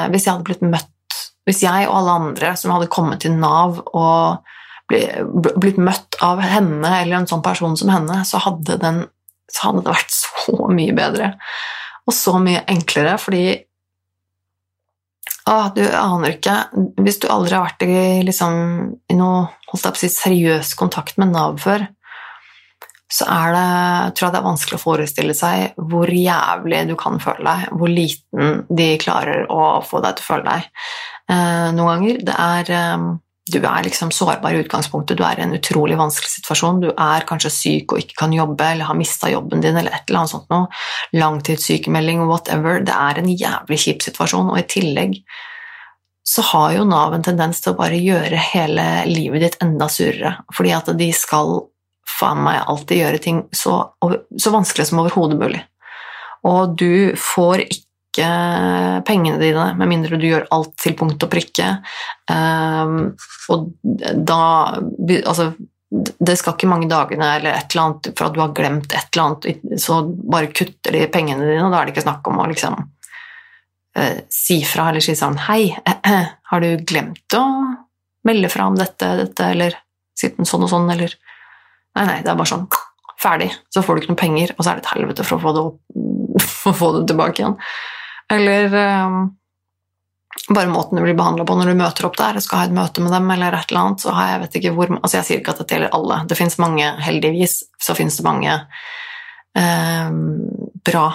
hvis 0.09 0.23
jeg 0.25 0.31
hadde 0.31 0.45
blitt 0.47 0.63
møtt 0.65 1.17
Hvis 1.45 1.59
jeg 1.61 1.85
og 1.85 1.99
alle 1.99 2.15
andre 2.17 2.55
som 2.57 2.71
hadde 2.73 2.87
kommet 2.89 3.21
til 3.21 3.35
Nav 3.37 3.77
og 3.93 4.41
blitt 4.89 5.77
møtt 5.77 6.17
av 6.25 6.41
henne 6.41 6.89
eller 7.03 7.19
en 7.19 7.29
sånn 7.29 7.43
person 7.45 7.77
som 7.77 7.91
henne, 7.93 8.23
så 8.25 8.41
hadde, 8.41 8.79
den, 8.81 9.03
så 9.49 9.69
hadde 9.69 9.83
det 9.85 9.97
vært 9.97 10.15
så 10.19 10.69
mye 10.73 10.95
bedre 10.97 11.33
og 12.09 12.15
så 12.15 12.39
mye 12.41 12.63
enklere, 12.71 13.17
fordi 13.21 13.43
å, 15.49 15.55
du 15.73 15.83
aner 15.85 16.35
ikke 16.35 16.55
Hvis 17.01 17.19
du 17.21 17.29
aldri 17.31 17.55
har 17.55 17.67
vært 17.67 17.85
i, 17.85 18.01
liksom, 18.25 18.57
i 19.09 19.17
noe 19.17 19.93
si, 19.97 20.09
seriøs 20.09 20.75
kontakt 20.77 21.17
med 21.21 21.33
Nav 21.33 21.57
før, 21.61 21.85
så 23.09 23.25
er 23.33 23.55
det, 23.55 23.69
tror 24.17 24.27
jeg 24.27 24.33
det 24.35 24.39
er 24.39 24.45
vanskelig 24.45 24.77
å 24.77 24.83
forestille 24.83 25.35
seg 25.37 25.79
hvor 25.89 26.11
jævlig 26.13 26.83
du 26.91 26.93
kan 26.99 27.17
føle 27.21 27.41
deg, 27.45 27.71
hvor 27.77 27.89
liten 27.89 28.59
de 28.69 28.89
klarer 29.01 29.47
å 29.49 29.79
få 29.85 30.01
deg 30.05 30.17
til 30.17 30.25
å 30.25 30.27
føle 30.27 30.45
deg. 30.45 30.67
Eh, 31.33 31.69
noen 31.77 31.89
ganger 31.89 32.21
det 32.27 32.35
er 32.35 32.71
eh, 32.77 33.07
Du 33.49 33.59
er 33.59 33.83
liksom 33.85 34.11
sårbar 34.13 34.55
i 34.55 34.61
utgangspunktet, 34.63 35.17
du 35.17 35.23
er 35.25 35.39
i 35.39 35.45
en 35.45 35.55
utrolig 35.57 35.97
vanskelig 35.99 36.31
situasjon. 36.37 36.81
Du 36.83 36.89
er 36.91 37.27
kanskje 37.29 37.51
syk 37.53 37.93
og 37.93 38.03
ikke 38.03 38.17
kan 38.23 38.33
jobbe 38.35 38.67
eller 38.73 38.89
har 38.89 38.97
mista 38.97 39.31
jobben 39.31 39.63
din 39.63 39.77
eller 39.77 39.95
et 39.95 40.09
eller 40.09 40.23
annet 40.23 40.33
sånt 40.33 40.49
noe. 40.53 40.67
Langtidssykemelding, 41.17 42.25
whatever. 42.29 42.81
Det 42.85 42.95
er 42.95 43.21
en 43.21 43.31
jævlig 43.33 43.79
kjip 43.85 44.05
situasjon, 44.05 44.51
og 44.53 44.61
i 44.61 44.67
tillegg 44.69 45.19
så 46.29 46.43
har 46.51 46.75
jo 46.75 46.85
Nav 46.85 47.15
en 47.15 47.25
tendens 47.25 47.61
til 47.63 47.73
å 47.73 47.79
bare 47.79 47.97
gjøre 47.97 48.37
hele 48.51 48.85
livet 49.09 49.41
ditt 49.41 49.59
enda 49.65 49.87
surere, 49.89 50.35
fordi 50.53 50.73
at 50.77 50.91
de 50.99 51.09
skal 51.15 51.55
faen 52.09 52.43
meg 52.45 52.61
alltid 52.69 53.01
gjøre 53.01 53.21
ting 53.23 53.43
så, 53.55 53.79
så 54.37 54.53
vanskelig 54.53 54.89
som 54.89 55.01
overhodet 55.01 55.39
mulig. 55.39 55.61
Og 56.47 56.75
du 56.79 57.15
får 57.19 57.65
ikke 57.65 57.88
pengene 58.17 59.37
dine 59.39 59.65
med 59.77 59.89
mindre 59.91 60.17
du 60.19 60.25
gjør 60.27 60.47
alt 60.55 60.73
til 60.81 60.95
punkt 60.97 61.23
og 61.23 61.31
prikke. 61.31 61.75
Um, 62.29 63.13
og 63.53 63.69
da 64.15 64.39
Altså, 65.19 65.51
det 65.89 66.35
skal 66.37 66.53
ikke 66.53 66.69
mange 66.69 66.89
dagene 66.89 67.31
eller 67.37 67.55
et 67.55 67.73
eller 67.73 67.85
annet 67.85 68.09
for 68.17 68.27
at 68.27 68.35
du 68.35 68.41
har 68.43 68.53
glemt 68.57 68.91
et 68.93 69.07
eller 69.15 69.23
annet, 69.25 69.79
så 69.81 70.03
bare 70.05 70.51
kutter 70.53 70.93
de 70.93 71.07
pengene 71.09 71.47
dine, 71.47 71.63
og 71.65 71.73
da 71.73 71.79
er 71.79 71.87
det 71.87 71.95
ikke 71.95 72.05
snakk 72.05 72.27
om 72.29 72.41
å 72.43 72.45
liksom 72.51 72.75
uh, 72.77 74.19
si 74.29 74.59
fra 74.69 74.91
eller 74.91 75.01
si 75.05 75.15
sånn 75.17 75.39
Hei, 75.47 75.71
har 76.51 76.65
du 76.65 76.85
glemt 76.85 77.37
å 77.37 77.45
melde 78.27 78.51
fra 78.53 78.67
om 78.69 78.77
dette, 78.77 79.15
dette, 79.23 79.49
eller 79.55 79.79
sånn 80.19 80.67
og 80.67 80.69
sånn, 80.69 80.89
eller 80.93 81.17
Nei, 81.97 82.03
nei, 82.05 82.19
det 82.21 82.29
er 82.29 82.37
bare 82.37 82.51
sånn 82.51 82.67
ferdig. 83.19 83.49
Så 83.73 83.81
får 83.83 83.95
du 83.95 84.03
ikke 84.03 84.13
noe 84.13 84.19
penger, 84.21 84.53
og 84.55 84.63
så 84.63 84.71
er 84.71 84.77
det 84.77 84.85
et 84.85 84.91
helvete 84.93 85.25
for 85.27 85.39
å 85.39 85.43
få 85.43 85.53
det, 85.55 85.63
opp, 85.71 86.43
for 86.61 86.71
å 86.71 86.77
få 86.77 86.91
det 86.95 87.07
tilbake 87.11 87.41
igjen. 87.41 87.55
Eller 88.29 88.73
um, 89.05 89.21
bare 90.53 90.69
måten 90.69 90.97
du 90.97 91.03
blir 91.03 91.17
behandla 91.17 91.45
på 91.45 91.55
når 91.57 91.71
du 91.71 91.79
møter 91.79 92.07
opp 92.07 92.17
der 92.19 92.37
og 92.37 92.45
skal 92.45 92.61
ha 92.61 92.67
et 92.67 92.75
møte 92.75 93.03
med 93.03 93.13
dem, 93.13 93.31
eller 93.33 93.55
et 93.57 93.71
eller 93.71 93.81
annet, 93.81 94.03
så 94.03 94.13
har 94.15 94.33
jeg 94.33 94.43
vet 94.43 94.59
ikke 94.59 94.75
hvor 94.77 94.93
Altså, 94.99 95.15
jeg 95.17 95.27
sier 95.27 95.41
ikke 95.41 95.55
at 95.55 95.63
dette 95.63 95.75
gjelder 95.75 95.97
alle. 95.97 96.21
Det 96.29 96.37
fins 96.37 96.59
mange, 96.61 96.91
heldigvis, 97.05 97.57
så 97.81 97.95
fins 97.97 98.19
det 98.19 98.27
mange 98.27 98.59
um, 99.57 100.21
bra 100.85 101.07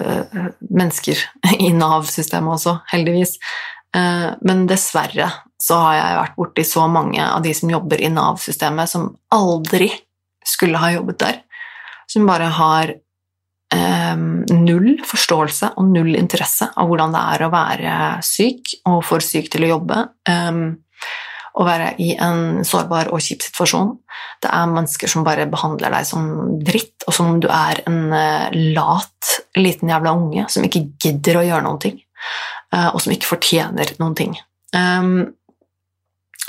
uh, 0.00 0.40
mennesker 0.70 1.22
i 1.68 1.70
Nav-systemet 1.76 2.56
også, 2.56 2.78
heldigvis. 2.92 3.36
Uh, 3.92 4.32
men 4.44 4.66
dessverre 4.70 5.30
så 5.62 5.78
har 5.78 5.94
jeg 5.98 6.18
vært 6.18 6.38
borti 6.40 6.64
så 6.66 6.88
mange 6.90 7.22
av 7.22 7.44
de 7.44 7.52
som 7.54 7.70
jobber 7.70 8.00
i 8.02 8.10
Nav-systemet, 8.10 8.90
som 8.90 9.12
aldri 9.34 9.92
skulle 10.48 10.80
ha 10.82 10.90
jobbet 10.96 11.20
der, 11.22 11.42
som 12.10 12.26
bare 12.26 12.48
har 12.56 12.96
null 13.72 14.98
forståelse 15.08 15.72
og 15.80 15.90
null 15.92 16.16
interesse 16.18 16.68
av 16.76 16.88
hvordan 16.90 17.14
det 17.14 17.22
er 17.34 17.44
å 17.44 17.52
være 17.52 17.98
syk 18.26 18.74
og 18.90 18.98
for 19.06 19.24
syk 19.24 19.48
til 19.52 19.66
å 19.66 19.74
jobbe. 19.76 20.00
Eh, 20.28 20.58
å 21.52 21.66
være 21.68 21.90
i 22.00 22.14
en 22.16 22.62
sårbar 22.64 23.10
og 23.12 23.20
kjip 23.20 23.42
situasjon. 23.44 23.90
Det 24.40 24.48
er 24.48 24.70
mennesker 24.70 25.10
som 25.10 25.24
bare 25.26 25.44
behandler 25.50 25.92
deg 25.92 26.06
som 26.08 26.30
dritt, 26.64 27.04
og 27.06 27.12
som 27.16 27.28
om 27.34 27.42
du 27.42 27.48
er 27.52 27.82
en 27.84 28.06
uh, 28.08 28.48
lat 28.72 29.34
liten 29.60 29.92
jævla 29.92 30.14
unge 30.16 30.46
som 30.48 30.64
ikke 30.64 30.86
gidder 30.96 31.38
å 31.38 31.44
gjøre 31.44 31.66
noen 31.66 31.82
ting, 31.84 32.00
uh, 32.72 32.88
og 32.94 33.02
som 33.04 33.12
ikke 33.12 33.34
fortjener 33.34 33.92
noen 34.00 34.16
ting. 34.16 34.32
Um, 34.72 35.12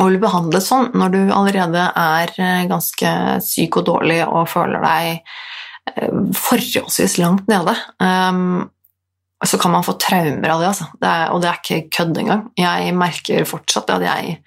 å 0.01 0.07
bli 0.09 0.19
behandlet 0.21 0.65
sånn 0.65 0.87
når 0.97 1.11
du 1.13 1.19
allerede 1.35 1.83
er 1.99 2.31
eh, 2.41 2.63
ganske 2.69 3.09
syk 3.45 3.77
og 3.77 3.85
dårlig 3.91 4.23
og 4.25 4.47
føler 4.49 4.81
deg 4.81 5.09
eh, 5.11 5.43
forholdsvis 6.37 7.17
langt 7.19 7.49
nede, 7.51 7.75
um, 7.99 8.69
så 9.43 9.57
kan 9.59 9.73
man 9.73 9.83
få 9.83 9.97
traumer 9.99 10.53
av 10.53 10.61
det, 10.61 10.69
altså. 10.69 10.85
Det 11.01 11.09
er, 11.09 11.25
og 11.33 11.41
det 11.43 11.49
er 11.49 11.59
ikke 11.59 11.89
kødd 11.97 12.19
engang. 12.21 12.45
Jeg 12.57 12.93
merker 12.95 13.47
fortsatt 13.49 13.91
at 13.91 14.05
jeg 14.05 14.37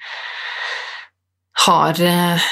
har 1.67 2.01
eh, 2.01 2.47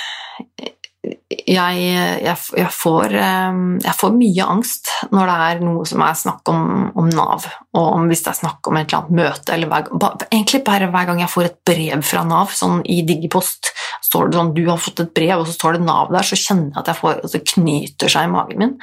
jeg, 1.49 1.81
jeg, 2.25 2.37
jeg, 2.59 2.71
får, 2.75 3.15
ehm, 3.19 3.63
jeg, 3.83 3.95
får, 3.99 4.13
mye 4.19 4.47
angst 4.55 4.91
når 5.13 5.31
det 5.31 5.37
er 5.47 5.63
noe 5.65 5.85
som 5.89 6.05
er 6.07 6.17
snakk 6.19 6.51
om, 6.53 6.65
om 7.01 7.11
Nav, 7.11 7.47
og 7.75 7.87
om 7.87 8.09
hvis 8.11 8.25
det 8.25 8.33
er 8.33 8.39
snakk 8.41 8.71
om 8.71 8.79
et 8.79 8.87
eller 8.87 9.01
annet 9.03 9.19
møte 9.21 9.55
eller 9.55 9.71
hver, 9.73 9.91
Egentlig 10.31 10.63
bare 10.67 10.89
hver 10.93 11.09
gang 11.11 11.23
jeg 11.23 11.33
får 11.33 11.49
et 11.49 11.59
brev 11.67 12.05
fra 12.07 12.25
Nav, 12.29 12.53
sånn 12.55 12.81
i 12.91 13.01
Digipost, 13.07 13.73
står 14.05 14.31
det 14.31 14.39
sånn 14.39 14.55
'du 14.55 14.65
har 14.69 14.81
fått 14.81 15.03
et 15.05 15.15
brev', 15.17 15.41
og 15.41 15.49
så 15.49 15.57
står 15.57 15.79
det 15.79 15.87
Nav 15.87 16.13
der, 16.13 16.27
så 16.27 16.39
kjenner 16.39 16.71
jeg 16.71 16.81
at 16.83 16.91
jeg 16.93 17.01
får, 17.01 17.21
altså, 17.23 17.43
knyter 17.55 18.15
seg 18.15 18.29
i 18.29 18.33
magen 18.35 18.63
min. 18.63 18.75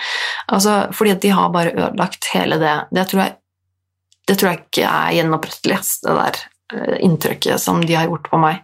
Altså, 0.48 0.78
fordi 0.96 1.16
at 1.16 1.22
de 1.22 1.34
har 1.36 1.54
bare 1.54 1.76
ødelagt 1.76 2.32
hele 2.34 2.60
det. 2.62 2.76
Det 2.92 3.08
tror 3.12 3.24
jeg, 3.24 3.36
det 4.28 4.38
tror 4.38 4.52
jeg 4.52 4.64
ikke 4.66 4.88
er 4.92 5.16
gjenopprettelig, 5.20 5.80
det 6.06 6.18
der 6.20 6.42
eh, 6.76 6.98
inntrykket 7.08 7.62
som 7.62 7.84
de 7.86 7.98
har 7.98 8.10
gjort 8.10 8.32
på 8.32 8.42
meg. 8.42 8.64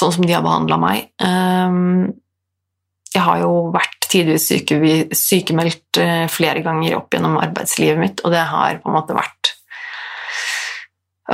Sånn 0.00 0.14
som 0.16 0.24
de 0.24 0.32
har 0.32 0.44
behandla 0.44 0.78
meg. 0.80 1.10
Um, 1.20 2.19
jeg 3.10 3.22
har 3.26 3.40
jo 3.42 3.54
vært 3.74 4.06
tidvis 4.10 4.46
syke, 4.52 4.78
sykemeldt 5.16 5.98
eh, 6.02 6.26
flere 6.30 6.62
ganger 6.62 6.98
opp 6.98 7.14
gjennom 7.14 7.38
arbeidslivet 7.42 7.98
mitt, 7.98 8.22
og 8.22 8.34
det 8.34 8.44
har 8.52 8.78
på 8.82 8.90
en 8.90 8.96
måte 8.96 9.16
vært 9.16 9.52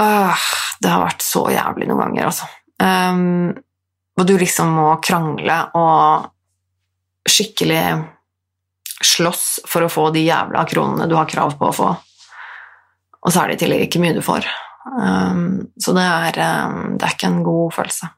øh, 0.00 0.46
Det 0.80 0.92
har 0.92 1.04
vært 1.04 1.24
så 1.24 1.46
jævlig 1.52 1.88
noen 1.90 2.02
ganger, 2.06 2.30
altså. 2.30 2.48
Um, 2.76 3.54
og 4.16 4.26
du 4.28 4.34
liksom 4.40 4.74
må 4.76 4.90
krangle 5.04 5.56
og 5.76 6.26
skikkelig 7.28 7.84
slåss 9.04 9.46
for 9.68 9.84
å 9.84 9.92
få 9.92 10.10
de 10.14 10.24
jævla 10.24 10.64
kronene 10.68 11.08
du 11.08 11.16
har 11.16 11.28
krav 11.28 11.56
på 11.60 11.68
å 11.68 11.76
få. 11.76 11.88
Og 13.24 13.32
så 13.32 13.42
er 13.42 13.50
det 13.50 13.58
i 13.58 13.62
tillegg 13.64 13.86
ikke 13.86 14.00
mye 14.04 14.16
du 14.16 14.22
får. 14.24 14.48
Um, 14.86 15.66
så 15.80 15.92
det 15.96 16.04
er, 16.04 16.40
um, 16.68 16.96
det 16.96 17.08
er 17.08 17.16
ikke 17.16 17.32
en 17.32 17.42
god 17.44 17.74
følelse. 17.76 18.12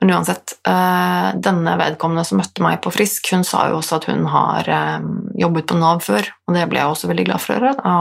Men 0.00 0.14
uansett, 0.16 0.54
eh, 0.66 1.28
denne 1.44 1.76
vedkommende 1.76 2.24
som 2.24 2.40
møtte 2.40 2.64
meg 2.64 2.80
på 2.80 2.92
Frisk, 2.94 3.26
hun 3.34 3.44
sa 3.44 3.66
jo 3.68 3.80
også 3.82 3.98
at 3.98 4.08
hun 4.08 4.24
har 4.32 4.68
eh, 4.68 5.06
jobbet 5.42 5.68
på 5.68 5.76
Nav 5.76 6.00
før, 6.06 6.30
og 6.48 6.56
det 6.56 6.64
ble 6.70 6.80
jeg 6.80 6.94
også 6.94 7.10
veldig 7.10 7.26
glad 7.28 7.44
for 7.44 7.52
å 7.52 7.60
høre. 7.60 7.74
Da 7.82 7.96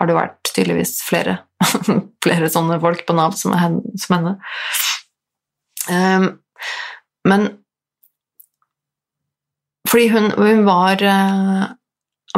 har 0.00 0.08
det 0.08 0.16
vært 0.16 0.50
tydeligvis 0.50 0.96
flere, 1.06 1.38
flere 2.24 2.50
sånne 2.50 2.80
folk 2.82 3.04
på 3.06 3.16
Nav 3.16 3.36
som, 3.38 3.54
som 4.00 4.16
henne. 4.16 4.36
Ehm, 5.94 6.26
men 7.28 7.46
fordi 9.90 10.08
hun, 10.12 10.30
hun 10.38 10.64
var 10.66 11.02
uh, 11.02 11.70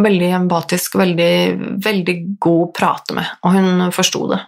veldig 0.00 0.28
empatisk 0.38 0.94
veldig, 1.00 1.32
veldig 1.84 2.14
god 2.40 2.62
å 2.64 2.70
prate 2.76 3.16
med, 3.16 3.32
og 3.44 3.56
hun 3.56 3.92
forsto 3.94 4.24
det. 4.30 4.40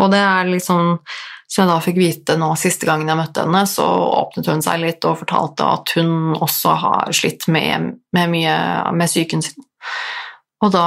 Og 0.00 0.10
det 0.12 0.22
er 0.24 0.50
liksom 0.50 0.96
som 1.50 1.64
jeg 1.64 1.70
da 1.72 1.80
fikk 1.82 1.98
vite 1.98 2.36
nå 2.38 2.52
siste 2.58 2.86
gangen 2.86 3.10
jeg 3.10 3.18
møtte 3.18 3.42
henne, 3.42 3.64
så 3.66 3.84
åpnet 4.22 4.50
hun 4.52 4.62
seg 4.62 4.82
litt 4.84 5.06
og 5.08 5.18
fortalte 5.24 5.66
at 5.66 5.94
hun 5.98 6.36
også 6.36 6.74
har 6.78 7.14
slitt 7.16 7.48
med, 7.50 7.94
med 8.14 8.30
mye 8.30 8.56
med 8.94 9.10
psyken 9.10 9.42
sin. 9.42 9.64
Og 10.60 10.70
da 10.70 10.86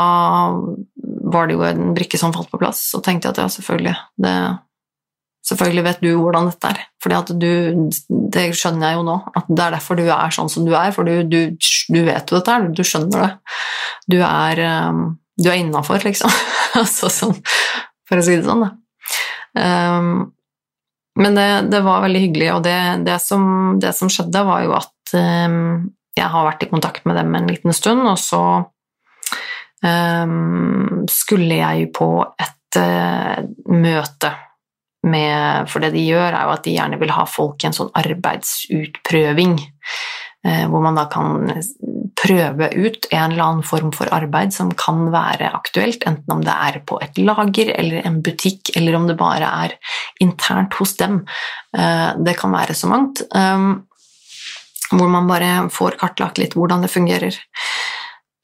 var 1.33 1.49
det 1.49 1.57
jo 1.57 1.65
en 1.67 1.91
brikke 1.97 2.19
som 2.21 2.31
falt 2.35 2.51
på 2.51 2.61
plass, 2.61 2.85
og 2.95 3.03
tenkte 3.03 3.27
jeg 3.27 3.35
at 3.35 3.43
ja, 3.43 3.49
selvfølgelig 3.57 3.95
det, 4.23 4.35
Selvfølgelig 5.43 5.83
vet 5.83 5.97
du 5.99 6.13
hvordan 6.15 6.45
dette 6.47 6.69
er, 6.71 6.77
for 7.03 7.11
det 7.11 8.43
skjønner 8.55 8.85
jeg 8.87 8.95
jo 8.95 9.01
nå. 9.03 9.15
At 9.35 9.49
det 9.49 9.63
er 9.65 9.73
derfor 9.75 9.97
du 9.99 10.05
er 10.05 10.31
sånn 10.31 10.47
som 10.47 10.63
du 10.63 10.71
er, 10.71 10.93
for 10.95 11.03
du, 11.03 11.27
du, 11.27 11.57
du 11.91 11.97
vet 12.07 12.31
jo 12.31 12.37
dette 12.37 12.53
her, 12.53 12.69
du 12.71 12.79
skjønner 12.87 13.25
det. 13.25 13.57
Du 14.13 14.15
er, 14.23 14.61
um, 14.87 15.01
du 15.35 15.49
er 15.51 15.59
innafor, 15.59 15.99
liksom. 16.07 16.31
altså 16.79 17.11
sånn, 17.11 17.35
for 18.07 18.21
å 18.21 18.23
si 18.23 18.37
det 18.37 18.47
sånn, 18.47 18.63
da. 18.63 18.71
Um, 19.59 20.31
men 21.19 21.35
det, 21.37 21.49
det, 21.69 21.81
var 21.85 22.01
veldig 22.01 22.21
hyggelig, 22.25 22.49
og 22.55 22.63
det, 22.65 22.77
det, 23.05 23.19
som, 23.21 23.43
det, 23.81 23.93
som, 23.97 24.09
skjedde, 24.09 24.45
var 24.47 24.63
jo 24.65 24.73
at 24.77 25.13
um, 25.13 25.91
jeg 26.17 26.29
har 26.33 26.47
vært 26.47 26.65
i 26.65 26.69
kontakt 26.71 27.05
med 27.09 27.19
dem 27.19 27.35
en 27.37 27.49
liten 27.51 27.75
stund, 27.75 28.01
og 28.09 28.17
så 28.21 28.41
um, 29.85 31.03
skulle 31.11 31.59
jeg 31.59 31.91
på 31.93 32.09
et 32.41 32.79
uh, 32.81 33.45
møte 33.69 34.33
med 35.03 35.67
For 35.67 35.83
det 35.83 35.89
de 35.97 35.99
gjør, 36.07 36.31
er 36.31 36.45
jo 36.47 36.51
at 36.53 36.63
de 36.63 36.77
gjerne 36.77 36.97
vil 37.01 37.09
ha 37.11 37.25
folk 37.27 37.59
i 37.59 37.67
en 37.67 37.73
sånn 37.75 37.89
arbeidsutprøving. 37.99 39.57
Eh, 40.45 40.65
hvor 40.69 40.83
man 40.83 40.97
da 40.99 41.05
kan 41.11 41.49
prøve 42.23 42.69
ut 42.75 43.07
en 43.11 43.31
eller 43.31 43.43
annen 43.43 43.65
form 43.67 43.91
for 43.95 44.11
arbeid 44.15 44.53
som 44.55 44.71
kan 44.79 45.07
være 45.13 45.49
aktuelt, 45.55 46.05
enten 46.07 46.35
om 46.35 46.43
det 46.45 46.53
er 46.53 46.81
på 46.87 46.99
et 47.03 47.17
lager 47.19 47.73
eller 47.75 48.05
en 48.07 48.21
butikk, 48.23 48.75
eller 48.77 48.97
om 48.99 49.07
det 49.09 49.17
bare 49.19 49.49
er 49.65 49.77
internt 50.23 50.77
hos 50.79 50.95
dem. 50.99 51.23
Eh, 51.75 52.11
det 52.23 52.37
kan 52.39 52.53
være 52.53 52.77
så 52.77 52.91
mangt. 52.91 53.25
Um, 53.35 53.85
hvor 54.93 55.09
man 55.09 55.27
bare 55.27 55.69
får 55.73 55.97
kartlagt 56.01 56.37
litt 56.37 56.53
hvordan 56.57 56.85
det 56.85 56.91
fungerer. 56.93 57.39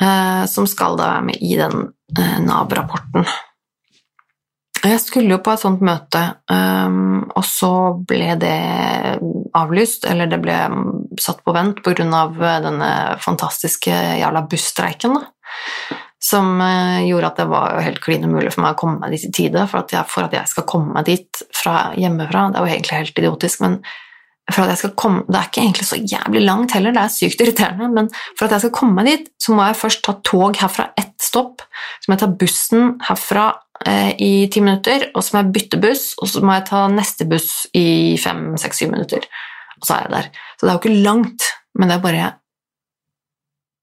Eh, 0.02 0.44
som 0.48 0.68
skal 0.68 0.98
da 0.98 1.14
være 1.14 1.28
med 1.30 1.44
i 1.44 1.56
den 1.60 1.92
Nav-rapporten. 2.48 3.28
Jeg 4.80 5.00
skulle 5.04 5.34
jo 5.36 5.42
på 5.44 5.52
et 5.52 5.60
sånt 5.60 5.82
møte, 5.84 6.22
um, 6.48 7.26
og 7.36 7.44
så 7.44 7.72
ble 8.08 8.32
det 8.40 8.60
avlyst, 9.64 10.06
eller 10.10 10.30
det 10.30 10.42
ble 10.44 10.58
satt 11.22 11.44
på 11.46 11.56
vent 11.56 11.82
pga. 11.86 12.06
Eh, 12.06 12.60
denne 12.66 12.92
fantastiske 13.24 13.94
jævla 13.94 14.46
busstreiken. 14.50 15.18
Som 16.20 16.60
uh, 16.60 17.00
gjorde 17.08 17.30
at 17.30 17.38
det 17.40 17.46
var 17.48 17.78
helt 17.80 18.02
klin 18.04 18.26
umulig 18.28 18.52
for 18.52 18.66
meg 18.66 18.76
å 18.76 18.80
komme 18.82 19.00
meg 19.00 19.16
dit 19.16 19.30
i 19.30 19.32
tide. 19.38 19.64
For 19.72 19.82
at, 19.82 19.94
jeg, 19.96 20.08
for 20.12 20.28
at 20.28 20.36
jeg 20.36 20.52
skal 20.52 20.68
komme 20.68 20.92
meg 20.98 21.08
dit 21.08 21.42
fra 21.56 21.94
hjemmefra 21.96 22.50
Det 22.52 22.60
er 22.60 22.66
jo 22.66 22.74
egentlig 22.76 23.00
helt 23.00 23.22
idiotisk, 23.24 23.64
men 23.64 23.80
for 24.50 24.66
at 24.66 24.74
jeg 24.74 24.82
skal 24.82 24.94
komme 24.98 25.24
Det 25.28 25.38
er 25.38 25.50
ikke 25.50 25.64
egentlig 25.64 25.88
så 25.88 26.00
jævlig 26.00 26.44
langt 26.46 26.76
heller, 26.76 26.94
det 26.96 27.04
er 27.04 27.14
sykt 27.14 27.42
irriterende, 27.44 27.90
men 27.94 28.10
for 28.38 28.48
at 28.48 28.56
jeg 28.56 28.66
skal 28.66 28.76
komme 28.80 28.98
meg 28.98 29.10
dit, 29.10 29.32
så 29.42 29.56
må 29.56 29.68
jeg 29.68 29.80
først 29.80 30.04
ta 30.06 30.16
tog 30.26 30.58
herfra 30.60 30.90
ett 31.00 31.16
stopp. 31.22 31.64
Så 32.00 32.10
må 32.10 32.16
jeg 32.16 32.24
ta 32.24 32.30
bussen 32.42 32.94
herfra 33.06 33.46
eh, 33.54 33.69
i 33.88 34.50
ti 34.52 34.60
minutter, 34.60 35.06
og 35.16 35.24
så 35.24 35.36
må 35.36 35.42
jeg 35.42 35.54
bytte 35.56 35.78
buss, 35.80 36.10
og 36.20 36.28
så 36.28 36.42
må 36.44 36.58
jeg 36.58 36.66
ta 36.68 36.82
neste 36.92 37.24
buss 37.30 37.64
i 37.78 38.18
fem, 38.20 38.58
seks, 38.60 38.82
syv 38.82 38.92
minutter. 38.92 39.24
Og 39.80 39.88
så 39.88 39.96
er 39.96 40.04
jeg 40.04 40.14
der. 40.16 40.28
Så 40.58 40.66
det 40.66 40.70
er 40.70 40.76
jo 40.76 40.82
ikke 40.82 41.06
langt, 41.06 41.48
men 41.80 41.88
det 41.88 41.96
er 41.96 42.04
bare 42.04 42.30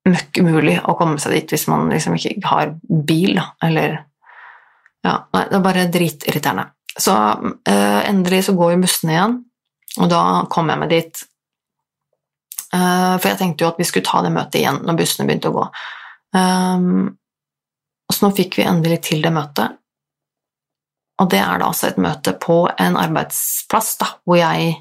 møkk 0.06 0.40
umulig 0.42 0.76
å 0.86 0.94
komme 0.98 1.20
seg 1.22 1.34
dit 1.34 1.54
hvis 1.54 1.66
man 1.70 1.88
liksom 1.90 2.16
ikke 2.18 2.36
har 2.50 2.76
bil, 2.86 3.40
eller 3.64 4.02
Ja, 5.06 5.20
nei, 5.30 5.44
det 5.46 5.54
er 5.54 5.62
bare 5.62 5.82
dritirriterende. 5.94 6.64
Så 6.98 7.12
uh, 7.14 8.00
endelig 8.08 8.40
så 8.48 8.56
går 8.58 8.72
jo 8.72 8.78
bussene 8.82 9.12
igjen, 9.14 9.36
og 10.00 10.08
da 10.10 10.22
kom 10.50 10.72
jeg 10.72 10.80
meg 10.80 10.90
dit. 10.90 11.20
Uh, 12.72 13.14
for 13.20 13.28
jeg 13.30 13.38
tenkte 13.38 13.62
jo 13.62 13.68
at 13.70 13.78
vi 13.78 13.86
skulle 13.86 14.08
ta 14.08 14.24
det 14.24 14.32
møtet 14.34 14.58
igjen 14.64 14.80
når 14.82 14.98
bussene 14.98 15.28
begynte 15.28 15.52
å 15.52 15.54
gå. 15.54 15.66
Um, 16.34 17.04
så 18.10 18.24
nå 18.24 18.32
fikk 18.34 18.58
vi 18.58 18.66
endelig 18.66 18.98
til 19.06 19.22
det 19.22 19.30
møtet. 19.36 19.78
Og 21.16 21.30
det 21.32 21.40
er 21.40 21.60
da 21.60 21.70
altså 21.70 21.88
et 21.88 22.00
møte 22.02 22.34
på 22.40 22.66
en 22.80 22.98
arbeidsplass 23.00 23.94
da, 24.02 24.10
hvor 24.28 24.36
jeg 24.36 24.74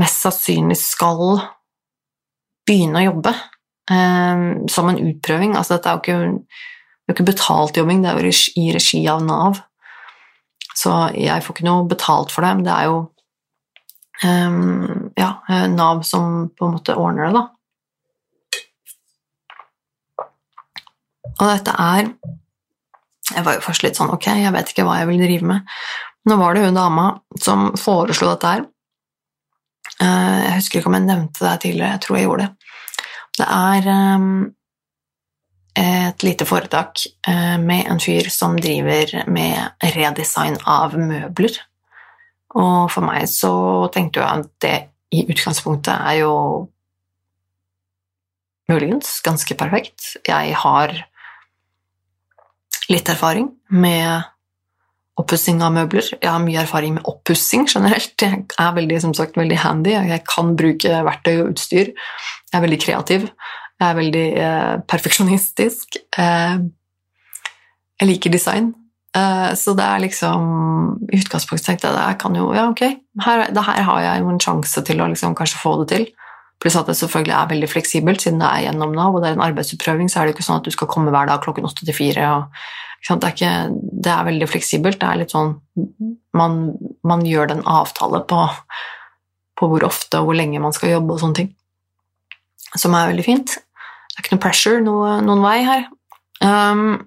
mest 0.00 0.24
sannsynlig 0.24 0.78
skal 0.80 1.42
begynne 2.64 3.02
å 3.02 3.08
jobbe 3.10 3.34
um, 3.92 4.44
som 4.72 4.88
en 4.90 5.00
utprøving. 5.00 5.54
Altså 5.58 5.76
dette 5.76 5.90
er 5.90 5.98
jo 5.98 6.02
ikke, 6.02 6.16
det 7.04 7.12
er 7.12 7.16
ikke 7.18 7.30
betalt 7.30 7.76
jobbing, 7.78 8.02
det 8.04 8.10
er 8.10 8.20
jo 8.24 8.32
i 8.62 8.68
regi 8.74 9.02
av 9.12 9.24
Nav. 9.26 9.60
Så 10.74 10.92
jeg 11.14 11.44
får 11.44 11.54
ikke 11.54 11.68
noe 11.68 11.84
betalt 11.90 12.32
for 12.34 12.46
det, 12.46 12.54
men 12.56 12.66
det 12.66 12.74
er 12.74 12.88
jo 12.88 12.96
um, 14.24 15.10
ja, 15.20 15.34
Nav 15.70 16.02
som 16.08 16.48
på 16.56 16.66
en 16.66 16.78
måte 16.78 16.96
ordner 16.98 17.28
det, 17.28 17.42
da. 17.42 17.44
Og 21.34 21.46
dette 21.50 21.72
er 21.82 22.10
Jeg 23.32 23.44
var 23.46 23.56
jo 23.56 23.64
først 23.64 23.84
litt 23.86 23.96
sånn 23.96 24.12
ok, 24.12 24.26
jeg 24.42 24.52
vet 24.52 24.70
ikke 24.72 24.84
hva 24.84 24.98
jeg 25.00 25.08
vil 25.08 25.22
drive 25.24 25.48
med. 25.48 25.74
Nå 26.28 26.36
var 26.40 26.56
det 26.56 26.64
hun 26.64 26.76
dama 26.76 27.06
som 27.40 27.70
foreslo 27.80 28.30
dette 28.32 28.50
her. 28.50 28.66
Eh, 30.02 30.40
jeg 30.44 30.58
husker 30.58 30.80
ikke 30.80 30.90
om 30.90 30.98
jeg 30.98 31.06
nevnte 31.08 31.44
det 31.44 31.54
tidligere, 31.64 31.94
jeg 31.94 32.04
tror 32.04 32.18
jeg 32.18 32.28
gjorde 32.28 32.46
det. 32.46 32.70
Det 33.34 33.46
er 33.50 33.88
um, 34.14 34.28
et 35.80 36.22
lite 36.22 36.46
foretak 36.46 37.02
uh, 37.26 37.56
med 37.58 37.88
en 37.90 38.02
fyr 38.02 38.28
som 38.30 38.54
driver 38.60 39.16
med 39.26 39.88
redesign 39.96 40.60
av 40.70 40.94
møbler. 40.98 41.56
Og 42.54 42.92
for 42.94 43.02
meg 43.02 43.26
så 43.30 43.54
tenkte 43.94 44.22
jeg 44.22 44.44
at 44.44 44.52
det 44.62 44.76
i 45.14 45.24
utgangspunktet 45.30 45.94
er 45.94 46.20
jo 46.22 46.34
muligens 48.70 49.18
ganske 49.24 49.56
perfekt. 49.58 50.14
Jeg 50.26 50.54
har 50.62 50.94
litt 52.92 53.08
erfaring 53.08 53.48
med 53.72 54.30
oppussing 55.20 55.60
av 55.62 55.74
møbler. 55.74 56.06
Jeg 56.16 56.30
har 56.30 56.42
mye 56.42 56.62
erfaring 56.64 56.96
med 56.96 57.08
oppussing 57.10 57.68
generelt. 57.70 58.16
Jeg 58.20 58.46
er 58.58 58.72
veldig, 58.76 59.00
som 59.04 59.12
sagt, 59.14 59.38
veldig 59.38 59.60
handy. 59.62 59.94
Jeg 59.94 60.24
kan 60.26 60.54
bruke 60.58 61.02
verktøy 61.06 61.34
og 61.36 61.52
utstyr. 61.52 61.92
Jeg 61.94 62.58
er 62.58 62.64
veldig 62.64 62.80
kreativ. 62.82 63.28
Jeg 63.78 63.86
er 63.86 63.98
veldig 63.98 64.24
eh, 64.46 64.72
perfeksjonistisk. 64.90 66.00
Eh, 66.18 66.56
jeg 68.00 68.10
liker 68.10 68.34
design. 68.34 68.72
Eh, 69.14 69.50
så 69.58 69.76
det 69.78 69.86
er 69.86 70.02
liksom 70.02 70.46
I 71.12 71.20
utgangspunktet 71.22 71.68
tenkte 71.68 71.90
jeg 71.90 71.94
det 71.94 72.18
kan 72.18 72.34
jo 72.34 72.48
Ja, 72.54 72.66
ok, 72.72 72.82
her, 73.22 73.44
her 73.54 73.82
har 73.86 74.00
jeg 74.02 74.22
jo 74.24 74.32
en 74.32 74.40
sjanse 74.42 74.82
til 74.82 75.02
å 75.02 75.06
liksom 75.12 75.36
kanskje 75.38 75.60
få 75.62 75.76
det 75.82 75.88
til. 75.92 76.08
Pluss 76.62 76.76
at 76.78 76.88
det 76.88 76.96
selvfølgelig 76.96 77.34
er 77.36 77.50
veldig 77.50 77.68
fleksibelt, 77.68 78.22
siden 78.24 78.40
det 78.40 78.48
er 78.48 78.64
gjennom 78.68 78.94
Nav, 78.96 79.16
og 79.16 79.22
det 79.22 79.30
er 79.30 79.36
en 79.38 79.44
arbeidsutprøving, 79.44 80.08
så 80.10 80.20
er 80.20 80.28
det 80.28 80.36
ikke 80.36 80.46
sånn 80.46 80.62
at 80.62 80.68
du 80.68 80.72
skal 80.74 80.88
komme 80.90 81.12
hver 81.12 81.28
dag 81.28 81.42
klokken 81.44 81.66
åtte 81.68 81.86
til 81.86 81.96
fire. 81.96 82.30
Det, 83.04 84.10
er 84.10 84.28
veldig 84.30 84.48
fleksibelt. 84.48 85.00
Det 85.00 85.08
er 85.08 85.20
litt 85.20 85.34
sånn 85.34 85.58
Man, 86.34 86.54
man 87.04 87.24
gjør 87.28 87.52
en 87.52 87.66
avtale 87.68 88.22
på, 88.30 88.38
på, 89.60 89.68
hvor 89.70 89.84
ofte 89.86 90.22
og 90.22 90.30
hvor 90.30 90.38
lenge 90.38 90.62
man 90.62 90.72
skal 90.74 90.94
jobbe 90.94 91.14
og 91.14 91.20
sånne 91.20 91.38
ting, 91.42 91.50
som 92.74 92.96
er 92.96 93.12
veldig 93.12 93.26
fint. 93.26 93.58
Det 93.58 94.16
er 94.16 94.24
ikke 94.24 94.36
noe 94.36 94.44
pressure 94.46 94.80
noe, 94.82 95.18
noen 95.26 95.44
vei 95.44 95.58
her. 95.66 95.84
Um, 96.40 97.04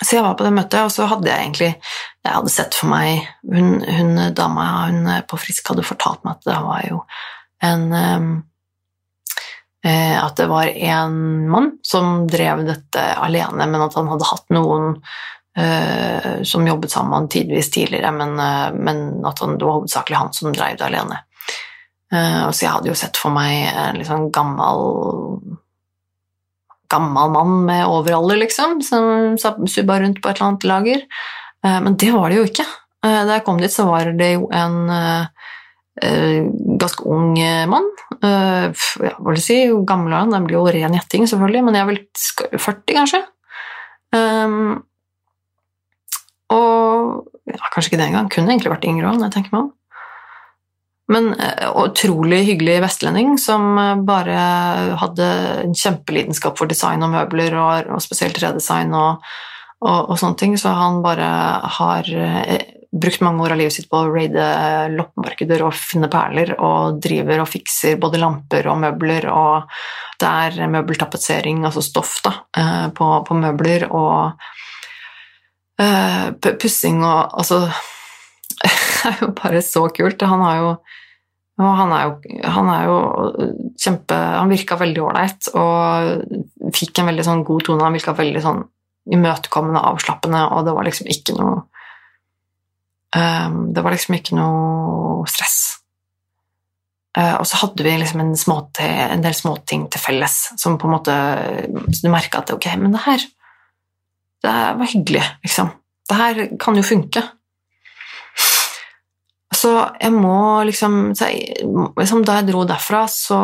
så 0.00 0.16
jeg 0.16 0.24
var 0.24 0.38
på 0.38 0.46
det 0.46 0.54
møtet, 0.54 0.80
og 0.82 0.92
så 0.92 1.06
hadde 1.06 1.28
jeg 1.28 1.42
egentlig 1.42 1.68
Jeg 2.24 2.32
hadde 2.32 2.50
sett 2.50 2.74
for 2.74 2.90
meg 2.90 3.28
Hun, 3.46 3.76
hun 3.84 4.16
dama 4.34 4.64
hun 4.88 5.06
på 5.28 5.38
Frisk 5.38 5.68
hadde 5.70 5.84
fortalt 5.86 6.24
meg 6.24 6.38
at 6.38 6.48
det 6.48 6.56
var 6.64 6.86
jo 6.88 7.02
en 7.64 7.92
eh, 9.84 10.24
At 10.24 10.36
det 10.36 10.46
var 10.46 10.66
en 10.66 11.50
mann 11.50 11.70
som 11.82 12.26
drev 12.28 12.64
dette 12.66 13.04
alene, 13.20 13.66
men 13.66 13.84
at 13.84 13.96
han 13.98 14.08
hadde 14.12 14.28
hatt 14.30 14.54
noen 14.54 14.94
eh, 15.58 16.42
som 16.42 16.66
jobbet 16.66 16.94
sammen 16.94 17.28
tidvis 17.28 17.70
tidligere, 17.74 18.12
men, 18.16 18.38
eh, 18.40 18.70
men 18.74 19.26
at 19.26 19.42
han, 19.44 19.58
det 19.58 19.68
var 19.68 19.80
hovedsakelig 19.80 20.20
han 20.20 20.32
som 20.36 20.54
drev 20.54 20.78
det 20.80 20.88
alene. 20.90 21.22
så 22.14 22.62
jeg 22.62 22.70
hadde 22.70 22.90
jo 22.92 22.94
sett 22.94 23.16
for 23.18 23.34
meg 23.34 23.72
en 23.74 23.96
liksom 23.98 24.28
gammel 24.30 24.82
gammel 26.92 27.32
mann 27.32 27.54
med 27.66 27.88
overalder, 27.90 28.36
liksom, 28.38 28.76
som 28.86 29.64
subba 29.66 29.96
rundt 29.98 30.20
på 30.22 30.28
et 30.30 30.36
eller 30.36 30.46
annet 30.46 30.66
lager. 30.68 31.02
Men 31.64 31.96
det 31.98 32.12
var 32.14 32.30
det 32.30 32.36
jo 32.38 32.44
ikke. 32.46 32.66
Da 33.02 33.24
jeg 33.32 33.44
kom 33.48 33.58
dit, 33.58 33.72
så 33.72 33.88
var 33.88 34.12
det 34.14 34.30
jo 34.36 34.46
en 34.54 34.76
ganske 36.80 37.04
ung 37.10 37.38
eh, 37.38 37.66
mann. 37.70 37.86
Uh, 38.22 38.70
ja, 39.02 39.14
hva 39.18 39.30
vil 39.30 39.38
jeg 39.40 39.46
si, 39.46 39.60
gammel 39.86 40.12
er 40.12 40.24
han? 40.24 40.34
den 40.34 40.48
blir 40.48 40.58
jo 40.58 40.66
ren 40.66 40.96
gjetting, 40.96 41.28
selvfølgelig, 41.30 41.62
men 41.66 41.78
jeg 41.78 41.84
er 41.84 41.90
vel 41.90 42.02
40, 42.58 42.98
kanskje. 42.98 43.22
Um, 44.14 44.84
og 46.54 47.48
ja, 47.50 47.62
kanskje 47.72 47.92
ikke 47.92 48.02
det 48.02 48.10
engang. 48.10 48.28
Kunne 48.32 48.54
egentlig 48.54 48.74
vært 48.74 48.86
yngre 48.90 49.10
òg, 49.10 49.18
når 49.18 49.28
jeg 49.28 49.36
tenker 49.38 49.56
meg 49.56 49.64
om. 49.64 49.72
Men 51.14 51.32
uh, 51.36 51.72
utrolig 51.84 52.44
hyggelig 52.48 52.78
vestlending 52.86 53.34
som 53.40 53.74
bare 54.08 54.36
hadde 55.02 55.32
en 55.64 55.74
kjempelidenskap 55.76 56.56
for 56.60 56.70
design 56.70 57.04
og 57.04 57.12
møbler, 57.12 57.58
og, 57.60 57.90
og 57.96 58.04
spesielt 58.04 58.40
redesign 58.42 58.94
og, 58.96 59.24
og, 59.84 59.98
og, 59.98 60.16
sånne 60.20 60.40
ting, 60.40 60.56
så 60.60 60.72
han 60.78 61.02
bare 61.04 61.28
har 61.78 62.08
brukt 63.04 63.22
mange 63.24 63.44
år 63.44 63.54
av 63.54 63.60
livet 63.60 63.76
sitt 63.76 63.90
på 63.90 64.00
å 64.00 64.10
raide 64.10 64.44
loppemarkeder 64.94 65.62
og 65.66 65.76
finne 65.76 66.08
perler, 66.12 66.54
og 66.56 66.98
driver 67.04 67.44
og 67.44 67.50
fikser 67.50 68.00
både 68.00 68.20
lamper 68.22 68.68
og 68.72 68.80
møbler, 68.82 69.28
og 69.30 69.70
det 70.20 70.30
er 70.30 70.72
møbeltapetsering, 70.72 71.64
altså 71.68 71.84
stoff, 71.84 72.16
da, 72.24 72.34
eh, 72.56 72.86
på, 72.96 73.10
på 73.28 73.38
møbler, 73.38 73.86
og 73.92 74.40
uh, 75.82 76.54
pussing 76.60 77.02
og 77.02 77.34
Altså 77.34 77.64
Det 78.64 79.10
er 79.10 79.18
jo 79.20 79.32
bare 79.36 79.60
så 79.60 79.82
kult. 79.92 80.22
Han 80.24 80.40
har 80.40 80.60
jo 80.62 80.68
han 81.60 81.92
er, 81.94 82.08
jo, 82.08 82.38
han 82.50 82.68
er 82.72 82.86
jo 82.88 82.94
kjempe 83.78 84.16
Han 84.16 84.50
virka 84.50 84.74
veldig 84.80 85.02
ålreit 85.04 85.50
og 85.54 86.72
fikk 86.74 86.98
en 86.98 87.12
veldig 87.12 87.26
sånn 87.28 87.44
god 87.46 87.68
tone. 87.68 87.84
Han 87.84 87.94
virka 87.94 88.14
veldig 88.16 88.42
sånn 88.42 88.64
imøtekommende, 89.14 89.84
avslappende, 89.92 90.40
og 90.50 90.64
det 90.66 90.74
var 90.74 90.88
liksom 90.88 91.10
ikke 91.12 91.36
noe 91.36 91.60
det 93.14 93.82
var 93.84 93.94
liksom 93.94 94.16
ikke 94.16 94.36
noe 94.38 95.24
stress. 95.30 95.58
Uh, 97.14 97.36
og 97.38 97.46
så 97.46 97.60
hadde 97.60 97.84
vi 97.86 97.92
liksom 98.00 98.24
en, 98.24 98.32
småte, 98.34 98.82
en 98.82 99.22
del 99.22 99.36
småting 99.38 99.84
til 99.92 100.02
felles 100.02 100.32
som 100.58 100.74
på 100.80 100.88
en 100.88 100.94
måte 100.96 101.14
du 101.94 102.08
merka 102.10 102.40
at 102.40 102.50
ok, 102.50 102.72
men 102.80 102.96
det 102.96 103.04
her 103.04 103.26
Det 104.44 104.50
her 104.52 104.74
var 104.76 104.90
hyggelig, 104.90 105.22
liksom. 105.40 105.70
Det 106.04 106.16
her 106.18 106.38
kan 106.60 106.76
jo 106.76 106.82
funke. 106.84 107.22
Så 109.54 109.70
jeg 110.00 110.12
må 110.14 110.64
liksom, 110.66 111.12
jeg, 111.18 111.54
liksom 111.98 112.24
Da 112.26 112.38
jeg 112.40 112.48
dro 112.50 112.64
derfra, 112.68 113.04
så, 113.10 113.38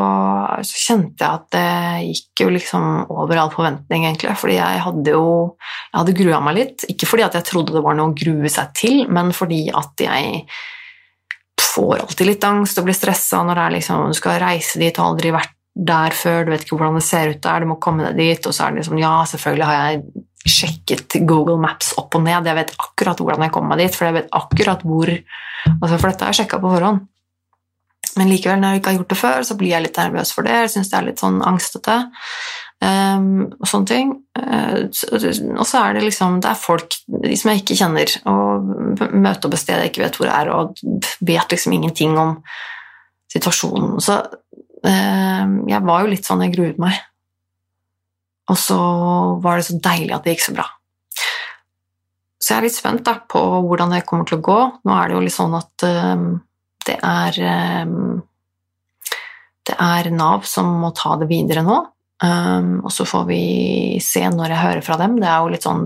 så, 0.67 0.81
kjente 0.81 1.25
jeg 1.25 1.31
at 1.31 1.47
det 1.55 2.09
gikk 2.09 2.45
jo 2.45 2.51
liksom 2.55 2.89
over 3.13 3.41
all 3.41 3.53
forventning, 3.55 4.09
egentlig. 4.09 4.35
Fordi 4.41 4.59
jeg 4.59 4.83
hadde 4.87 5.15
jo 5.15 5.25
Jeg 5.61 5.97
hadde 6.01 6.19
grua 6.23 6.43
meg 6.45 6.59
litt. 6.59 6.89
Ikke 6.93 7.09
fordi 7.11 7.27
at 7.29 7.39
jeg 7.39 7.49
trodde 7.53 7.77
det 7.77 7.85
var 7.87 7.97
noe 7.99 8.13
å 8.13 8.19
grue 8.19 8.51
seg 8.53 8.75
til, 8.77 9.05
men 9.13 9.33
fordi 9.37 9.67
at 9.75 10.07
jeg 10.07 10.45
får 11.61 12.01
alltid 12.01 12.27
litt 12.27 12.45
angst 12.49 12.81
og 12.81 12.87
blir 12.89 12.97
stressa 12.97 13.43
når 13.47 13.67
liksom, 13.77 14.11
du 14.11 14.17
skal 14.19 14.41
reise 14.43 14.81
dit 14.81 14.97
og 14.99 15.13
aldri 15.13 15.33
vært 15.35 15.55
der 15.71 16.15
før, 16.17 16.45
du 16.45 16.51
vet 16.53 16.65
ikke 16.65 16.77
hvordan 16.77 16.99
det 16.99 17.05
ser 17.07 17.31
ut 17.31 17.43
der, 17.45 17.63
du 17.63 17.71
må 17.71 17.77
komme 17.83 18.09
deg 18.09 18.19
dit, 18.19 18.47
og 18.49 18.55
så 18.55 18.67
er 18.67 18.75
det 18.75 18.83
liksom 18.83 18.99
Ja, 19.01 19.13
selvfølgelig 19.31 19.69
har 19.69 19.77
jeg 19.79 20.25
sjekket 20.47 21.19
Google 21.29 21.59
Maps 21.61 21.93
opp 22.01 22.17
og 22.17 22.25
ned, 22.25 22.49
jeg 22.49 22.57
vet 22.57 22.75
akkurat 22.81 23.21
hvordan 23.21 23.45
jeg 23.45 23.55
kom 23.55 23.69
meg 23.69 23.83
dit, 23.83 23.97
for 23.97 24.09
jeg 24.09 24.17
vet 24.17 24.31
akkurat 24.37 24.85
hvor 24.87 25.13
altså 25.71 25.99
For 25.99 26.09
dette 26.09 26.25
har 26.25 26.33
jeg 26.33 26.39
sjekka 26.43 26.59
på 26.63 26.71
forhånd. 26.73 27.03
Men 28.19 28.31
likevel, 28.31 28.59
når 28.59 28.73
jeg 28.73 28.81
ikke 28.81 28.91
har 28.91 28.97
gjort 28.97 29.13
det 29.13 29.19
før, 29.21 29.45
så 29.47 29.57
blir 29.61 29.75
jeg 29.75 29.85
litt 29.85 30.01
nervøs 30.01 30.33
for 30.35 30.47
det, 30.47 30.57
jeg 30.65 30.73
syns 30.73 30.91
det 30.91 30.99
er 30.99 31.07
litt 31.07 31.23
sånn 31.23 31.39
angstete. 31.47 31.99
Um, 32.81 33.51
og 33.61 33.69
sånne 33.69 33.91
ting. 33.91 34.13
Uh, 34.41 34.89
og 34.89 35.67
så 35.69 35.83
er 35.83 35.99
det 35.99 36.05
liksom 36.07 36.39
Det 36.41 36.49
er 36.49 36.57
folk 36.57 36.95
de 37.27 37.35
som 37.37 37.51
jeg 37.53 37.61
ikke 37.61 37.77
kjenner, 37.77 38.15
og 38.33 38.71
møter 39.13 39.51
opp 39.51 39.57
et 39.57 39.61
sted 39.61 39.83
jeg 39.83 39.93
ikke 39.93 40.05
vet 40.07 40.17
hvor 40.17 40.31
det 40.31 40.39
er, 40.39 40.53
og 40.57 41.21
vet 41.29 41.53
liksom 41.53 41.77
ingenting 41.77 42.17
om 42.19 42.39
situasjonen. 43.31 44.01
Så 44.01 44.17
uh, 44.17 45.45
jeg 45.69 45.85
var 45.93 46.07
jo 46.07 46.13
litt 46.15 46.27
sånn 46.27 46.47
Jeg 46.47 46.57
gruet 46.57 46.81
meg. 46.81 46.97
Og 48.51 48.59
så 48.59 48.79
var 49.43 49.59
det 49.59 49.69
så 49.69 49.79
deilig 49.83 50.15
at 50.17 50.27
det 50.27 50.35
gikk 50.35 50.47
så 50.49 50.57
bra. 50.59 50.67
Så 52.41 52.55
jeg 52.55 52.59
er 52.59 52.67
litt 52.67 52.79
spent 52.79 53.05
da, 53.07 53.19
på 53.31 53.41
hvordan 53.69 53.93
det 53.95 54.07
kommer 54.09 54.27
til 54.27 54.41
å 54.41 54.45
gå. 54.45 54.59
Nå 54.89 54.97
er 54.97 55.11
det 55.11 55.17
jo 55.17 55.23
litt 55.27 55.37
sånn 55.37 55.55
at 55.59 55.85
um, 55.87 56.27
det 56.89 56.97
er 57.05 57.39
um, 57.85 58.21
Det 59.69 59.77
er 59.77 60.09
Nav 60.17 60.47
som 60.49 60.71
må 60.81 60.91
ta 60.97 61.15
det 61.21 61.29
videre 61.31 61.63
nå. 61.67 61.83
Um, 62.21 62.81
og 62.85 62.93
så 62.93 63.07
får 63.09 63.27
vi 63.29 63.43
se 64.05 64.25
når 64.25 64.55
jeg 64.55 64.65
hører 64.65 64.85
fra 64.85 64.97
dem. 65.01 65.19
Det 65.21 65.29
er 65.29 65.45
jo 65.45 65.53
litt 65.53 65.69
sånn 65.69 65.85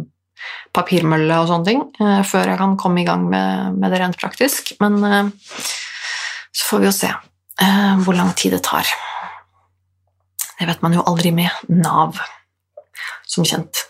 papirmølle 0.75 1.37
og 1.41 1.51
sånne 1.51 1.69
ting 1.69 1.83
uh, 2.01 2.23
før 2.27 2.53
jeg 2.53 2.61
kan 2.63 2.79
komme 2.81 3.03
i 3.03 3.09
gang 3.09 3.27
med, 3.29 3.81
med 3.81 3.93
det 3.93 4.01
rent 4.01 4.21
praktisk. 4.23 4.73
Men 4.81 5.01
uh, 5.03 5.67
så 6.55 6.71
får 6.71 6.85
vi 6.85 6.89
jo 6.89 6.95
se 6.95 7.11
uh, 7.11 7.93
hvor 8.07 8.17
lang 8.17 8.31
tid 8.39 8.55
det 8.55 8.63
tar. 8.65 8.87
Det 10.55 10.71
vet 10.71 10.87
man 10.87 10.95
jo 10.95 11.03
aldri 11.11 11.35
med 11.35 11.67
Nav 11.69 12.23
som 13.29 13.47
kjent. 13.49 13.85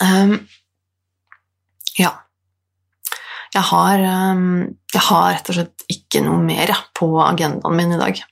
Um, 0.00 0.38
ja. 1.98 2.14
Jeg 3.52 3.66
har, 3.68 4.04
um, 4.32 4.76
jeg 4.94 5.02
har, 5.08 5.32
rett 5.34 5.50
og 5.50 5.58
slett 5.58 5.84
ikke 5.90 6.22
noe 6.24 6.38
mer 6.44 6.72
på 6.96 7.10
agendaen 7.24 7.76
min 7.76 7.96
i 7.96 8.00
dag. 8.00 8.22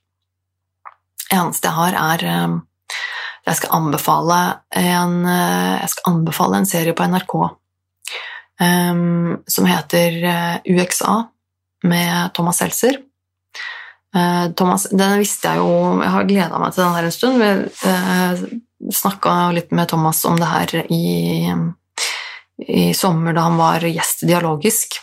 Det 1.29 1.37
eneste 1.37 1.68
jeg 1.68 1.76
har, 1.76 1.99
er 2.14 2.45
um, 2.47 2.61
jeg 3.49 3.59
skal 3.59 3.74
anbefale 3.81 4.39
en, 4.76 5.18
uh, 5.26 5.74
jeg 5.83 5.91
skal 5.95 6.12
anbefale 6.12 6.61
en 6.61 6.68
serie 6.68 6.95
på 6.97 7.09
NRK 7.09 7.35
um, 8.61 9.37
som 9.49 9.68
heter 9.68 10.22
uh, 10.24 10.57
UXA, 10.64 11.18
med 11.89 12.33
Thomas 12.35 12.59
Seltzer. 12.59 12.99
Eh, 14.16 14.46
Thomas, 14.56 14.86
den 14.90 15.18
visste 15.20 15.50
jeg 15.52 15.61
jo 15.61 15.98
Jeg 16.00 16.12
har 16.14 16.28
gleda 16.28 16.61
meg 16.61 16.72
til 16.72 16.84
den 16.84 16.94
her 16.96 17.09
en 17.09 17.14
stund. 17.14 17.42
Vi 17.42 17.50
eh, 17.90 18.46
snakka 18.94 19.34
litt 19.56 19.74
med 19.74 19.90
Thomas 19.90 20.22
om 20.28 20.38
det 20.38 20.48
her 20.48 20.74
i, 20.94 21.52
i 22.64 22.88
sommer 22.96 23.36
da 23.36 23.48
han 23.48 23.61
var 23.61 23.84
gjest 23.84 24.24
dialogisk. 24.28 25.00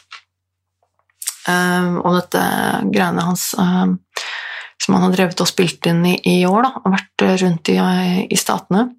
Eh, 1.46 1.92
og 2.02 2.18
dette 2.18 2.46
greiene 2.90 3.28
hans 3.28 3.52
eh, 3.60 3.96
som 4.82 4.98
han 4.98 5.08
har 5.08 5.16
drevet 5.16 5.42
og 5.42 5.50
spilt 5.50 5.86
inn 5.90 6.04
i, 6.06 6.16
i 6.30 6.38
år, 6.48 6.66
da, 6.66 6.72
og 6.84 6.94
vært 6.94 7.26
rundt 7.42 7.72
i, 7.74 7.78
i 8.30 8.38
statene. 8.38 8.90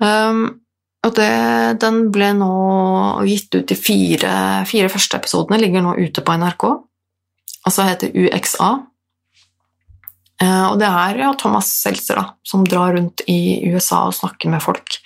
Um, 0.00 0.44
og 1.04 1.16
det, 1.16 1.32
den 1.80 2.02
ble 2.12 2.30
nå 2.36 2.52
gitt 3.28 3.56
ut 3.56 3.72
i 3.72 3.76
fire, 3.78 4.32
fire 4.68 4.90
første 4.92 5.20
episodene, 5.20 5.60
ligger 5.60 5.84
nå 5.84 5.96
ute 6.00 6.24
på 6.24 6.36
NRK. 6.40 6.64
Altså 7.68 7.86
heter 7.88 8.14
UXA, 8.16 8.70
og 10.40 10.78
det 10.80 10.88
er 10.88 11.18
ja, 11.20 11.34
Thomas 11.36 11.68
Seltzer 11.82 12.16
da, 12.16 12.24
som 12.46 12.64
drar 12.64 12.94
rundt 12.96 13.20
i 13.28 13.60
USA 13.68 14.06
og 14.08 14.16
snakker 14.16 14.48
med 14.52 14.62
folk 14.64 14.96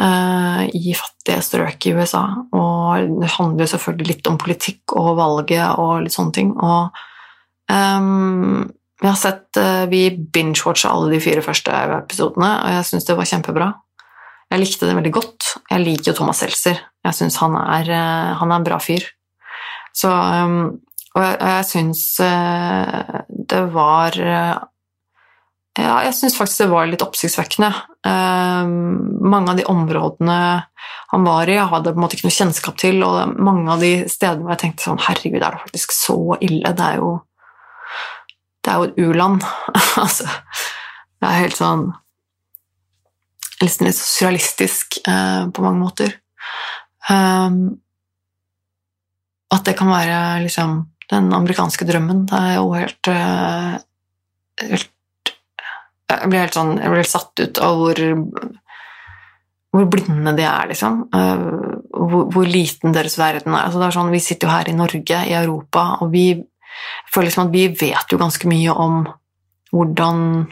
uh, 0.00 0.64
i 0.74 0.94
fattige 0.96 1.42
strøk 1.44 1.86
i 1.86 1.94
USA. 1.96 2.24
Og 2.54 3.20
det 3.20 3.30
handler 3.36 3.70
selvfølgelig 3.70 4.12
litt 4.12 4.30
om 4.30 4.38
politikk 4.40 4.96
og 4.98 5.14
valget 5.18 5.80
og 5.80 6.04
litt 6.04 6.16
sånne 6.16 6.36
ting. 6.36 6.54
Og 6.54 7.00
um, 7.72 8.66
vi 8.98 9.06
har 9.06 9.18
sett 9.18 9.60
uh, 9.60 9.84
Vi 9.90 10.08
binge-watcha 10.34 10.90
alle 10.90 11.14
de 11.14 11.22
fire 11.22 11.44
første 11.44 11.74
episodene, 12.00 12.54
og 12.64 12.78
jeg 12.78 12.88
syns 12.90 13.08
det 13.08 13.18
var 13.18 13.30
kjempebra. 13.30 13.70
Jeg 14.48 14.62
likte 14.62 14.88
det 14.88 14.96
veldig 14.96 15.12
godt. 15.12 15.54
Jeg 15.68 15.84
liker 15.84 16.12
jo 16.12 16.18
Thomas 16.22 16.42
Seltzer. 16.42 16.80
Jeg 17.04 17.16
syns 17.16 17.38
han, 17.42 17.56
uh, 17.56 18.34
han, 18.40 18.52
er 18.52 18.56
en 18.58 18.68
bra 18.68 18.80
fyr. 18.82 19.06
Så 19.96 20.10
um, 20.12 20.78
og 21.18 21.24
jeg, 21.24 21.38
jeg 21.42 21.66
syns 21.66 22.02
eh, 22.22 23.22
det 23.50 23.62
var 23.74 24.14
eh, 24.22 24.56
Ja, 25.78 25.96
jeg 26.06 26.14
syns 26.14 26.36
faktisk 26.38 26.64
det 26.64 26.72
var 26.72 26.88
litt 26.90 27.02
oppsiktsvekkende. 27.04 27.70
Eh, 28.06 28.66
mange 29.34 29.52
av 29.52 29.58
de 29.58 29.66
områdene 29.70 30.38
han 31.10 31.24
var 31.24 31.48
i, 31.48 31.56
jeg 31.56 31.70
hadde 31.72 31.92
på 31.94 31.98
en 31.98 32.04
måte 32.04 32.18
ikke 32.18 32.28
noe 32.28 32.36
kjennskap 32.36 32.76
til, 32.78 33.02
og 33.06 33.34
mange 33.40 33.70
av 33.72 33.82
de 33.82 33.92
stedene 34.10 34.44
hvor 34.44 34.54
jeg 34.54 34.62
tenkte 34.62 34.86
sånn 34.86 35.00
Herregud, 35.06 35.40
er 35.40 35.54
det 35.54 35.64
faktisk 35.64 35.94
så 35.96 36.18
ille? 36.44 36.74
Det 36.76 36.84
er 36.84 36.96
jo 37.00 37.10
Det 38.62 38.70
er 38.70 38.76
jo 38.76 38.84
et 38.88 38.98
u-land. 39.02 39.40
altså 40.04 40.26
Det 40.28 41.26
er 41.26 41.42
helt 41.42 41.58
sånn 41.58 41.88
Nesten 43.58 43.88
litt 43.88 43.98
surrealistisk 43.98 45.00
på 45.02 45.62
mange 45.64 45.80
måter. 45.80 46.12
at 49.50 49.64
det 49.66 49.74
kan 49.74 49.90
være 49.90 50.44
liksom 50.44 50.76
den 51.12 51.32
amerikanske 51.32 51.86
drømmen. 51.88 52.26
Det 52.28 52.38
er 52.38 52.54
jo 52.58 52.72
helt, 52.76 53.08
eh, 53.08 53.76
helt 54.68 54.94
Jeg 56.08 56.30
blir 56.30 56.40
helt 56.40 56.56
sånn 56.56 56.78
Jeg 56.78 56.88
blir 56.88 57.02
helt 57.02 57.10
satt 57.10 57.40
ut 57.40 57.58
av 57.60 57.76
hvor, 57.76 57.98
hvor 59.72 59.88
blinde 59.92 60.32
de 60.36 60.42
er, 60.42 60.68
liksom. 60.68 61.02
Eh, 61.14 61.42
hvor, 61.92 62.28
hvor, 62.32 62.46
liten 62.46 62.92
deres 62.92 63.18
verden 63.18 63.54
er. 63.54 63.66
Altså, 63.66 63.82
er 63.82 63.96
sånn, 63.96 64.12
vi 64.12 64.20
sitter 64.24 64.48
jo 64.48 64.54
her 64.54 64.68
i 64.68 64.76
Norge, 64.76 65.24
i 65.28 65.36
Europa, 65.36 65.98
og 66.00 66.12
vi 66.12 66.32
føler 67.12 67.28
liksom 67.28 67.48
at 67.48 67.52
vi 67.52 67.66
vet 67.68 68.12
jo 68.12 68.20
ganske 68.20 68.48
mye 68.48 68.72
om 68.72 69.02
hvordan 69.72 70.46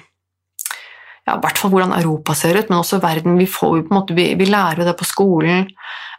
ja, 1.27 1.35
i 1.35 1.41
hvert 1.43 1.59
fall 1.59 1.73
hvordan 1.73 1.97
Europa 1.97 2.35
ser 2.39 2.59
ut, 2.59 2.69
men 2.69 2.79
også 2.79 3.01
verden. 3.03 3.39
Vi, 3.41 3.49
får, 3.51 3.79
jo 3.79 3.87
på 3.87 3.95
en 3.95 3.99
måte, 3.99 4.15
vi, 4.15 4.29
vi 4.39 4.47
lærer 4.47 4.83
jo 4.83 4.87
det 4.87 4.97
på 4.99 5.09
skolen 5.09 5.67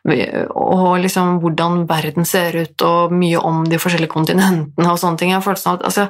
og 0.07 0.99
liksom 1.03 1.39
hvordan 1.43 1.81
verden 1.89 2.27
ser 2.27 2.55
ut, 2.55 2.81
og 2.85 3.13
mye 3.15 3.39
om 3.39 3.63
de 3.67 3.79
forskjellige 3.81 4.13
kontinentene 4.13 4.91
og 4.91 4.99
sånne 5.01 5.19
ting. 5.19 5.33
Jeg 5.33 5.43
har 5.43 5.59
at 5.73 5.83
altså, 5.89 6.07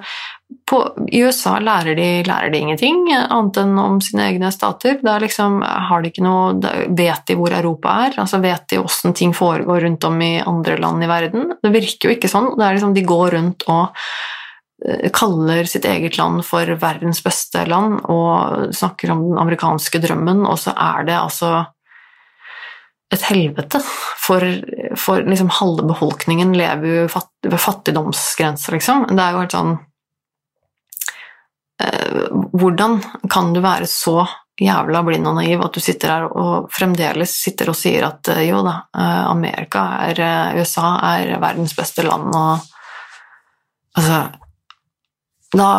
på, 0.69 0.79
I 1.11 1.23
USA 1.25 1.57
lærer 1.63 1.95
de, 1.97 2.07
lærer 2.27 2.51
de, 2.53 2.61
ingenting 2.61 3.07
annet 3.13 3.59
enn 3.61 3.75
om 3.81 3.99
sine 4.03 4.29
egne 4.29 4.51
stater. 4.53 4.99
Der 5.03 5.23
liksom 5.23 5.59
har 5.63 6.03
de 6.03 6.11
ikke 6.11 6.25
noe, 6.25 6.55
Vet 6.97 7.27
de 7.27 7.37
hvor 7.39 7.53
Europa 7.55 7.97
er? 8.05 8.17
Altså 8.21 8.41
Vet 8.43 8.67
de 8.71 8.81
åssen 8.83 9.15
ting 9.17 9.35
foregår 9.35 9.85
rundt 9.87 10.07
om 10.07 10.21
i 10.21 10.37
andre 10.39 10.77
land 10.81 11.03
i 11.03 11.11
verden? 11.11 11.53
Det 11.63 11.73
virker 11.73 12.09
jo 12.09 12.17
ikke 12.17 12.31
sånn. 12.31 12.53
Det 12.57 12.67
er 12.67 12.77
liksom, 12.77 12.95
de 12.95 13.05
går 13.07 13.37
rundt 13.37 13.67
og 13.71 14.03
eh, 14.85 15.07
kaller 15.15 15.67
sitt 15.67 15.87
eget 15.89 16.19
land 16.19 16.45
for 16.47 16.69
verdens 16.79 17.23
beste 17.25 17.65
land 17.67 18.03
og 18.05 18.75
snakker 18.75 19.15
om 19.15 19.25
den 19.31 19.41
amerikanske 19.41 20.03
drømmen, 20.03 20.45
og 20.47 20.59
så 20.61 20.75
er 20.75 21.09
det 21.09 21.17
altså 21.17 21.55
et 23.13 23.27
helvete. 23.29 23.81
For, 24.23 24.43
for 24.99 25.23
liksom 25.23 25.51
halve 25.59 25.85
befolkningen 25.87 26.51
lever 26.57 26.87
jo 27.03 27.05
fatt, 27.11 27.31
ved 27.47 27.59
fattigdomsgrenser, 27.61 28.75
liksom. 28.77 29.05
Det 29.11 29.21
er 29.23 29.35
jo 29.35 29.43
helt 29.43 29.55
sånn 29.55 29.77
eh, 31.83 32.25
Hvordan 32.57 32.99
kan 33.31 33.53
du 33.55 33.61
være 33.63 33.87
så 33.89 34.21
jævla 34.57 35.03
blind 35.05 35.29
og 35.29 35.37
naiv 35.37 35.61
at 35.61 35.75
du 35.75 35.83
sitter 35.83 36.11
her 36.11 36.25
og 36.27 36.71
fremdeles 36.73 37.35
sitter 37.45 37.69
og 37.69 37.77
sier 37.77 38.07
at 38.07 38.31
eh, 38.33 38.47
jo 38.49 38.63
da, 38.65 38.79
eh, 38.97 39.23
Amerika 39.29 39.83
er 40.07 40.21
eh, 40.25 40.57
USA 40.57 40.95
er 41.13 41.37
verdens 41.43 41.77
beste 41.77 42.05
land, 42.07 42.33
og 42.35 42.73
Altså 43.97 44.17
Da 45.57 45.69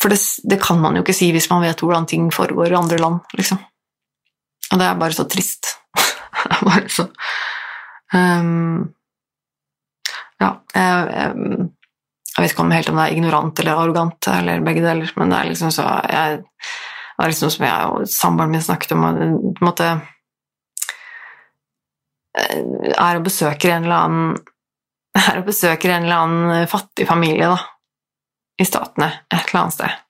For 0.00 0.10
det, 0.10 0.18
det 0.42 0.56
kan 0.62 0.80
man 0.82 0.96
jo 0.96 1.04
ikke 1.04 1.14
si 1.14 1.28
hvis 1.30 1.46
man 1.52 1.62
vet 1.62 1.78
hvordan 1.78 2.08
ting 2.10 2.32
foregår 2.34 2.72
i 2.72 2.78
andre 2.78 2.98
land, 2.98 3.20
liksom. 3.38 3.60
Og 4.74 4.80
det 4.80 4.86
er 4.88 4.98
bare 4.98 5.14
så 5.14 5.24
trist. 5.30 5.76
bare 6.66 6.88
så 6.90 7.06
um, 8.14 8.88
Ja, 10.42 10.48
jeg, 10.74 11.04
jeg, 11.14 11.68
jeg, 12.34 12.40
vet 12.42 12.50
ikke 12.50 12.64
om 12.64 12.74
helt 12.74 12.90
om 12.90 12.98
det 12.98 13.04
er 13.04 13.14
ignorant 13.14 13.62
eller 13.62 13.78
arrogant 13.78 14.28
eller 14.32 14.64
begge 14.66 14.82
deler, 14.82 15.12
men 15.20 15.30
det 15.30 15.38
er 15.38 15.52
liksom 15.52 15.70
så 15.74 15.86
jeg, 16.10 16.42
Det 16.42 17.22
er 17.22 17.30
liksom 17.30 17.52
som 17.54 17.66
jeg 17.68 17.92
og 17.92 18.08
samboeren 18.10 18.50
min 18.50 18.66
snakket 18.66 18.96
om, 18.96 19.06
på 19.06 19.62
en 19.62 19.68
måte 19.68 19.92
er 22.34 23.20
og 23.20 23.22
besøker 23.28 23.76
en 23.76 23.86
eller 23.86 24.08
annen 24.08 24.32
er 25.14 25.38
og 25.38 25.46
besøker 25.46 25.94
en 25.94 26.08
eller 26.08 26.24
annen 26.24 26.66
fattig 26.66 27.06
familie 27.06 27.46
da, 27.52 27.60
i 28.58 28.66
Statene 28.66 29.12
et 29.30 29.44
eller 29.46 29.60
annet 29.60 29.76
sted 29.78 30.03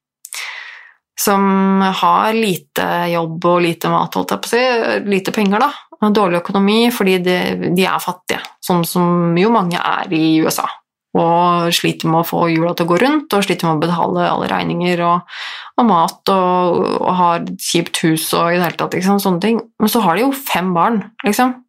som 1.20 1.80
har 1.80 2.34
lite 2.34 2.86
jobb 3.12 3.44
og 3.46 3.60
lite 3.62 3.90
mat, 3.92 4.16
holdt 4.18 4.34
jeg 4.34 4.42
på 4.42 4.50
å 4.50 4.54
si, 4.54 4.62
lite 5.10 5.34
penger, 5.34 5.62
da, 5.62 6.10
dårlig 6.14 6.40
økonomi 6.42 6.78
fordi 6.92 7.18
de, 7.22 7.36
de, 7.70 7.84
er 7.86 8.02
fattige, 8.02 8.42
sånn 8.64 8.82
som 8.88 9.36
jo 9.38 9.52
mange 9.54 9.78
er 9.78 10.10
i 10.14 10.40
USA, 10.42 10.66
og 11.14 11.70
sliter 11.74 12.10
med 12.10 12.24
å 12.24 12.26
få 12.26 12.44
hjula 12.50 12.74
til 12.74 12.88
å 12.88 12.90
gå 12.90 13.00
rundt, 13.04 13.34
og 13.34 13.44
sliter 13.46 13.68
med 13.68 13.78
å 13.78 13.84
betale 13.86 14.28
alle 14.28 14.50
regninger 14.50 15.02
og, 15.06 15.36
og 15.78 15.86
mat, 15.86 16.32
og, 16.34 16.80
og, 16.98 17.10
har 17.20 17.44
kjipt 17.62 18.02
hus 18.02 18.32
og 18.34 18.50
i 18.50 18.58
det 18.58 18.64
hele 18.66 18.80
tatt, 18.80 18.96
liksom, 18.98 19.20
sånne 19.22 19.44
ting. 19.44 19.60
Men 19.78 19.92
så 19.92 20.02
har 20.02 20.16
de 20.16 20.26
jo 20.26 20.32
fem 20.34 20.74
barn, 20.74 21.04
liksom. 21.26 21.60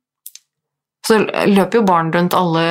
Så 1.05 1.19
løper 1.21 1.77
jo 1.77 1.85
barn 1.85 2.09
rundt 2.09 2.33
alle 2.33 2.63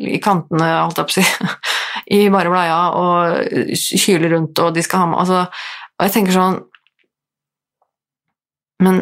i 0.00 0.16
kantene, 0.24 0.70
holdt 0.86 1.02
jeg 1.02 1.10
på 1.10 1.12
å 1.12 1.16
si, 1.18 1.50
i 2.16 2.20
bare 2.32 2.52
bleia 2.52 2.78
og 2.96 3.74
kyler 3.76 4.32
rundt, 4.32 4.64
og 4.64 4.72
de 4.72 4.84
skal 4.84 5.04
ha 5.04 5.10
med 5.10 5.20
altså, 5.20 5.42
og 5.94 6.06
jeg 6.06 6.14
tenker 6.16 6.34
sånn 6.34 6.56
Men 8.82 8.96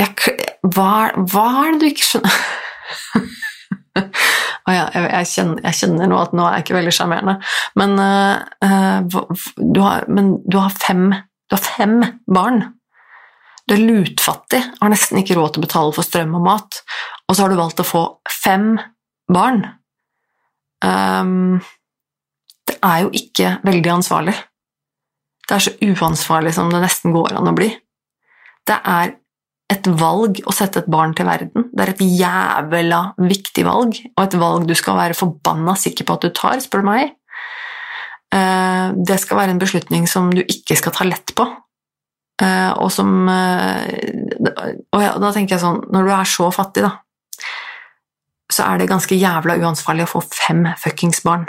jeg, 0.00 0.36
hva, 0.62 1.10
hva, 1.16 1.46
er 1.62 1.74
det 1.74 1.80
du 1.82 1.88
ikke 1.90 2.06
skjønner 2.06 2.36
ja, 4.72 4.86
jeg, 4.94 5.02
jeg, 5.02 5.28
kjenner, 5.32 5.58
jeg, 5.66 5.78
kjenner, 5.80 6.08
nå 6.08 6.20
at 6.22 6.32
nå 6.36 6.46
er 6.46 6.56
jeg 6.56 6.64
ikke 6.64 6.76
veldig 6.78 6.94
sjarmerende, 6.96 7.34
men, 7.76 7.90
uh, 8.00 9.18
du 9.58 9.80
har, 9.84 10.06
men 10.08 10.30
du 10.48 10.56
har 10.56 10.72
fem 10.72 11.10
du 11.52 11.56
har 11.58 11.64
fem 11.66 11.98
barn. 12.32 12.62
Du 13.68 13.74
er 13.74 13.82
lutfattig, 13.84 14.62
har 14.80 14.88
nesten 14.88 15.18
ikke 15.20 15.36
råd 15.36 15.52
til 15.52 15.60
å 15.60 15.66
betale 15.66 15.92
for 15.92 16.06
strøm 16.06 16.32
og 16.38 16.46
mat, 16.46 16.78
og 17.28 17.36
så 17.36 17.44
har 17.44 17.52
du 17.52 17.58
valgt 17.58 17.82
å 17.82 17.84
få 17.84 18.02
fem 18.32 18.70
barn. 19.28 19.60
Um, 20.80 21.60
det 22.64 22.78
er 22.80 23.02
jo 23.04 23.12
ikke 23.20 23.58
veldig 23.68 23.92
ansvarlig. 23.98 24.38
Det 25.52 25.58
er 25.58 25.64
så 25.66 25.72
uansvarlig 25.84 26.54
som 26.56 26.70
det 26.72 26.78
nesten 26.80 27.12
går 27.12 27.34
an 27.36 27.50
å 27.50 27.52
bli. 27.52 27.66
Det 28.64 28.78
er 28.88 29.10
et 29.72 29.88
valg 30.00 30.40
å 30.48 30.54
sette 30.56 30.80
et 30.80 30.88
barn 30.88 31.12
til 31.16 31.28
verden. 31.28 31.66
Det 31.68 31.84
er 31.84 31.92
et 31.92 32.00
jævla 32.00 33.00
viktig 33.20 33.66
valg, 33.68 34.00
og 34.14 34.22
et 34.24 34.38
valg 34.40 34.64
du 34.64 34.72
skal 34.78 34.96
være 34.96 35.18
forbanna 35.18 35.76
sikker 35.76 36.08
på 36.08 36.16
at 36.16 36.24
du 36.24 36.32
tar, 36.32 36.56
spør 36.64 36.80
du 36.80 36.88
meg. 36.88 37.12
Eh, 38.32 38.96
det 38.96 39.20
skal 39.20 39.42
være 39.42 39.52
en 39.52 39.60
beslutning 39.60 40.08
som 40.08 40.32
du 40.32 40.40
ikke 40.40 40.80
skal 40.80 40.96
ta 40.96 41.04
lett 41.04 41.36
på, 41.36 41.44
eh, 42.40 42.72
og 42.72 42.88
som 42.96 43.28
eh, 43.28 43.92
Og 44.96 45.00
da 45.20 45.36
tenker 45.36 45.58
jeg 45.58 45.66
sånn, 45.68 45.84
når 45.92 46.08
du 46.08 46.16
er 46.16 46.32
så 46.32 46.48
fattig, 46.48 46.88
da, 46.88 46.96
så 48.48 48.70
er 48.72 48.80
det 48.80 48.88
ganske 48.88 49.20
jævla 49.20 49.60
uansvarlig 49.60 50.08
å 50.08 50.14
få 50.16 50.24
fem 50.32 50.64
fuckings 50.80 51.20
barn. 51.28 51.44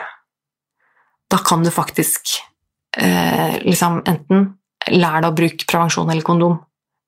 Da 1.32 1.39
kan 1.39 1.64
du 1.64 1.72
faktisk 1.72 2.41
eh, 2.98 3.58
liksom 3.64 4.02
enten 4.10 4.54
lær 4.91 5.22
deg 5.24 5.32
å 5.32 5.36
bruke 5.38 5.68
prevensjon 5.70 6.10
eller 6.12 6.26
kondom, 6.26 6.58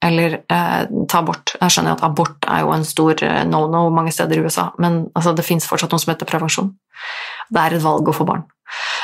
eller 0.05 0.39
eh, 0.41 0.81
ta 1.09 1.21
abort. 1.21 1.55
Jeg 1.59 1.73
skjønner 1.73 1.95
at 1.95 2.03
abort 2.07 2.47
er 2.51 2.63
jo 2.63 2.73
en 2.75 2.85
stor 2.87 3.23
eh, 3.25 3.43
no-no 3.49 3.87
mange 3.93 4.13
steder 4.15 4.39
i 4.39 4.45
USA, 4.45 4.69
men 4.81 5.05
altså, 5.13 5.35
det 5.35 5.47
fins 5.47 5.67
fortsatt 5.69 5.93
noe 5.93 6.03
som 6.03 6.13
heter 6.13 6.29
prevensjon. 6.29 6.71
Det 7.49 7.61
er 7.61 7.77
et 7.77 7.85
valg 7.85 8.09
å 8.09 8.15
få 8.15 8.27
barn. 8.27 8.45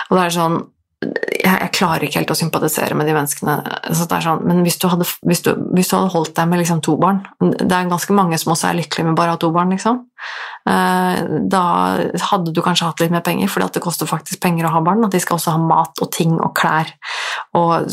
Og 0.10 0.18
det 0.18 0.26
er 0.26 0.38
sånn 0.38 0.62
jeg, 1.02 1.50
jeg, 1.50 1.70
klarer 1.74 2.06
ikke 2.06 2.20
helt 2.20 2.32
å 2.34 2.38
sympatisere 2.38 2.96
med 2.98 3.08
de 3.10 3.16
menneskene. 3.16 3.56
Sånn, 3.98 4.44
men 4.46 4.62
hvis 4.66 4.78
du, 4.78 4.86
hadde, 4.92 5.08
hvis, 5.26 5.42
du, 5.46 5.50
hvis 5.74 5.90
du, 5.90 5.96
hadde, 5.98 6.12
holdt 6.14 6.36
deg 6.38 6.50
med 6.52 6.62
liksom 6.62 6.82
to 6.86 6.94
barn 7.02 7.24
Det 7.42 7.66
er 7.66 7.90
ganske 7.90 8.14
mange 8.14 8.38
som 8.38 8.54
også 8.54 8.70
er 8.70 8.78
lykkelige 8.78 9.08
med 9.10 9.18
bare 9.18 9.34
å 9.34 9.36
ha 9.36 9.42
to 9.42 9.50
barn. 9.56 9.74
Liksom. 9.74 9.98
Eh, 10.70 11.22
da 11.50 11.64
hadde 12.30 12.54
du 12.54 12.62
kanskje 12.62 12.92
hatt 12.92 13.02
litt 13.02 13.16
mer 13.16 13.26
penger, 13.26 13.50
for 13.50 13.66
det 13.66 13.82
koster 13.82 14.10
faktisk 14.10 14.44
penger 14.46 14.70
å 14.70 14.76
ha 14.76 14.84
barn. 14.86 15.02
At 15.08 15.16
de 15.16 15.24
skal 15.24 15.40
også 15.40 15.56
ha 15.56 15.64
mat 15.64 16.06
og 16.06 16.12
ting 16.14 16.38
og 16.38 16.54
klær 16.58 16.94
og 17.58 17.90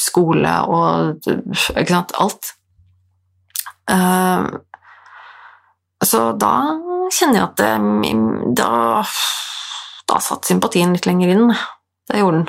skole 0.00 0.56
og 0.72 1.28
ikke 1.76 1.92
sant, 1.92 2.16
alt. 2.16 2.52
Eh, 3.92 4.48
så 6.06 6.26
da 6.40 6.56
kjenner 7.12 7.42
jeg 7.42 7.46
at 7.46 7.60
det, 7.60 7.72
da, 8.56 8.74
da 10.08 10.20
satt 10.24 10.48
sympatien 10.48 10.96
litt 10.96 11.08
lenger 11.08 11.36
inn 11.36 11.50
det 12.10 12.22
gjorde 12.22 12.44
den. 12.44 12.48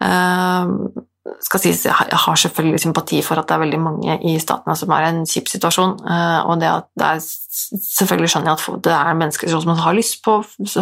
Uh, 0.00 1.04
skal 1.44 1.60
sies, 1.62 1.84
jeg 1.84 2.18
har 2.24 2.38
selvfølgelig 2.42 2.80
sympati 2.80 3.20
for 3.24 3.40
at 3.40 3.48
det 3.48 3.54
er 3.54 3.62
veldig 3.62 3.80
mange 3.80 4.16
i 4.26 4.38
statene 4.40 4.76
som 4.76 4.92
er 4.96 5.04
i 5.04 5.10
en 5.12 5.26
kjip 5.28 5.50
situasjon. 5.52 5.98
Eh, 6.00 6.38
og 6.48 6.60
det 6.62 6.70
at 6.70 6.88
det 6.98 7.06
er, 7.06 7.26
selvfølgelig 7.50 8.30
skjønner 8.30 8.52
jeg 8.52 8.60
at 8.60 8.84
det 8.86 8.92
er 8.94 9.16
mennesker 9.18 9.50
som 9.50 9.72
har 9.82 9.96
lyst 9.96 10.20
på, 10.22 10.36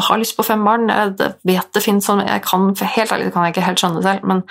har 0.09 0.21
lyst 0.21 0.37
på 0.37 0.45
fem 0.45 0.65
barn. 0.67 0.91
Jeg 0.93 1.33
vet 1.49 1.71
det 1.75 1.83
finnes 1.85 2.05
sånn 2.05 2.21
Jeg 2.27 2.43
kan 2.45 2.69
helt 2.77 3.13
ærlig 3.15 3.29
det 3.29 3.35
kan 3.35 3.47
jeg 3.47 3.55
ikke 3.55 3.65
helt 3.65 3.83
skjønne 3.83 4.03
selv, 4.05 4.27
men, 4.29 4.43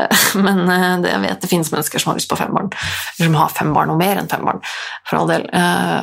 eh, 0.00 0.22
men 0.46 0.62
eh, 0.72 1.10
jeg 1.10 1.22
vet 1.26 1.44
det 1.44 1.50
finnes 1.50 1.72
mennesker 1.74 2.02
som 2.02 2.12
har 2.12 2.20
lyst 2.20 2.30
på 2.32 2.38
fem 2.40 2.54
barn. 2.56 2.72
Eller 3.18 3.28
som 3.28 3.38
har 3.42 3.52
fem 3.52 3.74
barn 3.76 3.92
og 3.92 4.00
mer 4.00 4.20
enn 4.20 4.30
fem 4.32 4.44
barn, 4.48 4.62
for 5.08 5.20
all 5.20 5.30
del. 5.30 5.46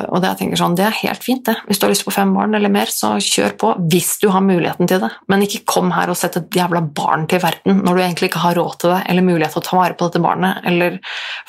Og 0.10 0.22
det 0.22 0.32
jeg 0.32 0.42
tenker 0.44 0.62
sånn, 0.62 0.78
det 0.78 0.86
er 0.86 0.98
helt 1.02 1.26
fint, 1.26 1.44
det. 1.50 1.58
Hvis 1.68 1.82
du 1.82 1.88
har 1.88 1.94
lyst 1.94 2.06
på 2.06 2.14
fem 2.14 2.34
barn 2.36 2.54
eller 2.58 2.74
mer, 2.74 2.92
så 2.94 3.16
kjør 3.24 3.58
på. 3.60 3.74
Hvis 3.90 4.16
du 4.22 4.30
har 4.34 4.46
muligheten 4.46 4.90
til 4.90 5.02
det. 5.02 5.12
Men 5.32 5.46
ikke 5.46 5.66
kom 5.70 5.94
her 5.96 6.12
og 6.12 6.20
sett 6.20 6.38
et 6.40 6.60
jævla 6.60 6.84
barn 6.84 7.26
til 7.30 7.42
verden 7.44 7.82
når 7.86 7.96
du 7.96 8.04
egentlig 8.04 8.30
ikke 8.30 8.44
har 8.44 8.58
råd 8.60 8.80
til 8.82 8.94
det 8.94 9.02
eller 9.10 9.26
mulighet 9.26 9.56
til 9.56 9.64
å 9.64 9.68
ta 9.70 9.80
vare 9.80 9.98
på 9.98 10.10
dette 10.10 10.24
barnet, 10.24 10.62
eller, 10.70 11.00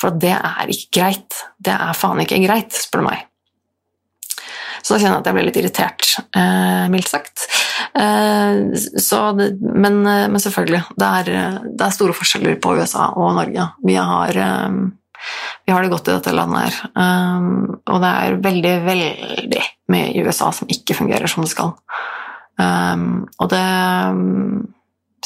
For 0.00 0.16
det 0.16 0.36
er 0.36 0.72
ikke 0.72 1.00
greit. 1.00 1.42
Det 1.60 1.74
er 1.74 1.96
faen 1.96 2.22
ikke 2.24 2.40
greit, 2.46 2.72
spør 2.76 3.04
du 3.04 3.10
meg. 3.10 3.29
Så 4.82 4.94
da 4.94 5.00
kjenner 5.00 5.18
jeg 5.18 5.22
at 5.22 5.28
jeg 5.28 5.36
ble 5.36 5.44
litt 5.46 5.58
irritert, 5.60 6.06
eh, 6.36 6.86
mildt 6.92 7.10
sagt. 7.10 7.44
Eh, 7.94 8.60
det, 9.38 9.48
men, 9.60 10.00
eh, 10.06 10.26
men, 10.30 10.40
selvfølgelig, 10.40 10.82
det 11.00 11.10
er, 11.20 11.30
det 11.66 11.86
er, 11.86 11.94
store 11.94 12.16
forskjeller 12.16 12.56
på 12.62 12.74
USA 12.78 13.10
og 13.14 13.34
Norge. 13.38 13.68
Vi 13.86 13.98
har, 13.98 14.40
vi 15.66 15.74
har 15.74 15.84
det 15.84 15.92
godt 15.92 16.08
i 16.08 16.16
dette 16.16 16.34
landet 16.36 16.66
her. 16.66 16.80
Og 17.90 18.00
det 18.02 18.14
er 18.24 18.40
veldig, 18.48 18.74
veldig 18.88 19.62
mye 19.92 20.10
i 20.14 20.24
USA 20.24 20.50
som 20.54 20.70
ikke 20.70 20.96
fungerer 21.02 21.30
som 21.30 21.44
det 21.44 21.52
skal. 21.52 21.74
Og 22.60 23.50
det 23.52 23.64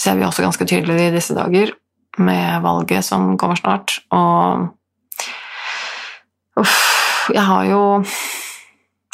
ser 0.01 0.19
vi 0.19 0.27
også 0.27 0.43
ganske 0.43 0.67
tydelig 0.67 0.99
i 1.09 1.15
disse 1.15 1.37
dager 1.37 1.75
med 2.19 2.63
valget 2.63 3.07
som 3.07 3.35
kommer 3.39 3.59
snart, 3.59 3.99
og 4.15 4.71
Uff, 6.55 7.31
jeg 7.35 7.43
har 7.43 7.65
jo 7.67 7.81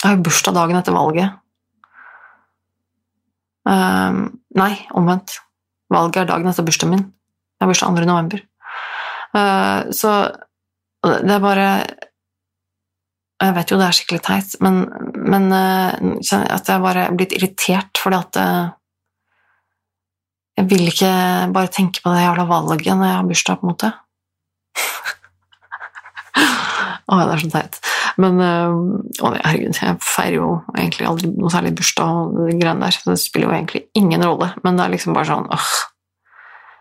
Jeg 0.01 0.09
har 0.09 0.17
jo 0.17 0.25
bursdag 0.25 0.57
dagen 0.57 0.79
etter 0.79 0.97
valget. 0.97 1.35
Um, 3.69 4.21
nei, 4.57 4.73
omvendt. 4.97 5.37
Valget 5.93 6.23
er 6.23 6.31
dagen 6.31 6.49
etter 6.49 6.65
bursdagen 6.65 6.95
min. 6.95 7.03
Jeg 7.61 7.67
har 7.67 7.69
bursdag 7.69 7.99
2. 8.01 8.07
november. 8.09 8.41
Uh, 9.37 9.93
så 9.93 10.15
det 11.05 11.33
er 11.33 11.43
bare 11.45 11.67
Jeg 13.41 13.55
vet 13.57 13.71
jo 13.71 13.77
det 13.81 13.87
er 13.87 13.97
skikkelig 13.97 14.23
teit, 14.25 14.57
men, 14.61 14.83
men 15.17 15.47
uh, 15.53 15.93
at 16.41 16.69
jeg 16.69 16.83
bare 16.83 17.07
er 17.07 17.15
blitt 17.17 17.37
irritert 17.37 18.01
fordi 18.01 18.19
at 18.19 18.41
jeg 20.61 20.69
vil 20.69 20.91
ikke 20.91 21.13
bare 21.55 21.73
tenke 21.73 22.03
på 22.05 22.13
det 22.13 22.25
jævla 22.25 22.45
valget 22.49 22.93
når 22.93 23.07
jeg 23.07 23.17
har 23.17 23.29
bursdag, 23.29 23.61
på 23.61 23.65
en 23.65 23.71
måte. 23.73 23.93
Å, 27.09 27.17
det 27.17 27.33
er 27.33 27.41
så 27.45 27.53
teit. 27.55 27.81
Men 28.21 28.41
å, 28.43 29.31
herregud, 29.33 29.77
jeg 29.77 30.01
feirer 30.05 30.37
jo 30.37 30.49
egentlig 30.75 31.07
aldri 31.09 31.31
noe 31.33 31.53
særlig 31.53 31.73
bursdag 31.79 32.19
og 32.19 32.41
de 32.51 32.59
greiene 32.59 32.85
der, 32.89 32.99
det 33.07 33.21
spiller 33.23 33.49
jo 33.49 33.55
egentlig 33.57 33.85
ingen 33.99 34.27
rolle. 34.27 34.51
Men 34.65 34.77
det 34.77 34.85
er 34.85 34.95
liksom 34.97 35.17
bare 35.17 35.31
sånn 35.31 35.49
åh, 35.55 35.71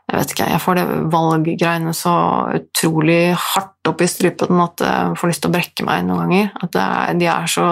Jeg 0.10 0.18
vet 0.18 0.32
ikke, 0.34 0.50
jeg 0.50 0.62
får 0.64 0.78
det 0.80 0.86
valggreiene 1.14 1.94
så 1.94 2.14
utrolig 2.58 3.22
hardt 3.38 3.92
opp 3.92 4.02
i 4.02 4.10
strupen 4.10 4.64
at 4.64 4.82
jeg 4.82 5.18
får 5.22 5.32
lyst 5.32 5.44
til 5.46 5.52
å 5.52 5.54
brekke 5.54 5.86
meg 5.86 6.08
noen 6.08 6.24
ganger. 6.26 6.52
At 6.66 6.80
er, 6.82 7.18
de 7.20 7.30
er 7.30 7.52
så 7.52 7.68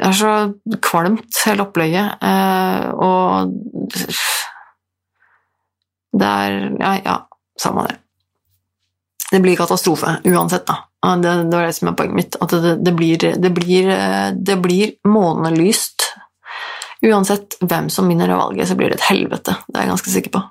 det 0.00 0.06
er 0.08 0.16
så 0.16 0.34
kvalmt, 0.80 1.36
hele 1.44 1.66
opplegget. 1.66 2.22
Eh, 2.24 2.86
og 2.96 3.52
det 6.16 6.30
er 6.30 6.54
Ja, 6.80 6.92
ja 7.04 7.16
samme 7.60 7.86
det. 7.86 7.98
Det 9.30 9.40
blir 9.42 9.56
katastrofe 9.56 10.16
uansett, 10.26 10.66
da. 10.66 10.89
Det, 11.00 11.32
det 11.48 11.56
var 11.56 11.64
det 11.64 11.76
som 11.76 11.88
er 11.88 11.96
poenget 11.96 12.18
mitt. 12.18 12.38
At 12.44 12.52
det, 12.52 12.74
det, 12.84 12.92
blir, 12.96 13.16
det, 13.16 13.50
blir, 13.56 13.90
det 14.36 14.56
blir 14.60 14.94
månelyst. 15.08 16.10
Uansett 17.00 17.56
hvem 17.64 17.88
som 17.92 18.08
vinner 18.08 18.28
valget, 18.36 18.68
så 18.68 18.76
blir 18.76 18.92
det 18.92 19.00
et 19.00 19.08
helvete. 19.08 19.56
Det 19.66 19.78
er 19.78 19.86
jeg 19.86 19.94
ganske 19.94 20.12
sikker 20.12 20.34
på. 20.34 20.42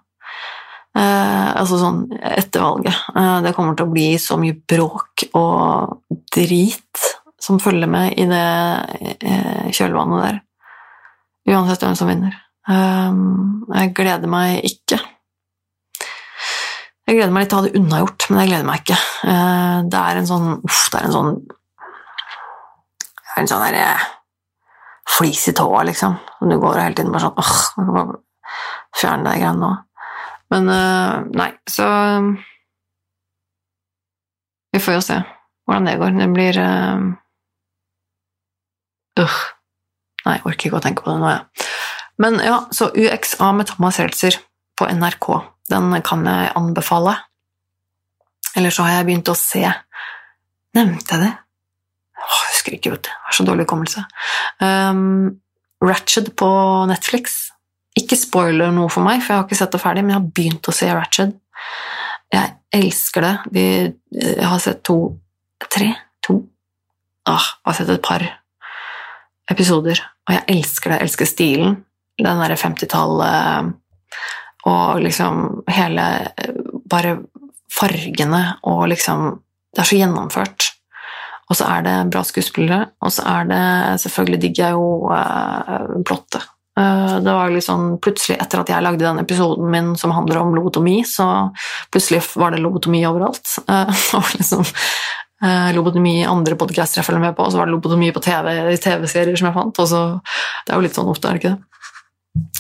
Eh, 0.98 1.50
altså 1.54 1.78
sånn 1.78 2.02
etter 2.18 2.64
valget. 2.66 2.98
Eh, 3.14 3.38
det 3.46 3.54
kommer 3.58 3.78
til 3.78 3.86
å 3.86 3.94
bli 3.94 4.10
så 4.22 4.40
mye 4.42 4.58
bråk 4.58 5.28
og 5.38 6.00
drit 6.34 7.06
som 7.40 7.62
følger 7.62 7.90
med 7.90 8.18
i 8.20 8.26
det 8.30 9.18
eh, 9.22 9.70
kjølvannet 9.70 10.26
der. 10.26 10.40
Uansett 11.50 11.86
hvem 11.86 11.96
som 11.98 12.10
vinner. 12.10 12.36
Um, 12.70 13.66
jeg 13.74 13.94
gleder 13.98 14.30
meg 14.30 14.66
ikke. 14.68 15.00
Jeg 17.10 17.18
gleder 17.18 17.34
meg 17.34 17.42
litt 17.42 17.50
til 17.50 17.58
å 17.58 17.62
ha 17.64 17.66
det 17.66 17.80
unnagjort, 17.80 18.26
men 18.30 18.40
jeg 18.44 18.50
gleder 18.52 18.66
meg 18.68 18.82
ikke. 18.84 18.98
Uh, 19.26 19.78
det 19.90 20.02
er 20.02 20.20
en 20.20 20.28
sånn 20.30 20.50
Uff, 20.60 20.82
det 20.94 21.00
er 21.00 21.08
en 21.08 21.16
sånn 21.16 21.32
en 23.40 23.48
sånn 23.50 23.64
derre 23.64 23.88
flis 25.10 25.48
i 25.50 25.54
tåa, 25.58 25.82
liksom. 25.88 26.18
Som 26.38 26.52
du 26.52 26.58
går 26.62 26.82
hele 26.84 26.98
tiden 26.98 27.14
bare 27.14 27.24
sånn 27.24 27.40
åh, 27.40 27.54
jeg 27.78 27.88
kan 27.88 27.96
bare 27.96 28.20
fjerne 29.00 29.26
de 29.26 29.42
greiene 29.42 29.64
nå. 29.64 29.72
Men 30.54 30.70
øh, 30.74 31.26
nei, 31.38 31.50
så 31.70 31.88
Vi 34.74 34.82
får 34.82 35.00
jo 35.00 35.02
se 35.02 35.18
hvordan 35.66 35.90
det 35.90 35.98
går. 36.02 36.14
Det 36.18 36.30
blir 36.34 36.62
øh. 36.62 37.00
Nei, 39.20 40.36
jeg 40.36 40.46
orker 40.46 40.70
ikke 40.70 40.78
å 40.78 40.84
tenke 40.84 41.04
på 41.06 41.10
det 41.10 41.20
nå, 41.24 41.34
jeg. 41.34 41.68
Men 42.22 42.38
ja, 42.44 42.60
så 42.76 42.92
UXA 42.94 43.50
med 43.56 43.70
Thomas 43.72 43.98
Seltzer 43.98 44.38
på 44.80 44.88
NRK, 44.88 45.28
den 45.70 45.92
kan 46.06 46.24
jeg 46.28 46.54
anbefale. 46.58 47.18
Eller 48.58 48.74
så 48.74 48.88
har 48.88 49.00
jeg 49.00 49.10
begynt 49.10 49.32
å 49.32 49.38
se 49.38 49.68
Nevnte 50.78 51.16
jeg 51.16 51.24
det? 51.24 51.30
Åh, 52.20 52.42
jeg 52.46 52.52
husker 52.54 52.76
ikke, 52.76 52.92
vet 52.94 53.08
du. 53.08 53.14
Har 53.26 53.34
så 53.34 53.46
dårlig 53.48 53.64
hukommelse. 53.66 54.04
Um, 54.62 55.40
Ratched 55.82 56.30
på 56.38 56.50
Netflix. 56.92 57.40
Ikke 57.98 58.18
spoiler 58.20 58.70
noe 58.76 58.92
for 58.94 59.02
meg, 59.02 59.24
for 59.24 59.34
jeg 59.34 59.42
har 59.42 59.48
ikke 59.48 59.58
sett 59.58 59.74
det 59.74 59.82
ferdig, 59.82 60.04
men 60.06 60.14
jeg 60.14 60.20
har 60.20 60.28
begynt 60.38 60.70
å 60.70 60.76
se 60.76 60.92
Ratched. 60.94 61.34
Jeg 62.36 62.54
elsker 62.78 63.26
det. 63.26 63.34
De, 63.56 63.66
jeg 64.20 64.52
har 64.52 64.62
sett 64.62 64.84
to 64.86 65.00
Tre? 65.60 65.90
To? 66.24 66.38
Ah, 67.28 67.50
jeg 67.58 67.68
har 67.68 67.76
sett 67.82 67.90
et 67.92 68.06
par 68.06 68.24
episoder, 69.52 70.00
og 70.30 70.38
jeg 70.38 70.46
elsker 70.54 70.94
det. 70.94 71.00
Jeg 71.00 71.10
elsker 71.10 71.28
stilen. 71.28 71.76
Den 72.20 72.40
derre 72.44 72.56
50-tallet 72.60 73.74
og 74.70 75.04
liksom 75.04 75.64
hele 75.72 76.06
Bare 76.90 77.20
fargene 77.70 78.44
og 78.68 78.88
liksom 78.90 79.40
Det 79.76 79.84
er 79.84 79.90
så 79.90 79.98
gjennomført. 80.00 80.72
Og 81.50 81.58
så 81.58 81.66
er 81.66 81.84
det 81.86 81.96
bra 82.14 82.22
skuespillere, 82.26 82.92
og 83.02 83.12
så 83.14 83.26
er 83.30 83.50
det 83.50 83.66
Selvfølgelig 84.06 84.42
digger 84.42 84.70
jeg 84.70 84.78
jo 84.78 85.10
uh, 85.10 86.02
plottet. 86.06 86.46
Uh, 86.80 87.18
det 87.26 87.34
var 87.34 87.56
sånn 87.66 87.98
plutselig, 88.02 88.38
etter 88.40 88.62
at 88.62 88.70
jeg 88.72 88.86
lagde 88.86 89.04
den 89.04 89.22
episoden 89.22 89.70
min 89.74 89.92
som 90.00 90.14
handler 90.16 90.44
om 90.44 90.54
lobotomi, 90.56 91.02
så 91.08 91.50
plutselig 91.92 92.22
var 92.40 92.54
det 92.54 92.62
lobotomi 92.64 93.02
overalt. 93.10 93.58
Uh, 93.70 93.90
og 94.20 94.30
liksom 94.38 94.64
uh, 94.64 95.70
lobotomi 95.76 96.20
i 96.22 96.30
andre 96.30 96.58
podcaster 96.60 97.02
jeg 97.02 97.10
følger 97.10 97.26
med 97.26 97.38
på, 97.38 97.48
og 97.48 97.54
så 97.54 97.62
var 97.62 97.70
det 97.70 97.76
lobotomi 97.76 98.14
på 98.16 98.24
TV, 98.24 98.54
i 98.76 98.80
TV-serier 98.82 99.42
som 99.42 99.50
jeg 99.50 99.58
fant. 99.58 99.82
og 99.84 99.90
så, 99.92 100.04
Det 100.64 100.74
er 100.74 100.80
jo 100.80 100.86
litt 100.86 101.02
sånn 101.02 101.12
ofte, 101.12 101.28
er 101.28 101.38
det 101.38 101.44
ikke 101.44 101.56
det? 101.58 101.79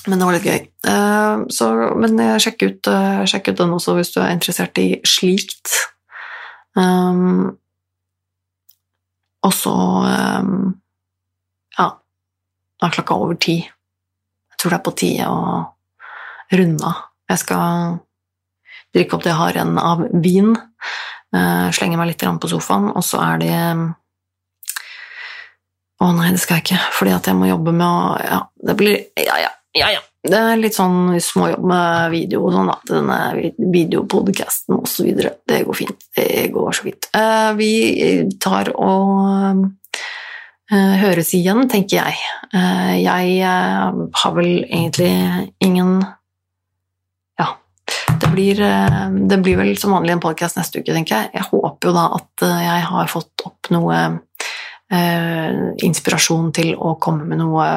Men 0.09 0.17
det 0.17 0.25
var 0.25 0.35
litt 0.35 0.49
gøy. 0.49 0.59
Uh, 0.89 1.45
så, 1.53 1.69
men 2.01 2.17
sjekk 2.41 2.65
ut, 2.65 2.89
uh, 2.89 3.21
sjekk 3.29 3.51
ut 3.51 3.61
den 3.61 3.77
også 3.77 3.93
hvis 3.99 4.13
du 4.15 4.19
er 4.23 4.33
interessert 4.33 4.81
i 4.81 4.89
slikt. 5.07 5.75
Um, 6.77 7.57
og 9.45 9.53
så 9.55 9.73
um, 9.73 10.79
Ja, 11.77 11.87
nå 11.95 12.87
er 12.87 12.95
klokka 12.95 13.15
over 13.15 13.37
ti. 13.39 13.61
Jeg 13.63 14.59
tror 14.59 14.73
det 14.73 14.79
er 14.79 14.87
på 14.87 14.95
tide 14.99 15.29
å 15.31 15.61
runde 16.59 16.89
av. 16.89 17.05
Jeg 17.29 17.43
skal 17.43 17.99
drikke 18.95 19.15
opp 19.15 19.23
det 19.23 19.31
jeg 19.31 19.39
har 19.39 19.55
igjen 19.55 19.77
av 19.79 20.03
vin, 20.23 20.51
uh, 21.35 21.67
slenge 21.75 21.99
meg 21.99 22.11
litt 22.11 22.25
på 22.25 22.51
sofaen, 22.51 22.89
og 22.89 23.05
så 23.05 23.21
er 23.27 23.41
det 23.43 23.55
Å 25.99 26.07
nei, 26.15 26.29
det 26.31 26.39
skal 26.39 26.57
jeg 26.57 26.63
ikke, 26.63 26.83
fordi 26.95 27.11
at 27.11 27.27
jeg 27.27 27.35
må 27.35 27.49
jobbe 27.49 27.73
med 27.75 27.85
å 27.85 28.17
Ja, 28.23 28.41
det 28.67 28.75
blir 28.79 28.97
Ja, 29.19 29.35
ja. 29.43 29.53
Ja, 29.77 29.91
ja. 29.93 30.01
Det 30.19 30.35
er 30.35 30.59
litt 30.59 30.75
sånn 30.75 31.13
småjobb 31.23 31.63
med 31.69 32.11
video 32.11 32.41
og 32.47 32.55
sånn, 32.55 32.69
da. 32.71 32.77
Denne 32.89 33.17
videopodkasten 33.71 34.79
og 34.79 34.89
så 34.89 35.05
videre. 35.07 35.37
Det 35.47 35.61
går 35.67 35.77
fint. 35.77 36.07
Det 36.17 36.49
går 36.53 36.75
så 36.75 36.87
fint. 36.89 37.09
Uh, 37.15 37.51
vi 37.59 37.71
tar 38.41 38.73
og 38.73 39.61
uh, 39.61 40.95
høres 41.03 41.31
igjen, 41.37 41.63
tenker 41.71 42.01
jeg. 42.01 42.19
Uh, 42.51 42.97
jeg 42.99 43.39
har 43.45 44.35
vel 44.35 44.63
egentlig 44.65 45.13
ingen 45.63 45.99
Ja. 47.39 47.53
Det 48.19 48.33
blir, 48.33 48.59
det 49.29 49.37
blir 49.45 49.57
vel 49.61 49.75
som 49.79 49.93
vanlig 49.95 50.17
en 50.17 50.21
podkast 50.23 50.57
neste 50.59 50.81
uke, 50.81 50.91
tenker 50.91 51.15
jeg. 51.15 51.31
Jeg 51.37 51.47
håper 51.53 51.89
jo 51.89 51.95
da 51.95 52.09
at 52.17 52.43
jeg 52.65 52.87
har 52.89 53.09
fått 53.09 53.45
opp 53.47 53.69
noe 53.71 54.01
inspirasjon 55.85 56.49
til 56.57 56.73
å 56.75 56.95
komme 57.01 57.27
med 57.29 57.39
noe 57.39 57.67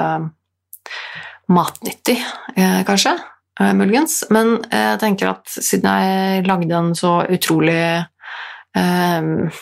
matnyttig, 1.49 2.20
eh, 2.57 2.80
kanskje. 2.86 3.16
Eh, 3.61 3.74
muligens. 3.74 4.22
Men 4.30 4.61
jeg 4.70 5.01
tenker 5.03 5.34
at 5.34 5.59
siden 5.59 5.90
jeg 5.90 6.47
lagde 6.47 6.78
en 6.78 6.95
så 6.99 7.18
utrolig 7.28 7.82
eh, 8.76 9.61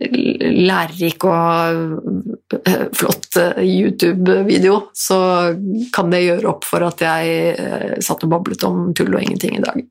lærerik 0.00 1.24
og 1.28 2.60
eh, 2.64 2.86
flott 2.96 3.36
eh, 3.36 3.62
YouTube-video, 3.64 4.80
så 4.94 5.18
kan 5.92 6.12
det 6.12 6.24
gjøre 6.24 6.50
opp 6.50 6.66
for 6.68 6.86
at 6.86 7.02
jeg 7.04 7.54
eh, 7.58 7.94
satt 8.04 8.24
og 8.24 8.32
bablet 8.32 8.64
om 8.68 8.90
tull 8.96 9.12
og 9.14 9.22
ingenting 9.22 9.58
i 9.58 9.64
dag. 9.64 9.82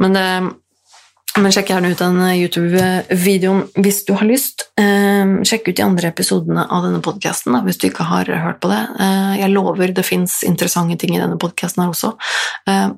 Men 0.00 0.16
men 1.42 1.52
sjekk 1.54 1.70
gjerne 1.70 1.90
ut 1.92 2.00
den 2.00 2.18
YouTube-videoen 2.34 3.60
hvis 3.78 4.00
du 4.08 4.12
har 4.18 4.26
lyst. 4.26 4.64
Ehm, 4.80 5.38
sjekk 5.46 5.68
ut 5.68 5.76
de 5.78 5.84
andre 5.84 6.10
episodene 6.10 6.64
av 6.66 6.86
denne 6.86 7.00
podkasten 7.04 7.54
hvis 7.66 7.78
du 7.78 7.88
ikke 7.88 8.06
har 8.08 8.30
hørt 8.42 8.60
på 8.62 8.70
det. 8.72 8.80
Eh, 8.98 9.34
jeg 9.42 9.52
lover 9.52 9.92
det 9.94 10.04
fins 10.06 10.40
interessante 10.46 10.98
ting 10.98 11.14
i 11.14 11.20
denne 11.20 11.38
podkasten 11.40 11.84
her 11.84 11.92
også. 11.92 12.14
Ehm, 12.70 12.96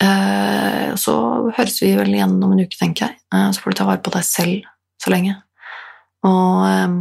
eh, 0.00 0.94
så 1.00 1.16
høres 1.56 1.80
vi 1.82 1.92
vel 1.98 2.14
igjen 2.14 2.38
om 2.38 2.54
en 2.54 2.62
uke, 2.62 2.78
tenker 2.78 3.08
jeg. 3.08 3.18
Eh, 3.34 3.50
så 3.52 3.60
får 3.60 3.74
du 3.74 3.80
ta 3.80 3.88
vare 3.90 4.04
på 4.04 4.14
deg 4.14 4.24
selv 4.24 4.70
så 5.02 5.12
lenge. 5.12 5.36
Og 6.24 6.64
ehm, 6.68 6.98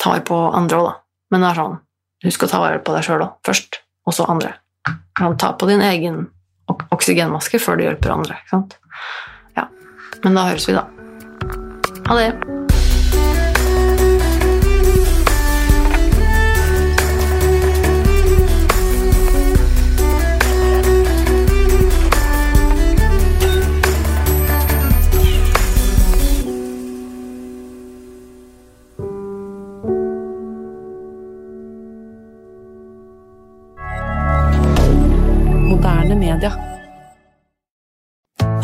ta 0.00 0.14
vare 0.14 0.26
på 0.26 0.40
andre 0.58 0.80
òg, 0.80 0.90
da. 0.90 0.96
Men 1.30 1.44
det 1.44 1.52
er 1.52 1.60
sånn, 1.60 1.78
husk 2.26 2.46
å 2.46 2.50
ta 2.50 2.62
vare 2.64 2.82
på 2.82 2.96
deg 2.96 3.06
sjøl 3.06 3.26
òg, 3.28 3.38
først, 3.46 3.80
og 4.06 4.16
så 4.16 4.26
andre. 4.32 4.56
Ta 5.38 5.54
på 5.54 5.70
din 5.70 5.82
egen 5.86 6.26
oksygenmaske 6.66 7.60
før 7.62 7.78
du 7.78 7.86
hjelper 7.86 8.14
andre. 8.16 8.40
ikke 8.42 8.54
sant? 8.56 8.78
Men 10.24 10.38
da 10.38 10.46
høres 10.48 10.68
vi, 10.68 10.76
da. 10.76 10.86
Ha 12.06 12.20
det. 12.20 12.55